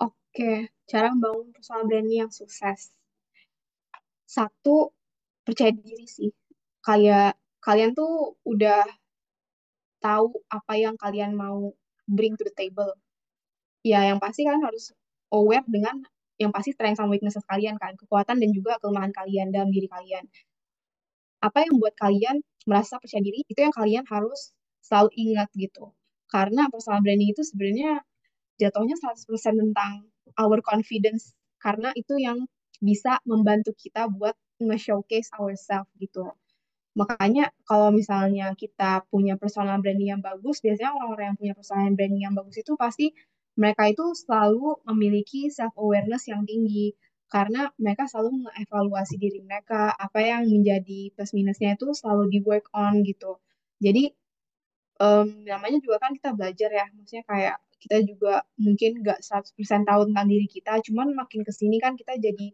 Oke, 0.00 0.72
cara 0.88 1.12
membangun 1.12 1.52
personal 1.52 1.84
branding 1.84 2.24
yang 2.24 2.32
sukses. 2.32 2.92
Satu, 4.24 4.96
percaya 5.44 5.72
diri 5.76 6.08
sih. 6.08 6.32
Kayak 6.80 7.36
kalian 7.60 7.92
tuh 7.92 8.40
udah 8.48 8.80
tahu 10.00 10.40
apa 10.48 10.72
yang 10.80 10.96
kalian 10.96 11.36
mau 11.36 11.72
bring 12.08 12.32
to 12.40 12.48
the 12.48 12.54
table. 12.56 12.96
Ya, 13.84 14.08
yang 14.08 14.16
pasti 14.16 14.48
kalian 14.48 14.64
harus 14.64 14.96
aware 15.32 15.64
dengan 15.68 16.00
yang 16.36 16.52
pasti 16.52 16.72
strength 16.76 17.00
sama 17.00 17.12
weaknesses 17.16 17.44
kalian 17.48 17.76
kan, 17.80 17.96
kekuatan 17.96 18.36
dan 18.40 18.50
juga 18.52 18.76
kelemahan 18.82 19.12
kalian 19.12 19.48
dalam 19.54 19.70
diri 19.72 19.88
kalian. 19.88 20.24
Apa 21.40 21.64
yang 21.64 21.78
membuat 21.78 21.96
kalian 22.00 22.36
merasa 22.68 22.98
percaya 23.00 23.22
diri, 23.22 23.44
itu 23.46 23.60
yang 23.60 23.74
kalian 23.74 24.04
harus 24.08 24.52
selalu 24.84 25.10
ingat 25.16 25.48
gitu. 25.56 25.92
Karena 26.28 26.66
personal 26.68 27.00
branding 27.04 27.32
itu 27.32 27.42
sebenarnya 27.46 28.02
jatuhnya 28.60 28.96
100% 28.98 29.54
tentang 29.56 30.08
our 30.40 30.60
confidence 30.64 31.36
karena 31.62 31.92
itu 31.96 32.16
yang 32.18 32.44
bisa 32.80 33.20
membantu 33.24 33.72
kita 33.76 34.08
buat 34.12 34.36
nge-showcase 34.60 35.32
ourselves 35.36 35.88
gitu. 36.00 36.32
Makanya 36.96 37.52
kalau 37.68 37.92
misalnya 37.92 38.56
kita 38.56 39.04
punya 39.12 39.36
personal 39.36 39.76
branding 39.84 40.16
yang 40.16 40.22
bagus, 40.24 40.64
biasanya 40.64 40.96
orang-orang 40.96 41.24
yang 41.32 41.38
punya 41.40 41.54
personal 41.56 41.92
branding 41.92 42.22
yang 42.24 42.34
bagus 42.36 42.56
itu 42.56 42.72
pasti 42.80 43.12
mereka 43.56 43.88
itu 43.92 44.04
selalu 44.12 44.80
memiliki 44.88 45.48
self 45.48 45.72
awareness 45.80 46.28
yang 46.28 46.44
tinggi 46.44 46.92
karena 47.26 47.72
mereka 47.82 48.06
selalu 48.06 48.46
mengevaluasi 48.46 49.18
diri 49.18 49.42
mereka, 49.42 49.90
apa 49.98 50.18
yang 50.22 50.46
menjadi 50.46 51.10
plus 51.14 51.34
minusnya 51.34 51.74
itu 51.74 51.90
selalu 51.90 52.30
di 52.30 52.38
work 52.46 52.70
on 52.70 53.02
gitu. 53.02 53.42
Jadi 53.82 54.14
em, 55.02 55.28
namanya 55.50 55.78
juga 55.84 55.96
kan 56.04 56.12
kita 56.16 56.30
belajar 56.38 56.70
ya, 56.72 56.86
maksudnya 56.94 57.24
kayak 57.26 57.56
kita 57.82 57.98
juga 58.08 58.34
mungkin 58.56 58.90
nggak 59.04 59.20
100% 59.20 59.84
tahu 59.84 60.00
tentang 60.10 60.26
diri 60.32 60.46
kita, 60.48 60.72
cuman 60.86 61.12
makin 61.12 61.40
ke 61.46 61.52
sini 61.52 61.76
kan 61.82 61.92
kita 61.98 62.16
jadi 62.16 62.46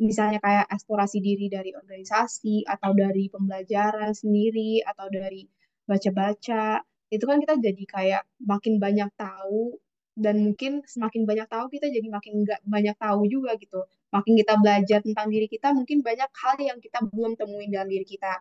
misalnya 0.00 0.38
kayak 0.42 0.66
eksplorasi 0.72 1.18
diri 1.22 1.46
dari 1.52 1.70
organisasi 1.76 2.66
atau 2.66 2.90
dari 2.96 3.28
pembelajaran 3.30 4.12
sendiri 4.16 4.82
atau 4.86 5.06
dari 5.12 5.46
baca-baca, 5.86 6.80
itu 7.12 7.24
kan 7.28 7.38
kita 7.42 7.54
jadi 7.60 7.84
kayak 7.84 8.22
makin 8.42 8.80
banyak 8.80 9.10
tahu 9.18 9.76
dan 10.16 10.44
mungkin 10.44 10.84
semakin 10.84 11.24
banyak 11.24 11.48
tahu 11.48 11.66
kita 11.72 11.88
jadi 11.88 12.08
makin 12.12 12.44
nggak 12.44 12.60
banyak 12.68 12.96
tahu 13.00 13.24
juga 13.30 13.56
gitu. 13.60 13.80
Makin 14.12 14.32
kita 14.40 14.54
belajar 14.60 14.98
tentang 15.04 15.28
diri 15.32 15.48
kita, 15.48 15.72
mungkin 15.72 16.04
banyak 16.04 16.30
hal 16.30 16.56
yang 16.60 16.78
kita 16.84 17.00
belum 17.08 17.34
temuin 17.40 17.70
dalam 17.72 17.88
diri 17.88 18.04
kita. 18.04 18.40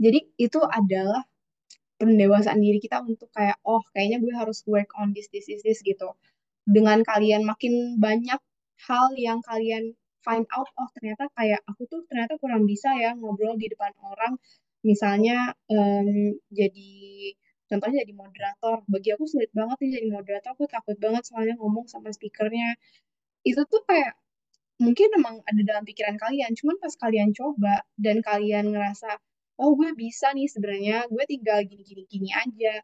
Jadi 0.00 0.20
itu 0.40 0.60
adalah 0.62 1.22
pendewasaan 2.00 2.58
diri 2.58 2.78
kita 2.82 2.98
untuk 3.06 3.30
kayak 3.36 3.58
oh 3.62 3.82
kayaknya 3.94 4.18
gue 4.24 4.34
harus 4.34 4.66
work 4.66 4.90
on 4.98 5.14
this 5.14 5.30
this 5.30 5.46
this, 5.46 5.62
this 5.62 5.80
gitu 5.86 6.10
dengan 6.66 7.02
kalian 7.06 7.42
makin 7.46 7.98
banyak 8.02 8.38
hal 8.86 9.06
yang 9.18 9.38
kalian 9.46 9.94
find 10.26 10.46
out 10.54 10.66
oh 10.78 10.88
ternyata 10.98 11.30
kayak 11.38 11.62
aku 11.70 11.86
tuh 11.86 12.02
ternyata 12.10 12.34
kurang 12.42 12.66
bisa 12.66 12.90
ya 12.98 13.14
ngobrol 13.14 13.54
di 13.58 13.70
depan 13.70 13.94
orang 14.02 14.34
misalnya 14.82 15.54
em, 15.70 16.38
jadi 16.50 16.90
contohnya 17.72 18.04
jadi 18.04 18.12
moderator. 18.12 18.76
Bagi 18.92 19.08
aku 19.16 19.24
sulit 19.24 19.48
banget 19.56 19.76
nih 19.80 19.90
jadi 19.96 20.08
moderator. 20.12 20.50
Aku 20.52 20.68
takut 20.68 20.96
banget 21.00 21.24
soalnya 21.24 21.56
ngomong 21.56 21.88
sama 21.88 22.12
speakernya. 22.12 22.76
Itu 23.48 23.64
tuh 23.72 23.82
kayak 23.88 24.12
mungkin 24.82 25.08
emang 25.14 25.36
ada 25.46 25.62
dalam 25.62 25.84
pikiran 25.86 26.16
kalian, 26.18 26.50
cuman 26.58 26.76
pas 26.82 26.94
kalian 26.98 27.30
coba 27.38 27.86
dan 27.94 28.18
kalian 28.24 28.74
ngerasa, 28.74 29.14
oh 29.62 29.78
gue 29.78 29.94
bisa 29.94 30.34
nih 30.34 30.50
sebenarnya, 30.50 31.06
gue 31.06 31.24
tinggal 31.30 31.62
gini-gini 31.62 32.02
gini 32.10 32.30
aja. 32.34 32.82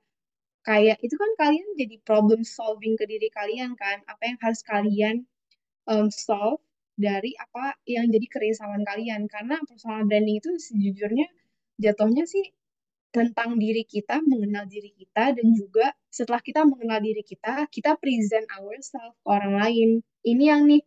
Kayak 0.63 0.99
itu 1.03 1.15
kan 1.19 1.31
kalian 1.43 1.69
jadi 1.81 1.97
problem 2.07 2.41
solving 2.47 2.95
ke 3.01 3.05
diri 3.09 3.29
kalian 3.35 3.75
kan, 3.75 3.99
apa 4.07 4.23
yang 4.31 4.39
harus 4.39 4.61
kalian 4.63 5.17
um, 5.91 6.07
solve 6.13 6.63
dari 6.99 7.35
apa 7.39 7.79
yang 7.89 8.07
jadi 8.15 8.27
kerisauan 8.31 8.83
kalian. 8.87 9.27
Karena 9.27 9.59
personal 9.67 10.07
branding 10.07 10.39
itu 10.43 10.51
sejujurnya 10.61 11.27
jatuhnya 11.83 12.25
sih 12.31 12.45
tentang 13.15 13.57
diri 13.57 13.83
kita, 13.89 14.21
mengenal 14.25 14.65
diri 14.69 14.93
kita, 14.93 15.33
dan 15.37 15.47
juga 15.57 15.93
setelah 16.13 16.41
kita 16.45 16.63
mengenal 16.69 17.01
diri 17.01 17.23
kita, 17.25 17.67
kita 17.73 17.97
present 17.97 18.47
ourselves 18.61 19.17
ke 19.25 19.27
orang 19.29 19.55
lain. 19.59 19.89
Ini 20.25 20.45
yang 20.53 20.63
nih 20.69 20.83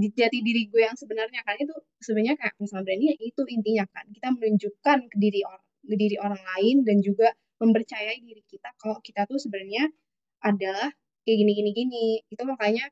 di- 0.00 0.14
jati 0.14 0.38
diri 0.42 0.62
gue 0.70 0.82
yang 0.86 0.96
sebenarnya 0.98 1.40
kan. 1.46 1.54
Itu 1.60 1.74
sebenarnya 2.02 2.34
kayak 2.40 2.54
personal 2.58 2.82
branding 2.86 3.16
itu 3.20 3.42
intinya 3.50 3.84
kan. 3.94 4.04
Kita 4.10 4.28
menunjukkan 4.34 4.98
ke 5.12 5.16
diri 5.20 5.40
orang 5.46 5.64
ke 5.84 5.96
diri 6.00 6.16
orang 6.16 6.40
lain 6.56 6.76
dan 6.88 6.96
juga 7.04 7.28
mempercayai 7.60 8.18
diri 8.24 8.42
kita 8.48 8.72
kalau 8.80 8.98
kita 9.04 9.28
tuh 9.28 9.36
sebenarnya 9.36 9.92
adalah 10.40 10.88
kayak 11.24 11.36
gini 11.44 11.52
gini 11.56 11.70
gini 11.76 12.04
itu 12.32 12.42
makanya 12.48 12.88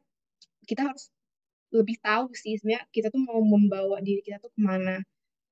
kita 0.68 0.88
harus 0.92 1.08
lebih 1.72 1.96
tahu 2.04 2.32
sih 2.36 2.54
sebenarnya 2.60 2.84
kita 2.92 3.08
tuh 3.14 3.20
mau 3.24 3.40
membawa 3.40 3.98
diri 4.04 4.20
kita 4.24 4.38
tuh 4.44 4.52
ke 4.52 4.60
mana 4.60 5.00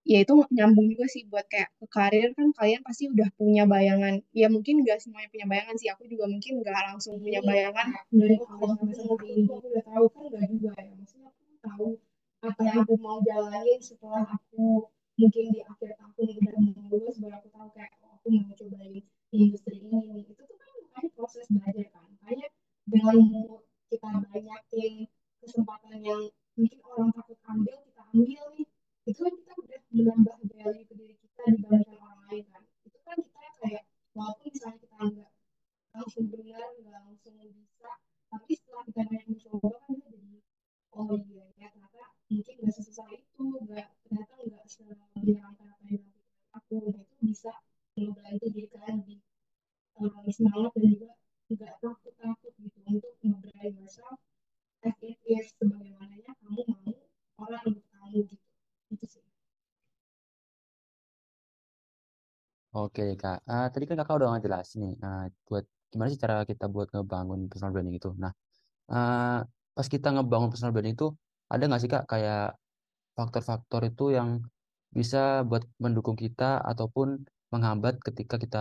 ya 0.08 0.18
itu 0.24 0.34
nyambung 0.56 0.86
juga 0.92 1.06
sih 1.12 1.22
buat 1.28 1.44
kayak 1.52 1.68
ke 1.76 1.86
karir 1.92 2.28
kan 2.32 2.48
kalian 2.56 2.80
pasti 2.86 3.04
udah 3.12 3.28
punya 3.36 3.64
bayangan. 3.68 4.14
Ya 4.32 4.46
mungkin 4.48 4.80
nggak 4.82 4.98
semuanya 5.02 5.28
punya 5.32 5.46
bayangan 5.50 5.76
sih 5.80 5.88
aku 5.92 6.08
juga 6.08 6.24
mungkin 6.28 6.52
nggak 6.64 6.78
langsung 6.92 7.20
punya 7.20 7.40
bayangan 7.44 7.86
dari 8.08 8.36
awal 8.40 8.70
sampai 8.80 9.28
ini 9.36 9.44
aku 9.48 9.66
udah 9.68 9.84
tahu 9.84 10.04
kan 10.12 10.22
nggak 10.30 10.44
juga 10.48 10.70
ya. 10.80 10.92
Maksudnya 10.96 11.28
aku 11.28 11.42
tahu 11.60 11.86
apa 12.40 12.60
yang 12.64 12.78
aku 12.80 12.94
mau 12.96 13.18
jalanin 13.20 13.80
setelah 13.84 14.24
aku 14.24 14.88
mungkin 15.20 15.44
di 15.52 15.60
akhir 15.60 15.90
tahun 16.00 16.28
udah 16.40 16.56
mau 16.64 16.84
lulus 16.88 17.16
baru 17.20 17.36
aku 17.36 17.48
tahu 17.52 17.68
kayak 17.76 17.92
oh, 18.00 18.16
aku 18.16 18.26
mau 18.32 18.52
cobain 18.56 19.04
industri 19.30 19.76
ini 19.84 20.24
itu 20.24 20.32
tuh 20.32 20.56
kan 20.56 20.68
makanya 20.80 21.08
proses 21.12 21.44
belajar 21.52 21.86
kan. 21.92 22.08
Makanya 22.16 22.48
dengan 22.88 23.16
kita 23.92 24.08
banyakin 24.32 24.92
kesempatan 25.44 26.00
yang 26.00 26.22
mungkin 26.56 26.78
orang 26.88 27.10
takut 27.12 27.38
ambil 27.48 27.76
kita 27.84 28.02
ambil 28.12 28.42
nih 28.56 28.69
itu 29.08 29.18
kan 29.24 29.32
kita 29.32 29.52
udah 29.56 29.80
menambah 29.90 30.36
value 30.50 30.86
ke 30.88 30.94
diri 30.98 31.14
kita 31.20 31.42
dibandingkan 31.56 31.98
orang 32.00 32.20
lain 32.28 32.44
kan? 32.52 32.62
Itu 32.84 32.98
kan 33.06 33.16
kita 33.20 33.48
kayak 33.60 33.82
walaupun 34.16 34.48
misalnya 34.52 34.78
kita 34.82 34.96
nggak 35.00 35.30
langsung 35.90 36.26
benar 36.30 36.70
nggak 36.78 37.00
langsung 37.02 37.34
bisa 37.34 37.90
tapi 38.30 38.52
setelah 38.54 38.82
kita 38.86 39.00
banyak 39.10 39.26
mencoba 39.26 39.68
kan 39.74 39.92
kita 39.98 40.10
jadi 40.14 40.38
oh 40.94 41.14
iya 41.18 41.44
ya 41.58 41.66
ternyata 41.74 42.02
mungkin 42.30 42.54
nggak 42.62 42.74
sesusah 42.78 43.08
itu 43.10 43.42
nggak 43.66 43.86
ternyata 44.06 44.32
nggak 44.38 44.64
semenyenangkan 44.70 45.66
apa 45.66 45.82
yang 45.90 46.02
dilakukan 46.06 46.46
aku 46.54 46.74
nah 46.94 47.02
itu 47.02 47.16
bisa 47.26 47.52
ngebantu 47.98 48.46
diri 48.54 48.68
kalian 48.70 48.96
lebih 49.02 49.18
eh, 49.98 50.30
semangat 50.30 50.72
dan 50.78 50.86
juga 50.94 51.10
nggak 51.50 51.72
takut 51.82 52.14
takut 52.22 52.52
gitu 52.62 52.78
untuk 52.86 53.12
nge-brand 53.26 53.74
yourself 53.74 54.18
as 54.86 54.96
it 55.02 55.18
is 55.26 55.50
sebagaimananya 55.58 56.30
kamu 56.38 56.62
mau 56.70 56.94
orang 57.42 57.62
untuk 57.66 57.86
kamu 57.90 58.18
gitu 58.30 58.39
itu 58.92 59.06
sih 59.12 59.22
Oke 62.76 63.02
Kak, 63.20 63.36
Ah, 63.52 63.66
tadi 63.72 63.84
kan 63.88 63.96
Kakak 64.00 64.14
udah 64.18 64.28
ngejelasin 64.32 64.78
nih, 64.84 64.92
ah, 65.06 65.20
buat 65.48 65.64
gimana 65.90 66.08
sih 66.12 66.20
cara 66.24 66.34
kita 66.50 66.64
buat 66.74 66.86
ngebangun 66.94 67.40
personal 67.50 67.72
branding 67.74 67.96
itu. 67.98 68.08
Nah, 68.22 68.32
ah, 68.92 69.38
pas 69.76 69.88
kita 69.94 70.08
ngebangun 70.14 70.50
personal 70.52 70.72
branding 70.74 70.96
itu, 70.98 71.06
ada 71.52 71.62
nggak 71.68 71.80
sih 71.82 71.90
Kak 71.94 72.04
kayak 72.12 72.40
faktor-faktor 73.18 73.82
itu 73.90 74.04
yang 74.18 74.30
bisa 74.98 75.18
buat 75.50 75.64
mendukung 75.84 76.16
kita 76.24 76.44
ataupun 76.72 77.08
menghambat 77.54 77.94
ketika 78.06 78.36
kita 78.44 78.58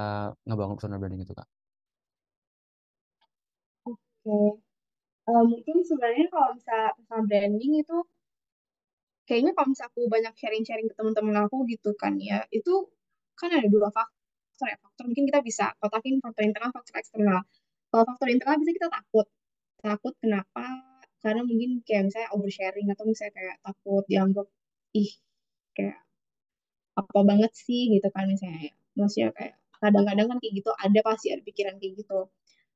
ngebangun 0.47 0.75
personal 0.77 0.99
branding 1.01 1.23
itu 1.25 1.33
Kak? 1.39 1.47
Oke, 3.87 4.59
Eh, 5.29 5.43
mungkin 5.51 5.77
sebenarnya 5.89 6.25
kalau 6.33 6.49
misalnya 6.57 6.89
personal 6.97 7.23
branding 7.29 7.71
itu 7.83 7.97
kayaknya 9.29 9.53
kalau 9.53 9.69
misalnya 9.69 9.93
aku 9.93 10.01
banyak 10.09 10.33
sharing-sharing 10.41 10.87
ke 10.89 10.95
teman-teman 10.97 11.35
aku 11.45 11.57
gitu 11.69 11.93
kan 11.93 12.17
ya, 12.17 12.41
itu 12.49 12.89
kan 13.37 13.53
ada 13.53 13.67
dua 13.69 13.93
faktor 13.93 14.65
ya. 14.65 14.77
Faktor 14.81 15.03
mungkin 15.05 15.25
kita 15.29 15.39
bisa 15.45 15.65
kotakin 15.77 16.17
faktor 16.25 16.43
internal, 16.49 16.73
faktor 16.73 16.95
eksternal. 16.97 17.39
Kalau 17.93 18.03
faktor 18.09 18.27
internal 18.33 18.57
bisa 18.57 18.71
kita 18.73 18.89
takut. 18.89 19.27
Takut 19.85 20.13
kenapa? 20.17 20.65
Karena 21.21 21.41
mungkin 21.45 21.85
kayak 21.85 22.09
misalnya 22.09 22.29
oversharing 22.33 22.87
atau 22.89 23.05
misalnya 23.05 23.33
kayak 23.37 23.55
takut 23.61 24.03
dianggap 24.09 24.47
ih 24.97 25.11
kayak 25.77 25.97
apa 26.99 27.19
banget 27.23 27.51
sih 27.53 27.81
gitu 27.93 28.07
kan 28.09 28.25
misalnya 28.25 28.59
ya. 28.71 28.73
Maksudnya 28.97 29.29
kayak 29.37 29.53
kadang-kadang 29.79 30.27
kan 30.27 30.37
kayak 30.41 30.53
gitu 30.59 30.71
ada 30.73 30.99
pasti 31.05 31.27
ada 31.31 31.41
pikiran 31.45 31.75
kayak 31.77 31.93
gitu. 32.01 32.19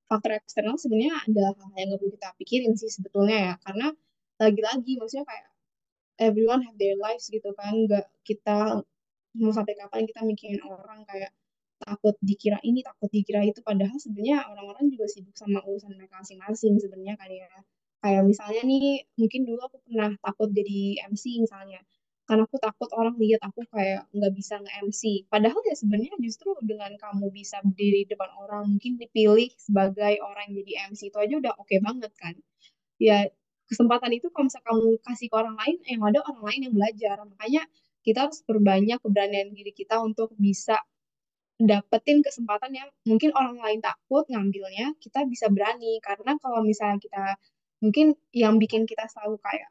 Faktor 0.07 0.31
eksternal 0.37 0.77
sebenarnya 0.77 1.13
ada 1.25 1.43
hal 1.57 1.73
yang 1.81 1.87
nggak 1.91 1.99
perlu 1.99 2.11
kita 2.15 2.29
pikirin 2.37 2.71
sih 2.77 2.91
sebetulnya 2.93 3.37
ya 3.51 3.53
karena 3.65 3.87
lagi-lagi 4.37 4.93
maksudnya 4.99 5.25
kayak 5.27 5.52
everyone 6.23 6.61
have 6.65 6.77
their 6.79 6.95
lives 6.97 7.27
gitu 7.27 7.51
kan. 7.59 7.73
Nggak 7.87 8.05
kita 8.27 8.81
mau 9.39 9.51
sampai 9.51 9.73
kapan 9.77 10.05
kita 10.09 10.21
mikirin 10.23 10.61
orang 10.63 11.03
kayak 11.09 11.31
takut 11.83 12.15
dikira 12.23 12.57
ini 12.63 12.79
takut 12.85 13.09
dikira 13.11 13.43
itu. 13.43 13.59
Padahal 13.59 13.97
sebenarnya 13.99 14.47
orang-orang 14.47 14.87
juga 14.93 15.05
sibuk 15.11 15.35
sama 15.35 15.59
urusan 15.67 15.91
mereka 15.99 16.23
masing-masing 16.23 16.79
sebenarnya 16.79 17.15
kan 17.19 17.29
ya. 17.29 17.49
Kayak 18.03 18.23
misalnya 18.27 18.61
nih 18.67 19.07
mungkin 19.19 19.41
dulu 19.47 19.61
aku 19.67 19.77
pernah 19.87 20.11
takut 20.19 20.49
jadi 20.51 20.79
MC 21.11 21.23
misalnya. 21.43 21.81
Karena 22.23 22.47
aku 22.47 22.55
takut 22.55 22.87
orang 22.95 23.19
lihat 23.19 23.43
aku 23.43 23.67
kayak 23.67 24.07
nggak 24.15 24.31
bisa 24.31 24.55
nge-MC 24.63 25.27
padahal 25.27 25.59
ya 25.67 25.75
sebenarnya 25.75 26.15
justru 26.23 26.55
dengan 26.63 26.95
kamu 26.95 27.27
bisa 27.35 27.59
berdiri 27.67 28.07
di 28.07 28.15
depan 28.15 28.31
orang 28.39 28.63
mungkin 28.71 28.95
dipilih 28.95 29.51
sebagai 29.59 30.23
orang 30.23 30.47
yang 30.47 30.63
jadi 30.63 30.71
MC 30.87 31.11
itu 31.11 31.17
aja 31.19 31.35
udah 31.43 31.53
oke 31.59 31.75
banget 31.83 32.11
kan. 32.15 32.35
Ya 32.95 33.27
kesempatan 33.69 34.11
itu 34.13 34.27
kalau 34.33 34.47
misalnya 34.47 34.67
kamu 34.69 34.87
kasih 35.05 35.27
ke 35.31 35.35
orang 35.35 35.55
lain 35.57 35.77
yang 35.87 36.01
ada 36.03 36.19
orang 36.27 36.43
lain 36.47 36.59
yang 36.69 36.73
belajar 36.75 37.15
makanya 37.23 37.63
kita 38.03 38.27
harus 38.27 38.43
perbanyak 38.43 38.99
keberanian 38.99 39.55
diri 39.55 39.71
kita 39.71 40.03
untuk 40.03 40.35
bisa 40.35 40.83
dapetin 41.55 42.19
kesempatan 42.19 42.71
yang 42.75 42.89
mungkin 43.07 43.31
orang 43.31 43.55
lain 43.61 43.79
takut 43.79 44.27
ngambilnya, 44.27 44.97
kita 44.99 45.23
bisa 45.23 45.47
berani. 45.47 46.03
Karena 46.03 46.35
kalau 46.41 46.59
misalnya 46.65 46.99
kita, 46.99 47.39
mungkin 47.79 48.17
yang 48.35 48.59
bikin 48.59 48.83
kita 48.83 49.07
selalu 49.07 49.39
kayak 49.39 49.69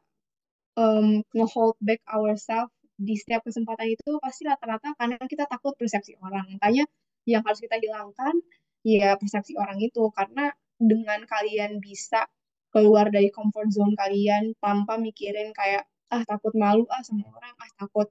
um, 0.79 1.21
nge-hold 1.37 1.77
back 1.83 2.01
ourselves 2.09 2.73
di 2.97 3.13
setiap 3.17 3.45
kesempatan 3.45 3.93
itu 3.93 4.17
pasti 4.21 4.49
rata-rata 4.49 4.97
karena 4.97 5.17
kita 5.29 5.45
takut 5.45 5.77
persepsi 5.77 6.17
orang. 6.17 6.49
Makanya 6.57 6.89
yang 7.29 7.45
harus 7.45 7.61
kita 7.61 7.77
hilangkan 7.77 8.33
ya 8.81 9.13
persepsi 9.19 9.53
orang 9.59 9.77
itu. 9.77 10.09
Karena 10.17 10.49
dengan 10.81 11.21
kalian 11.29 11.77
bisa 11.77 12.25
keluar 12.73 13.05
dari 13.13 13.29
comfort 13.29 13.69
zone 13.71 13.93
kalian 14.01 14.57
tanpa 14.63 14.97
mikirin 14.97 15.53
kayak 15.53 15.85
ah 16.13 16.23
takut 16.25 16.53
malu 16.57 16.85
ah 16.89 17.01
sama 17.05 17.25
orang, 17.29 17.53
ah 17.63 17.71
takut 17.79 18.07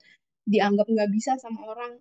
dianggap 0.46 0.86
nggak 0.88 1.10
bisa 1.12 1.32
sama 1.42 1.60
orang. 1.72 1.92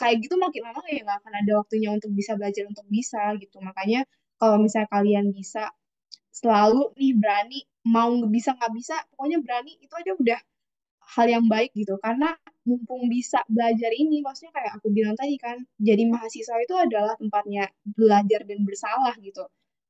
Kayak 0.00 0.16
gitu 0.28 0.34
makin 0.36 0.62
lama 0.66 0.82
ya 0.90 1.00
nggak 1.06 1.18
akan 1.24 1.32
ada 1.40 1.52
waktunya 1.62 1.88
untuk 1.96 2.10
bisa 2.12 2.32
belajar 2.38 2.64
untuk 2.68 2.86
bisa 2.90 3.22
gitu. 3.40 3.56
Makanya 3.64 4.04
kalau 4.40 4.58
misalnya 4.60 4.90
kalian 4.92 5.26
bisa 5.32 5.72
selalu 6.34 6.92
nih 7.00 7.12
berani 7.16 7.60
mau 7.88 8.10
nggak 8.12 8.32
bisa 8.34 8.50
nggak 8.58 8.72
bisa 8.76 8.96
pokoknya 9.14 9.38
berani 9.44 9.72
itu 9.80 9.94
aja 9.96 10.12
udah 10.18 10.40
hal 11.16 11.26
yang 11.30 11.46
baik 11.48 11.70
gitu. 11.72 11.96
Karena 12.02 12.34
mumpung 12.66 13.06
bisa 13.08 13.40
belajar 13.46 13.90
ini 13.94 14.20
maksudnya 14.26 14.52
kayak 14.58 14.72
aku 14.82 14.90
bilang 14.90 15.14
tadi 15.14 15.38
kan 15.38 15.62
jadi 15.78 16.02
mahasiswa 16.10 16.56
itu 16.66 16.74
adalah 16.74 17.14
tempatnya 17.16 17.70
belajar 17.86 18.42
dan 18.42 18.58
bersalah 18.66 19.14
gitu 19.22 19.46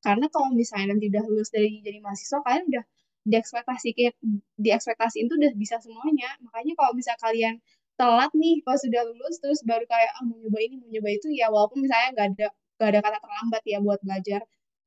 karena 0.07 0.27
kalau 0.31 0.55
misalnya 0.55 0.95
nanti 0.95 1.11
udah 1.11 1.23
lulus 1.27 1.51
dari 1.51 1.83
jadi 1.83 1.99
mahasiswa 1.99 2.39
kalian 2.47 2.65
udah 2.71 2.85
diekspektasi 3.27 3.89
kayak 3.99 4.15
diekspektasi 4.55 5.27
itu 5.27 5.35
udah 5.35 5.53
bisa 5.59 5.77
semuanya. 5.83 6.31
Makanya 6.47 6.73
kalau 6.79 6.93
misalnya 6.95 7.21
kalian 7.27 7.55
telat 7.99 8.31
nih 8.39 8.63
pas 8.63 8.79
sudah 8.79 9.03
lulus 9.03 9.35
terus 9.43 9.61
baru 9.67 9.83
kayak 9.89 10.11
ah 10.21 10.25
mau 10.29 10.39
nyoba 10.39 10.59
ini 10.63 10.75
mau 10.79 10.89
nyoba 10.95 11.11
itu 11.11 11.29
ya 11.35 11.51
walaupun 11.51 11.83
misalnya 11.83 12.09
nggak 12.15 12.27
ada 12.39 12.47
nggak 12.77 12.89
ada 12.93 13.01
kata 13.03 13.19
terlambat 13.25 13.63
ya 13.67 13.79
buat 13.83 14.01
belajar. 14.07 14.41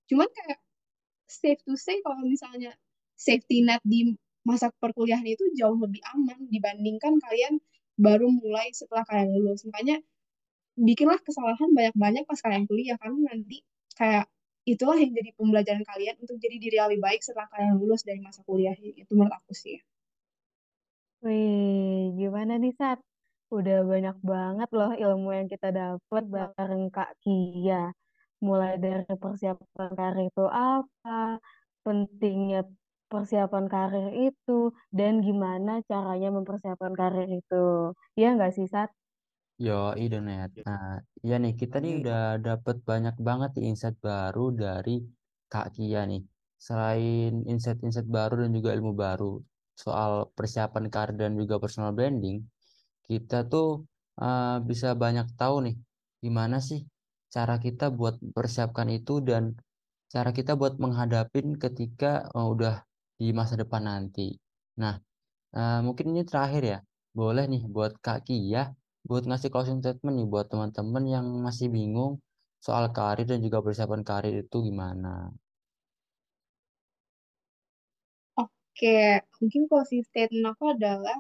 Cuman 0.09 0.29
kayak 0.31 0.59
safe 1.27 1.61
to 1.67 1.75
say 1.75 1.99
kalau 2.05 2.23
misalnya 2.23 2.71
safety 3.19 3.67
net 3.67 3.83
di 3.83 4.15
masa 4.47 4.71
perkuliahan 4.79 5.25
itu 5.27 5.43
jauh 5.59 5.75
lebih 5.75 5.99
aman 6.15 6.39
dibandingkan 6.47 7.19
kalian 7.19 7.59
baru 7.99 8.31
mulai 8.31 8.71
setelah 8.71 9.03
kalian 9.03 9.35
lulus. 9.35 9.67
Makanya 9.67 9.99
bikinlah 10.79 11.19
kesalahan 11.27 11.69
banyak-banyak 11.75 12.23
pas 12.23 12.39
kalian 12.39 12.63
kuliah 12.69 12.95
karena 12.95 13.19
nanti 13.35 13.57
kayak 13.99 14.25
itulah 14.67 14.97
yang 14.99 15.11
jadi 15.15 15.29
pembelajaran 15.37 15.83
kalian 15.87 16.15
untuk 16.23 16.37
jadi 16.43 16.55
diri 16.63 16.75
yang 16.79 16.87
lebih 16.91 17.03
baik 17.07 17.21
setelah 17.23 17.47
kalian 17.53 17.75
lulus 17.79 18.01
dari 18.07 18.19
masa 18.23 18.41
kuliah 18.47 18.75
itu 18.79 19.11
menurut 19.15 19.33
aku 19.39 19.53
sih 19.55 19.79
Wih, 21.23 22.15
gimana 22.19 22.51
nih 22.61 22.71
Sat? 22.79 22.99
Udah 23.55 23.75
banyak 23.91 24.15
banget 24.31 24.67
loh 24.77 24.91
ilmu 25.03 25.27
yang 25.37 25.47
kita 25.53 25.67
dapat 25.79 26.23
bareng 26.33 26.83
Kak 26.95 27.09
Kia. 27.23 27.91
Mulai 28.47 28.71
dari 28.83 29.03
persiapan 29.23 29.91
karir 29.99 30.19
itu 30.31 30.43
apa, 30.47 31.09
pentingnya 31.83 32.59
persiapan 33.11 33.65
karir 33.73 34.07
itu, 34.27 34.51
dan 34.97 35.13
gimana 35.27 35.71
caranya 35.89 36.27
mempersiapkan 36.37 36.93
karir 36.99 37.27
itu. 37.37 37.55
Iya 38.17 38.27
nggak 38.35 38.51
sih 38.55 38.67
Sat? 38.73 38.89
Yo, 39.65 39.71
iya 40.01 40.17
net. 40.27 40.49
Nah, 40.67 40.83
iya 41.23 41.35
nih 41.43 41.53
kita 41.61 41.75
nih 41.83 41.91
udah 41.99 42.19
dapet 42.47 42.75
banyak 42.89 43.15
banget 43.27 43.49
nih 43.55 43.65
insight 43.69 43.95
baru 44.07 44.41
dari 44.63 44.91
Kak 45.51 45.67
Kia 45.75 45.99
nih. 46.11 46.21
Selain 46.65 47.31
insight-insight 47.51 48.07
baru 48.17 48.33
dan 48.41 48.51
juga 48.57 48.69
ilmu 48.77 48.91
baru 49.03 49.25
soal 49.83 50.11
persiapan 50.37 50.85
karir 50.93 51.15
dan 51.21 51.31
juga 51.41 51.55
personal 51.63 51.91
branding, 51.97 52.37
kita 53.07 53.37
tuh 53.51 53.67
uh, 54.23 54.57
bisa 54.69 54.87
banyak 55.03 55.27
tahu 55.39 55.55
nih 55.67 55.75
gimana 56.23 56.57
sih 56.69 56.81
cara 57.35 57.55
kita 57.65 57.85
buat 57.99 58.15
persiapkan 58.35 58.87
itu 58.97 59.13
dan 59.29 59.43
cara 60.13 60.29
kita 60.37 60.51
buat 60.61 60.73
menghadapin 60.83 61.47
ketika 61.63 62.11
uh, 62.35 62.47
udah 62.53 62.75
di 63.19 63.27
masa 63.39 63.55
depan 63.61 63.83
nanti. 63.91 64.27
Nah, 64.81 64.95
uh, 65.59 65.79
mungkin 65.87 66.05
ini 66.15 66.23
terakhir 66.29 66.63
ya. 66.73 66.79
Boleh 67.19 67.43
nih 67.51 67.63
buat 67.75 67.91
Kak 68.05 68.19
Kia 68.27 68.63
buat 69.07 69.23
ngasih 69.29 69.49
closing 69.53 69.79
statement 69.83 70.15
nih 70.17 70.27
buat 70.33 70.45
teman-teman 70.51 71.03
yang 71.15 71.25
masih 71.45 71.67
bingung 71.75 72.13
soal 72.65 72.85
karir 72.97 73.25
dan 73.31 73.39
juga 73.45 73.59
persiapan 73.65 74.01
karir 74.09 74.33
itu 74.43 74.57
gimana. 74.67 75.31
Oke, 78.43 78.97
mungkin 79.37 79.61
closing 79.69 80.01
statement 80.09 80.45
aku 80.51 80.63
adalah 80.75 81.17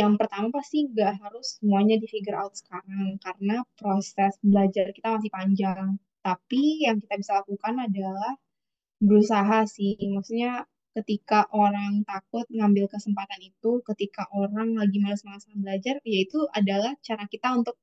yang 0.00 0.12
pertama 0.20 0.48
pasti 0.56 0.76
nggak 0.92 1.14
harus 1.22 1.46
semuanya 1.56 1.96
di 2.02 2.06
figure 2.12 2.36
out 2.42 2.52
sekarang 2.60 3.06
karena 3.24 3.56
proses 3.80 4.32
belajar 4.44 4.86
kita 4.96 5.08
masih 5.16 5.32
panjang. 5.36 5.86
Tapi 6.26 6.62
yang 6.84 6.96
kita 7.02 7.14
bisa 7.20 7.32
lakukan 7.40 7.74
adalah 7.88 8.32
berusaha 9.06 9.58
sih. 9.76 9.94
Maksudnya 10.16 10.52
ketika 10.98 11.46
orang 11.54 12.02
takut 12.02 12.44
ngambil 12.50 12.90
kesempatan 12.90 13.38
itu, 13.42 13.78
ketika 13.86 14.26
orang 14.34 14.74
lagi 14.74 14.98
malas-malasan 14.98 15.54
belajar, 15.62 16.02
yaitu 16.02 16.42
adalah 16.54 16.94
cara 17.06 17.24
kita 17.30 17.54
untuk 17.54 17.78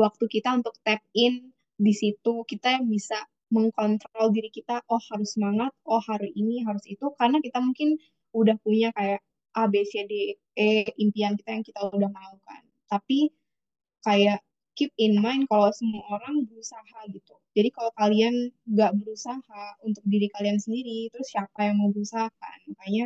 waktu 0.00 0.24
kita 0.26 0.50
untuk 0.56 0.74
tap 0.82 1.04
in 1.14 1.52
di 1.76 1.92
situ 1.92 2.46
kita 2.48 2.80
yang 2.80 2.86
bisa 2.88 3.18
mengkontrol 3.52 4.32
diri 4.34 4.50
kita, 4.50 4.82
oh 4.90 4.98
harus 5.12 5.36
semangat, 5.36 5.70
oh 5.86 6.02
hari 6.02 6.32
ini 6.34 6.64
harus 6.66 6.82
itu, 6.88 7.12
karena 7.20 7.38
kita 7.38 7.60
mungkin 7.62 8.00
udah 8.34 8.56
punya 8.64 8.90
kayak 8.96 9.22
A, 9.54 9.70
B, 9.70 9.86
C, 9.86 10.02
D, 10.10 10.34
E, 10.58 10.90
impian 10.98 11.38
kita 11.38 11.50
yang 11.54 11.64
kita 11.66 11.80
udah 11.94 12.10
mau 12.10 12.34
kan. 12.42 12.62
Tapi 12.90 13.30
kayak 14.02 14.42
keep 14.74 14.90
in 14.98 15.22
mind 15.22 15.46
kalau 15.46 15.70
semua 15.70 16.02
orang 16.10 16.42
berusaha 16.50 16.98
gitu. 17.14 17.38
Jadi 17.56 17.68
kalau 17.76 17.92
kalian 17.94 18.34
nggak 18.66 18.92
berusaha 18.98 19.64
untuk 19.86 20.02
diri 20.12 20.26
kalian 20.34 20.58
sendiri, 20.58 21.08
terus 21.14 21.30
siapa 21.30 21.70
yang 21.70 21.76
mau 21.80 21.90
berusaha 21.94 22.26
kan? 22.42 22.58
Makanya 22.70 23.04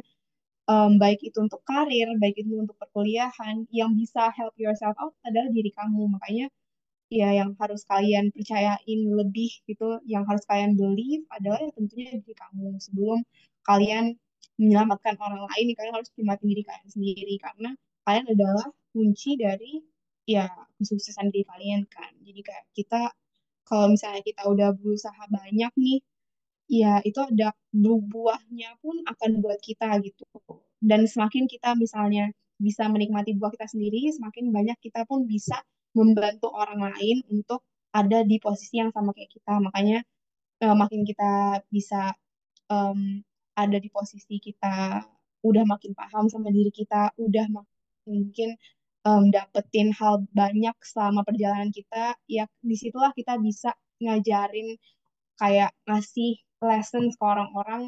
um, 0.72 0.96
baik 1.02 1.20
itu 1.28 1.38
untuk 1.40 1.60
karir, 1.68 2.08
baik 2.22 2.36
itu 2.40 2.52
untuk 2.56 2.76
perkuliahan, 2.80 3.68
yang 3.72 3.92
bisa 4.00 4.32
help 4.32 4.54
yourself 4.56 4.96
out 5.00 5.12
adalah 5.28 5.48
diri 5.52 5.70
kamu. 5.72 6.02
Makanya 6.16 6.46
ya 7.12 7.28
yang 7.36 7.56
harus 7.60 7.82
kalian 7.88 8.32
percayain 8.32 9.00
lebih 9.20 9.52
gitu, 9.68 10.00
yang 10.08 10.24
harus 10.28 10.44
kalian 10.48 10.76
believe 10.80 11.24
adalah 11.32 11.60
ya 11.60 11.72
tentunya 11.76 12.16
diri 12.20 12.34
kamu. 12.36 12.80
Sebelum 12.80 13.20
kalian 13.68 14.16
menyelamatkan 14.60 15.16
orang 15.20 15.44
lain, 15.44 15.66
kalian 15.76 15.94
harus 15.96 16.08
nikmatin 16.16 16.46
diri 16.52 16.62
kalian 16.64 16.88
sendiri 16.88 17.34
karena 17.40 17.70
kalian 18.08 18.26
adalah 18.32 18.66
kunci 18.96 19.36
dari 19.36 19.84
ya 20.28 20.48
kesuksesan 20.80 21.32
diri 21.32 21.44
kalian 21.48 21.84
kan. 21.88 22.12
Jadi 22.24 22.40
kayak 22.44 22.64
kita 22.76 23.00
kalau 23.68 23.92
misalnya 23.92 24.24
kita 24.24 24.48
udah 24.48 24.72
berusaha 24.72 25.22
banyak 25.28 25.72
nih, 25.76 26.00
ya 26.68 27.00
itu 27.04 27.20
ada 27.20 27.52
buahnya 27.74 28.80
pun 28.80 29.04
akan 29.04 29.30
buat 29.44 29.60
kita 29.60 30.00
gitu. 30.04 30.24
Dan 30.80 31.04
semakin 31.04 31.44
kita 31.44 31.76
misalnya 31.76 32.32
bisa 32.58 32.88
menikmati 32.88 33.36
buah 33.36 33.52
kita 33.52 33.68
sendiri, 33.68 34.08
semakin 34.16 34.50
banyak 34.50 34.78
kita 34.80 35.04
pun 35.04 35.28
bisa 35.28 35.60
membantu 35.92 36.48
orang 36.52 36.92
lain 36.92 37.22
untuk 37.28 37.62
ada 37.92 38.24
di 38.24 38.40
posisi 38.40 38.80
yang 38.80 38.90
sama 38.92 39.12
kayak 39.12 39.30
kita. 39.32 39.60
Makanya 39.60 40.00
uh, 40.64 40.76
makin 40.76 41.04
kita 41.04 41.62
bisa 41.68 42.16
um, 42.72 43.20
ada 43.58 43.76
di 43.76 43.88
posisi 43.92 44.38
kita 44.40 45.04
udah 45.44 45.64
makin 45.68 45.92
paham 45.94 46.26
sama 46.32 46.50
diri 46.50 46.72
kita, 46.72 47.14
udah 47.20 47.46
makin 47.52 47.76
mungkin 48.08 48.56
um, 49.08 49.22
dapetin 49.34 49.88
hal 49.98 50.14
banyak 50.40 50.76
selama 50.92 51.20
perjalanan 51.28 51.70
kita, 51.78 52.04
ya 52.36 52.44
di 52.60 52.76
situlah 52.82 53.12
kita 53.18 53.34
bisa 53.46 53.70
ngajarin 54.04 54.68
kayak 55.40 55.70
ngasih 55.88 56.32
lessons 56.68 57.14
ke 57.18 57.24
orang-orang 57.24 57.82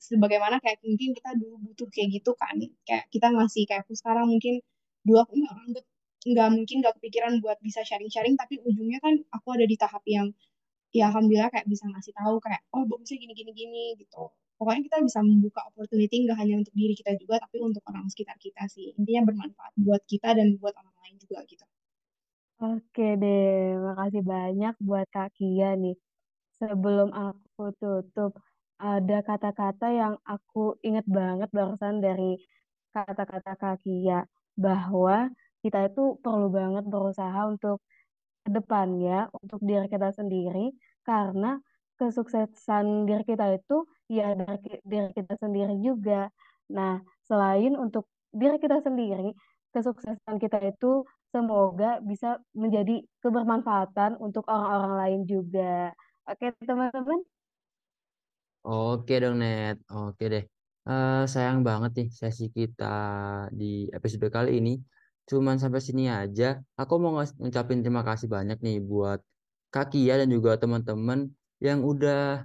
sebagaimana 0.00 0.56
kayak 0.64 0.78
mungkin 0.86 1.10
kita 1.18 1.30
dulu 1.40 1.56
butuh 1.66 1.88
kayak 1.94 2.08
gitu 2.16 2.32
kan. 2.42 2.56
Kayak 2.86 3.04
kita 3.14 3.26
ngasih 3.36 3.62
kayak 3.68 3.82
aku 3.84 3.94
sekarang 4.00 4.26
mungkin 4.32 4.54
dulu 5.06 5.18
aku 5.24 5.34
nggak 5.40 5.56
nggak 6.30 6.48
mungkin 6.56 6.76
nggak 6.84 6.94
kepikiran 7.00 7.32
buat 7.42 7.58
bisa 7.64 7.80
sharing-sharing 7.88 8.36
tapi 8.36 8.60
ujungnya 8.60 9.00
kan 9.00 9.14
aku 9.32 9.48
ada 9.56 9.64
di 9.64 9.76
tahap 9.80 10.04
yang 10.04 10.28
ya 10.92 11.08
alhamdulillah 11.08 11.48
kayak 11.54 11.64
bisa 11.72 11.84
ngasih 11.88 12.12
tahu 12.12 12.36
kayak 12.44 12.60
oh 12.76 12.84
bagusnya 12.84 13.16
gini 13.22 13.32
gini 13.32 13.52
gini 13.56 13.84
gitu 14.00 14.28
pokoknya 14.60 14.82
kita 14.88 14.98
bisa 15.08 15.20
membuka 15.24 15.60
opportunity 15.70 16.16
nggak 16.28 16.38
hanya 16.42 16.54
untuk 16.62 16.74
diri 16.80 16.94
kita 17.00 17.12
juga 17.22 17.40
tapi 17.44 17.56
untuk 17.68 17.82
orang 17.90 18.06
sekitar 18.12 18.36
kita 18.44 18.62
sih 18.74 18.92
intinya 19.00 19.22
bermanfaat 19.32 19.72
buat 19.86 20.02
kita 20.12 20.28
dan 20.38 20.48
buat 20.62 20.74
orang 20.76 20.96
lain 21.02 21.16
juga 21.24 21.38
gitu 21.48 21.64
Oke 22.60 23.16
deh, 23.22 23.72
makasih 23.86 24.22
banyak 24.34 24.74
buat 24.86 25.06
Kak 25.14 25.28
Kia 25.36 25.70
nih. 25.82 25.96
Sebelum 26.60 27.08
aku 27.16 27.64
tutup, 27.80 28.32
ada 28.80 29.18
kata-kata 29.28 29.86
yang 30.00 30.14
aku 30.28 30.76
inget 30.84 31.06
banget 31.08 31.48
barusan 31.56 31.94
dari 32.04 32.36
kata-kata 32.94 33.52
Kak 33.62 33.76
Kia, 33.84 34.20
bahwa 34.60 35.32
kita 35.64 35.88
itu 35.88 36.20
perlu 36.24 36.48
banget 36.52 36.84
berusaha 36.92 37.40
untuk 37.52 37.78
depannya, 38.56 39.28
untuk 39.40 39.60
diri 39.64 39.86
kita 39.88 40.10
sendiri, 40.16 40.72
karena 41.08 41.60
kesuksesan 42.00 43.08
diri 43.08 43.24
kita 43.24 43.46
itu 43.56 43.84
ya 44.10 44.34
dari 44.34 44.82
diri 44.82 45.08
kita 45.14 45.38
sendiri 45.38 45.78
juga. 45.78 46.26
Nah, 46.74 46.98
selain 47.22 47.78
untuk 47.78 48.10
diri 48.34 48.58
kita 48.58 48.82
sendiri, 48.82 49.30
kesuksesan 49.70 50.36
kita 50.42 50.58
itu 50.66 51.06
semoga 51.30 52.02
bisa 52.02 52.42
menjadi 52.58 53.06
kebermanfaatan 53.22 54.18
untuk 54.18 54.42
orang-orang 54.50 54.94
lain 54.98 55.20
juga. 55.30 55.94
Oke, 56.26 56.50
teman-teman. 56.66 57.22
Oke 58.66 59.14
dong, 59.22 59.40
Net. 59.40 59.78
Oke 59.88 60.24
deh. 60.26 60.44
Eh, 60.90 61.24
sayang 61.30 61.62
banget 61.62 61.90
nih 61.98 62.08
sesi 62.10 62.50
kita 62.50 62.94
di 63.54 63.86
episode 63.94 64.26
kali 64.28 64.58
ini. 64.58 64.74
Cuman 65.30 65.56
sampai 65.62 65.78
sini 65.78 66.10
aja. 66.10 66.58
Aku 66.74 66.98
mau 66.98 67.14
ngucapin 67.40 67.80
terima 67.84 68.02
kasih 68.02 68.26
banyak 68.26 68.58
nih 68.58 68.82
buat 68.82 69.22
Kak 69.70 69.94
Kia 69.94 70.18
dan 70.20 70.28
juga 70.34 70.58
teman-teman 70.58 71.30
yang 71.62 71.86
udah 71.86 72.42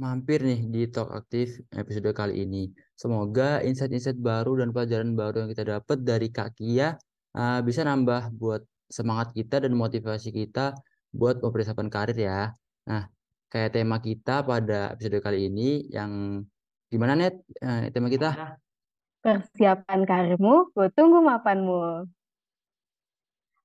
mampir 0.00 0.40
nih 0.40 0.64
di 0.72 0.88
Talk 0.88 1.12
Aktif 1.12 1.60
episode 1.76 2.08
kali 2.16 2.48
ini. 2.48 2.72
Semoga 2.96 3.60
insight-insight 3.60 4.16
baru 4.16 4.56
dan 4.56 4.72
pelajaran 4.72 5.12
baru 5.12 5.44
yang 5.44 5.50
kita 5.52 5.64
dapat 5.76 6.00
dari 6.00 6.32
Kak 6.32 6.56
Kia 6.56 6.96
eh, 7.36 7.60
bisa 7.60 7.84
nambah 7.84 8.32
buat 8.32 8.64
semangat 8.88 9.36
kita 9.36 9.60
dan 9.60 9.76
motivasi 9.76 10.32
kita 10.32 10.72
buat 11.12 11.44
mempersiapkan 11.44 11.92
karir 11.92 12.16
ya. 12.16 12.48
Nah, 12.88 13.12
kayak 13.52 13.76
tema 13.76 14.00
kita 14.00 14.40
pada 14.40 14.96
episode 14.96 15.20
kali 15.20 15.52
ini 15.52 15.84
yang 15.92 16.42
gimana 16.88 17.12
Net? 17.12 17.36
Eh, 17.60 17.92
tema 17.92 18.08
kita? 18.08 18.56
Persiapkan 19.20 20.08
karirmu, 20.08 20.72
ku 20.72 20.88
tunggu 20.96 21.20
mapanmu. 21.20 22.08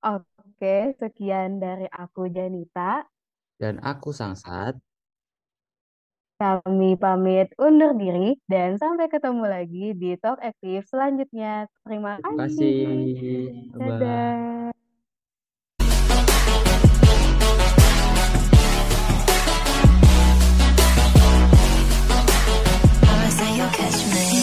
Oke, 0.03 0.99
sekian 0.99 1.63
dari 1.63 1.87
aku 1.87 2.27
Janita. 2.27 3.07
Dan 3.55 3.79
aku 3.79 4.11
Sangsat. 4.11 4.84
Kami 6.35 6.99
pamit 6.99 7.47
undur 7.55 7.95
diri 7.95 8.35
dan 8.51 8.75
sampai 8.75 9.07
ketemu 9.07 9.47
lagi 9.47 9.95
di 9.95 10.19
Talk 10.19 10.43
Aktif 10.43 10.83
selanjutnya. 10.91 11.71
Terima 11.87 12.19
kasih. 12.19 12.27
Terima 12.27 12.43
kasih. 12.43 13.43
Dadah. 13.79 14.03
Bye. 14.03 14.75
catch 23.75 24.07
me 24.13 24.34